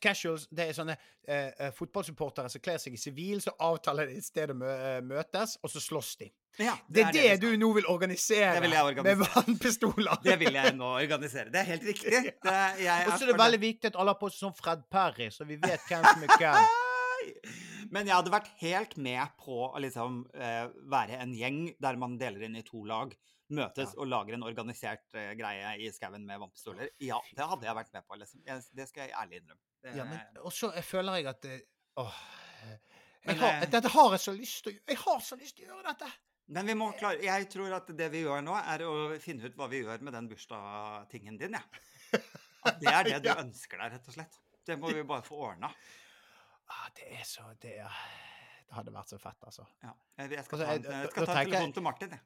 Casuals, 0.02 0.48
det 0.50 0.64
er 0.66 0.74
sånne 0.74 0.96
eh, 0.96 1.52
eh, 1.62 1.68
fotballsupportere 1.76 2.50
som 2.50 2.62
kler 2.64 2.80
seg 2.82 2.96
i 2.96 2.98
sivil, 2.98 3.38
så 3.44 3.52
avtaler 3.62 4.08
de 4.10 4.16
et 4.18 4.26
sted 4.26 4.50
å 4.50 4.56
mø 4.58 4.66
eh, 4.72 4.96
møtes, 5.06 5.52
og 5.62 5.70
så 5.70 5.82
slåss 5.82 6.16
de. 6.24 6.26
Ja, 6.58 6.72
Det 6.90 7.04
er 7.04 7.12
det, 7.14 7.22
det 7.22 7.36
du 7.44 7.52
nå 7.60 7.68
vil 7.76 7.86
organisere, 7.86 8.56
Det 8.56 8.64
vil 8.64 8.74
jeg 8.74 8.88
organisere. 8.88 9.20
med 9.20 9.36
vannpistoler. 9.36 10.18
Det 10.24 10.38
vil 10.40 10.58
jeg 10.58 10.74
nå 10.74 10.88
organisere. 10.90 11.52
Det 11.54 11.60
er 11.62 11.68
helt 11.70 11.86
riktig. 11.92 12.24
Det, 12.42 12.56
jeg 12.82 13.06
Og 13.06 13.12
så 13.14 13.28
er 13.28 13.30
det 13.30 13.38
veldig 13.44 13.60
viktig 13.62 13.92
at 13.92 14.00
alle 14.02 14.16
har 14.16 14.18
på 14.24 14.32
seg 14.32 14.42
sånn 14.48 14.56
Fred 14.58 14.82
Perry, 14.90 15.30
så 15.30 15.46
vi 15.46 15.60
vet 15.62 15.86
hvem 15.86 16.08
som 16.10 16.26
er 16.26 16.34
hvem. 16.42 16.68
Men 17.94 18.08
jeg 18.08 18.16
hadde 18.18 18.32
vært 18.32 18.50
helt 18.60 18.94
med 19.00 19.34
på 19.40 19.62
å 19.68 19.80
liksom 19.80 20.20
uh, 20.36 20.66
være 20.92 21.18
en 21.22 21.32
gjeng 21.36 21.64
der 21.80 21.98
man 22.00 22.18
deler 22.20 22.46
inn 22.48 22.58
i 22.58 22.64
to 22.66 22.82
lag, 22.88 23.14
møtes 23.54 23.94
og 23.96 24.10
lager 24.10 24.36
en 24.36 24.44
organisert 24.44 25.06
uh, 25.16 25.32
greie 25.38 25.72
i 25.80 25.90
skauen 25.94 26.26
med 26.28 26.40
vannpistoler. 26.42 26.92
Ja, 27.04 27.20
det 27.36 27.48
hadde 27.48 27.68
jeg 27.68 27.78
vært 27.80 27.96
med 27.96 28.06
på. 28.06 28.20
Liksom. 28.20 28.44
Jeg, 28.48 28.64
det 28.76 28.88
skal 28.90 29.06
jeg 29.06 29.16
ærlig 29.16 29.42
innrømme. 29.42 29.64
Det, 29.78 29.96
Ja, 29.96 30.06
men, 30.08 30.40
også 30.48 30.72
jeg 30.74 30.84
føler 30.84 31.20
jeg 31.20 31.28
at 31.30 31.44
eh, 31.48 31.60
Åh. 32.02 32.22
Jeg 33.28 33.36
har, 33.40 33.60
dette 33.70 33.90
har 33.92 34.14
jeg 34.14 34.22
så 34.22 34.32
lyst 34.34 34.64
til 34.64 34.72
å 34.72 34.74
gjøre. 34.76 34.88
Jeg 34.88 35.00
har 35.02 35.22
så 35.24 35.38
lyst 35.38 35.56
til 35.58 35.68
å 35.68 35.72
gjøre 35.72 35.92
dette! 35.92 36.08
Men 36.48 36.70
vi 36.70 36.74
må 36.80 36.86
klare 36.96 37.20
Jeg 37.20 37.48
tror 37.52 37.74
at 37.76 37.90
det 37.96 38.06
vi 38.12 38.22
gjør 38.24 38.40
nå, 38.44 38.54
er 38.56 38.84
å 38.88 38.92
finne 39.20 39.48
ut 39.48 39.56
hva 39.58 39.68
vi 39.68 39.82
gjør 39.82 40.04
med 40.06 40.16
den 40.16 40.28
bursdagstingen 40.30 41.36
din, 41.40 41.58
jeg. 41.58 42.22
At 42.64 42.78
det 42.80 42.92
er 42.92 43.08
det 43.10 43.18
du 43.26 43.32
ønsker 43.34 43.80
deg, 43.82 43.96
rett 43.96 44.08
og 44.08 44.16
slett. 44.16 44.38
Det 44.68 44.76
må 44.80 44.92
vi 44.92 45.04
bare 45.08 45.24
få 45.26 45.40
ordna. 45.50 45.70
Ah, 46.68 46.88
det 46.96 47.06
er 47.18 47.24
så 47.24 47.42
Det, 47.62 47.74
er, 47.80 47.92
det 48.68 48.74
hadde 48.76 48.92
vært 48.92 49.08
så 49.14 49.18
fett, 49.22 49.40
altså. 49.48 49.64
Ja. 49.82 49.92
Jeg, 50.18 50.44
skal 50.44 50.60
Altså, 50.60 50.66
ta, 50.66 50.74
en, 50.74 50.82
jeg- 50.84 51.10
skal 51.12 51.26
ta 51.26 51.32
telefonen 51.42 51.72
til 51.76 51.82
Martin, 51.86 52.10
jeg. 52.16 52.22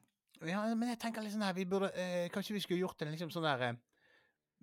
Ja, 0.49 0.59
men 0.75 0.87
jeg 0.89 0.99
tenker 0.99 1.21
litt 1.23 1.31
sånn 1.35 1.45
her 1.45 1.53
Vi 1.55 1.63
burde 1.69 1.89
eh, 1.95 2.25
Kanskje 2.33 2.53
vi 2.57 2.61
skulle 2.63 2.81
gjort 2.81 3.01
en 3.05 3.11
liksom 3.13 3.29
sånn 3.31 3.45
der 3.47 3.61
eh, 3.69 3.75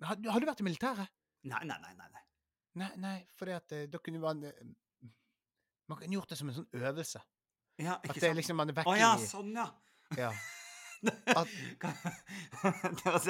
har, 0.05 0.15
har 0.33 0.39
du 0.41 0.45
vært 0.49 0.61
i 0.61 0.65
militæret? 0.67 1.07
Nei, 1.49 1.63
nei, 1.65 1.77
nei. 1.81 1.93
nei, 1.97 2.09
nei. 2.13 2.23
Nei, 2.81 2.91
nei, 3.03 3.17
fordi 3.37 3.53
at 3.57 3.71
eh, 3.75 3.87
da 3.91 3.97
kunne 4.03 4.19
man 4.21 4.43
eh, 4.47 4.53
Man 5.89 5.97
kunne 5.99 6.13
gjort 6.15 6.29
det 6.31 6.37
som 6.39 6.49
en 6.51 6.55
sånn 6.55 6.69
øvelse. 6.77 7.19
Ja, 7.81 7.93
At 7.97 8.05
ikke 8.11 8.19
det 8.19 8.27
sant? 8.29 8.37
liksom 8.39 8.55
man 8.61 8.69
er 8.71 8.75
vekk 8.77 8.87
Å 8.91 8.93
ja, 8.99 9.11
sånn, 9.25 9.49
ja. 9.57 9.65
ja. 10.19 10.31
det 11.01 11.13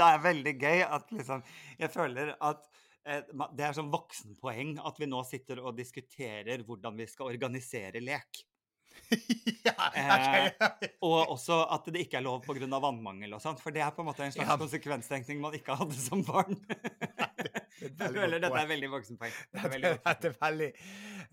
er 0.04 0.18
veldig 0.26 0.54
gøy 0.60 0.80
at 0.84 1.12
liksom 1.16 1.40
Jeg 1.80 1.90
føler 1.94 2.34
at 2.44 2.66
det 3.02 3.66
er 3.66 3.74
sånn 3.74 3.92
voksenpoeng 3.94 4.76
at 4.86 5.00
vi 5.02 5.10
nå 5.10 5.24
sitter 5.26 5.62
og 5.64 5.78
diskuterer 5.78 6.62
hvordan 6.68 6.98
vi 7.00 7.08
skal 7.10 7.32
organisere 7.32 8.02
lek. 8.04 8.44
ja, 9.68 9.74
ok. 9.76 10.86
Og 11.04 11.34
også 11.34 11.62
at 11.74 11.88
det 11.92 12.06
ikke 12.06 12.20
er 12.20 12.26
lov 12.26 12.44
pga. 12.46 12.68
vannmangel 12.68 13.34
og 13.36 13.42
sånt. 13.44 13.62
For 13.64 13.74
det 13.76 13.84
er 13.84 13.94
på 13.96 14.04
en 14.04 14.10
måte 14.12 14.24
en 14.26 14.34
slags 14.34 14.50
Ja. 14.50 14.58
konsekvenstenkning 14.60 15.42
man 15.42 15.56
ikke 15.58 15.76
hadde 15.76 15.98
som 16.00 16.24
barn. 16.28 16.60
Jeg 17.82 18.14
føler 18.14 18.38
dette 18.38 18.60
er 18.60 18.68
veldig 18.70 18.90
voksenpoeng. 18.92 19.32
Dette, 19.58 19.80
dette 20.06 20.30
er 20.30 20.36
veldig 20.38 20.68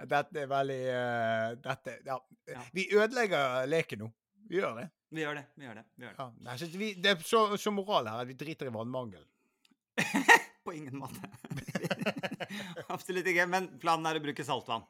Dette 0.09 0.41
er 0.41 0.49
veldig 0.49 0.79
uh, 0.89 1.57
dette, 1.61 1.97
ja. 2.07 2.17
Ja. 2.49 2.63
Vi 2.73 2.87
ødelegger 2.95 3.67
leken 3.69 4.07
nå. 4.07 4.09
Vi 4.49 4.57
gjør 4.63 4.79
det. 4.79 4.87
Vi 5.13 5.25
gjør 5.25 5.41
det. 5.41 5.45
vi 5.57 5.67
gjør 5.67 5.77
det, 5.81 5.85
vi 5.97 6.07
gjør 6.07 6.15
det. 6.15 6.23
Ja. 6.23 6.29
Nei, 6.47 6.57
så 6.61 6.69
vi, 6.73 6.93
det 6.97 7.11
er 7.13 7.27
så, 7.27 7.43
så 7.61 7.73
moral 7.75 8.09
her 8.09 8.23
at 8.23 8.31
vi 8.31 8.37
driter 8.39 8.71
i 8.71 8.73
vannmangel. 8.73 9.27
På 10.69 10.75
ingen 10.77 11.01
måte. 11.01 11.17
Absolutt 12.95 13.29
ikke. 13.31 13.47
Men 13.49 13.71
planen 13.81 14.05
er 14.11 14.19
å 14.21 14.23
bruke 14.23 14.45
saltvann. 14.45 14.85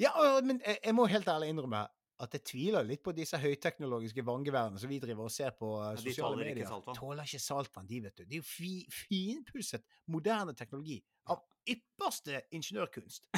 Ja, 0.00 0.10
men 0.42 0.58
jeg, 0.64 0.94
må 0.96 1.04
helt 1.12 1.28
ærlig 1.30 1.52
innrømme 1.52 1.84
at 2.20 2.34
jeg 2.36 2.44
tviler 2.50 2.84
litt 2.88 3.02
på 3.04 3.14
disse 3.16 3.38
høyteknologiske 3.40 4.24
vanngeværene 4.26 4.80
som 4.80 4.90
vi 4.90 4.98
driver 5.00 5.28
og 5.28 5.32
ser 5.32 5.54
på 5.56 5.70
uh, 5.78 5.92
Ja, 5.92 6.00
sosiale 6.00 6.34
tåler 6.34 6.50
ikke 6.50 6.56
medier. 6.56 6.68
saltvann. 6.72 6.98
Tåler 6.98 7.30
ikke 7.30 7.42
saltvann, 7.44 7.88
de, 7.88 8.00
vet 8.08 8.18
du. 8.18 8.24
Det 8.24 8.34
er 8.34 8.42
jo 8.42 8.48
fi, 8.48 8.72
finpusset, 8.92 9.86
moderne 10.10 10.56
teknologi 10.58 10.98
av 11.30 11.44
ypperste 11.70 12.42
ingeniørkunst. 12.56 13.30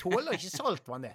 Tåler 0.00 0.38
ikke 0.38 0.54
saltvann, 0.54 1.10
det. 1.10 1.14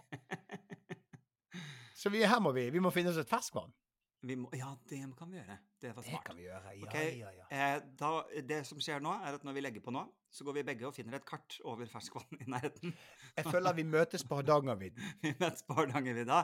Så 1.99 2.13
vi, 2.13 2.21
her 2.29 2.39
må 2.45 2.53
vi, 2.55 2.69
vi 2.71 2.83
må 2.83 2.93
finne 2.95 3.11
oss 3.11 3.19
et 3.19 3.31
ferskvann. 3.31 3.73
Vi 4.21 4.35
må, 4.35 4.49
ja, 4.57 4.73
det 4.89 4.99
kan 5.15 5.29
vi 5.31 5.37
gjøre. 5.39 5.55
Det 5.79 5.91
var 5.95 6.03
smart. 6.03 6.25
Det 6.25 6.27
kan 6.27 6.37
vi 6.37 6.43
gjøre. 6.43 6.71
Ja, 6.75 6.87
okay. 6.87 7.11
ja, 7.21 7.29
ja. 7.37 7.45
Eh, 7.55 7.83
da, 8.01 8.09
det 8.49 8.57
som 8.67 8.81
skjer 8.83 9.03
nå, 9.03 9.13
er 9.23 9.37
at 9.37 9.45
når 9.47 9.55
vi 9.55 9.63
legger 9.63 9.83
på 9.85 9.93
nå, 9.95 10.01
så 10.29 10.43
går 10.45 10.57
vi 10.57 10.63
begge 10.67 10.87
og 10.89 10.93
finner 10.93 11.15
et 11.17 11.27
kart 11.27 11.55
over 11.63 11.87
ferskvann 11.89 12.41
i 12.43 12.49
nærheten. 12.51 12.91
Jeg 13.39 13.47
føler 13.47 13.77
vi 13.77 13.85
møtes 13.87 14.25
på 14.27 14.41
Hardangervidda. 14.41 15.11
Vi 15.23 15.31
møtes 15.39 15.63
på 15.63 15.77
Hardangervidda. 15.77 16.41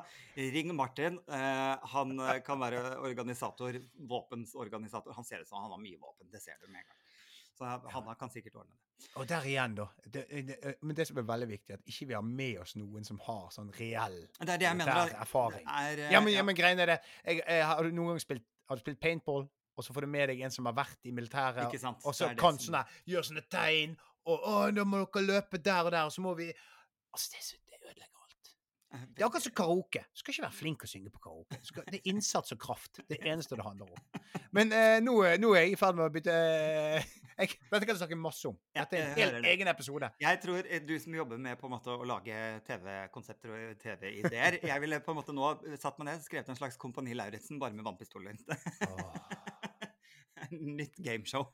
Ring 0.55 0.71
Martin. 0.77 1.19
Eh, 1.27 1.89
han 1.95 2.15
eh, 2.23 2.39
kan 2.47 2.61
være 2.63 2.95
organisator, 3.03 3.81
våpensorganisator. 4.07 5.17
Han 5.17 5.27
ser 5.27 5.43
ut 5.43 5.51
som 5.51 5.59
han 5.65 5.75
har 5.75 5.81
mye 5.83 5.99
våpen, 5.99 6.31
det 6.31 6.43
ser 6.45 6.55
du 6.61 6.69
med 6.69 6.85
en 6.85 6.87
gang. 6.87 7.04
Så 7.55 7.65
han 7.65 8.15
kan 8.19 8.29
sikkert 8.33 8.55
ordne 8.59 8.73
det. 8.75 8.81
Og 9.19 9.27
der 9.27 9.43
igjen, 9.47 9.73
da. 9.75 9.85
Det, 10.07 10.21
det, 10.47 10.75
men 10.81 10.95
det 10.95 11.05
som 11.07 11.17
er 11.19 11.25
veldig 11.27 11.47
viktig, 11.49 11.73
at 11.77 11.89
ikke 11.91 12.07
vi 12.09 12.15
har 12.15 12.23
med 12.25 12.59
oss 12.63 12.75
noen 12.79 13.03
som 13.07 13.19
har 13.25 13.49
sånn 13.51 13.69
reell 13.75 14.15
Det 14.39 14.49
er 14.55 14.57
det 14.61 14.67
jeg 14.67 14.77
mener. 14.79 14.91
militær 14.95 15.21
erfaring. 15.25 15.67
Er, 15.67 15.99
eh, 16.07 16.11
Ja, 16.15 16.21
men, 16.23 16.33
ja, 16.33 16.43
men 16.47 16.55
greien 16.55 16.79
er 16.79 16.93
det 16.93 16.97
jeg, 17.25 17.41
jeg, 17.43 17.65
Har 17.67 17.83
du 17.83 17.91
noen 17.95 18.13
gang 18.13 18.23
spilt, 18.23 18.45
har 18.71 18.79
du 18.79 18.83
spilt 18.85 18.99
paintball, 19.03 19.45
og 19.75 19.83
så 19.83 19.93
får 19.95 20.07
du 20.07 20.11
med 20.15 20.29
deg 20.31 20.41
en 20.47 20.51
som 20.55 20.65
har 20.71 20.75
vært 20.79 21.07
i 21.07 21.11
militæret, 21.15 21.65
Ikke 21.67 21.79
sant, 21.83 22.03
og 22.07 22.15
så 22.15 22.31
kan 22.39 22.59
sånne, 22.59 22.85
gjøre 23.11 23.27
sånne 23.29 23.43
tegn, 23.51 23.97
og 24.25 24.47
å, 24.47 24.55
nå 24.73 24.85
må 24.87 25.03
dere 25.05 25.25
løpe 25.27 25.59
der 25.63 25.83
og 25.89 25.91
der, 25.95 26.07
og 26.07 26.15
så 26.15 26.23
må 26.23 26.33
vi 26.39 26.47
Altså, 27.15 27.35
det, 27.35 27.43
det 27.71 27.81
ødelegger 27.83 28.23
alt. 28.23 28.53
eh, 28.95 29.03
Det 29.11 29.21
er 29.21 29.27
akkurat 29.27 29.43
som 29.49 29.53
karaoke. 29.59 30.05
Du 30.15 30.19
skal 30.23 30.33
ikke 30.33 30.45
være 30.47 30.59
flink 30.61 30.83
å 30.87 30.89
synge 30.89 31.11
på 31.13 31.19
karaoke. 31.27 31.59
Skal, 31.67 31.83
det 31.91 31.99
er 32.01 32.09
innsats 32.11 32.55
og 32.55 32.59
kraft. 32.63 33.03
Det 33.03 33.19
er 33.19 33.23
det 33.27 33.31
eneste 33.35 33.55
det 33.59 33.63
handler 33.67 33.91
om. 33.91 34.23
Men 34.55 34.71
eh, 34.75 34.97
nå, 35.03 35.19
nå 35.43 35.51
er 35.55 35.65
jeg 35.67 35.75
i 35.75 35.79
ferd 35.83 35.99
med 35.99 36.07
å 36.07 36.13
bytte 36.15 36.33
eh, 36.33 37.05
jeg, 37.35 37.51
du 37.59 37.73
hva 37.75 37.79
jeg 37.83 37.99
snakker 37.99 38.19
masse 38.19 38.47
om? 38.47 38.55
Dette 38.75 38.99
er 38.99 39.09
en 39.25 39.37
det. 39.43 39.49
egen 39.51 39.67
episode. 39.67 40.09
Jeg 40.21 40.39
tror 40.43 40.69
eh, 40.69 40.83
du 40.87 40.93
som 41.03 41.17
jobber 41.17 41.41
med 41.41 41.59
på 41.59 41.67
en 41.67 41.73
måte 41.75 41.91
å 41.91 42.07
lage 42.07 42.37
TV-konsepter 42.67 43.51
og 43.51 43.81
TV-ideer 43.81 44.59
Jeg 44.63 44.83
ville 44.83 45.01
på 45.03 45.11
en 45.11 45.19
måte 45.19 45.35
nå 45.35 45.51
satt 45.81 45.99
meg 45.99 46.09
ned 46.09 46.21
og 46.21 46.27
skrevet 46.27 46.53
en 46.53 46.59
slags 46.59 46.79
Kompani 46.79 47.15
Lauritzen 47.17 47.59
bare 47.59 47.75
med 47.75 47.83
vannpistoler. 47.87 48.39
Nytt 50.79 50.99
gameshow. 51.03 51.49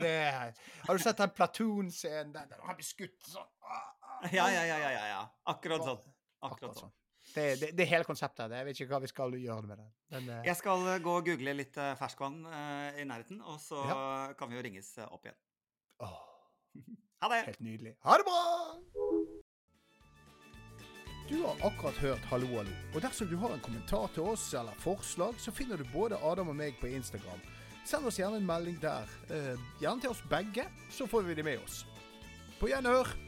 Det 0.00 0.14
har 0.24 0.96
du 0.96 1.02
sett 1.02 1.20
den 1.20 1.34
Platoon-scenen? 1.36 2.32
Der 2.34 2.64
han 2.64 2.78
blir 2.78 2.86
skutt 2.86 3.28
sånn? 3.28 3.46
Ja, 4.32 4.48
ja, 4.50 4.64
ja, 4.66 4.78
ja, 4.82 5.04
ja. 5.12 5.20
Akkurat 5.52 5.84
sånn. 5.84 6.00
Akkurat 6.42 6.54
Akkurat 6.54 6.80
sånn. 6.86 6.97
Det, 7.34 7.44
det, 7.60 7.72
det 7.76 7.84
er 7.84 7.90
hele 7.90 8.06
konseptet. 8.08 8.54
Jeg 8.56 8.66
vet 8.66 8.80
ikke 8.80 8.94
hva 8.94 9.02
vi 9.04 9.10
skal 9.10 9.34
gjøre 9.38 9.68
med 9.68 9.80
det. 9.82 9.88
Men, 10.14 10.30
uh... 10.30 10.46
Jeg 10.46 10.56
skal 10.58 10.86
eh, 10.94 11.02
gå 11.04 11.16
og 11.20 11.26
google 11.26 11.54
litt 11.58 11.76
eh, 11.78 11.92
ferskvann 12.00 12.40
uh, 12.48 12.88
i 12.98 13.04
nærheten, 13.08 13.42
og 13.44 13.60
så 13.62 13.84
kan 14.38 14.50
vi 14.50 14.58
jo 14.58 14.64
ringes 14.64 14.94
eh, 14.98 15.12
opp 15.12 15.28
igjen. 15.28 15.38
Oh. 16.04 16.16
Ha 17.18 17.26
det! 17.32 17.38
helt 17.48 17.62
nydelig. 17.66 17.96
Ha 18.06 18.14
det 18.20 18.24
bra! 18.28 18.42
Du 21.28 21.40
har 21.42 21.56
akkurat 21.66 21.96
hørt 21.98 22.28
Hallo, 22.30 22.46
hallo. 22.46 22.76
Og 22.94 23.02
dersom 23.02 23.26
du 23.28 23.34
har 23.42 23.52
en 23.52 23.60
kommentar 23.60 24.06
til 24.14 24.22
oss 24.22 24.46
eller 24.54 24.78
forslag, 24.78 25.34
så 25.42 25.50
finner 25.50 25.76
du 25.76 25.84
både 25.92 26.16
Adam 26.22 26.54
og 26.54 26.56
meg 26.56 26.78
på 26.80 26.86
Instagram. 26.94 27.42
Send 27.84 28.06
oss 28.06 28.20
gjerne 28.20 28.38
en 28.38 28.46
melding 28.48 28.78
der. 28.80 29.10
Eh, 29.28 29.54
gjerne 29.82 30.00
til 30.00 30.14
oss 30.14 30.22
begge, 30.30 30.70
så 30.94 31.10
får 31.10 31.26
vi 31.26 31.34
det 31.34 31.44
med 31.44 31.58
oss. 31.66 31.82
På 32.60 32.70
gjenhør! 32.70 33.27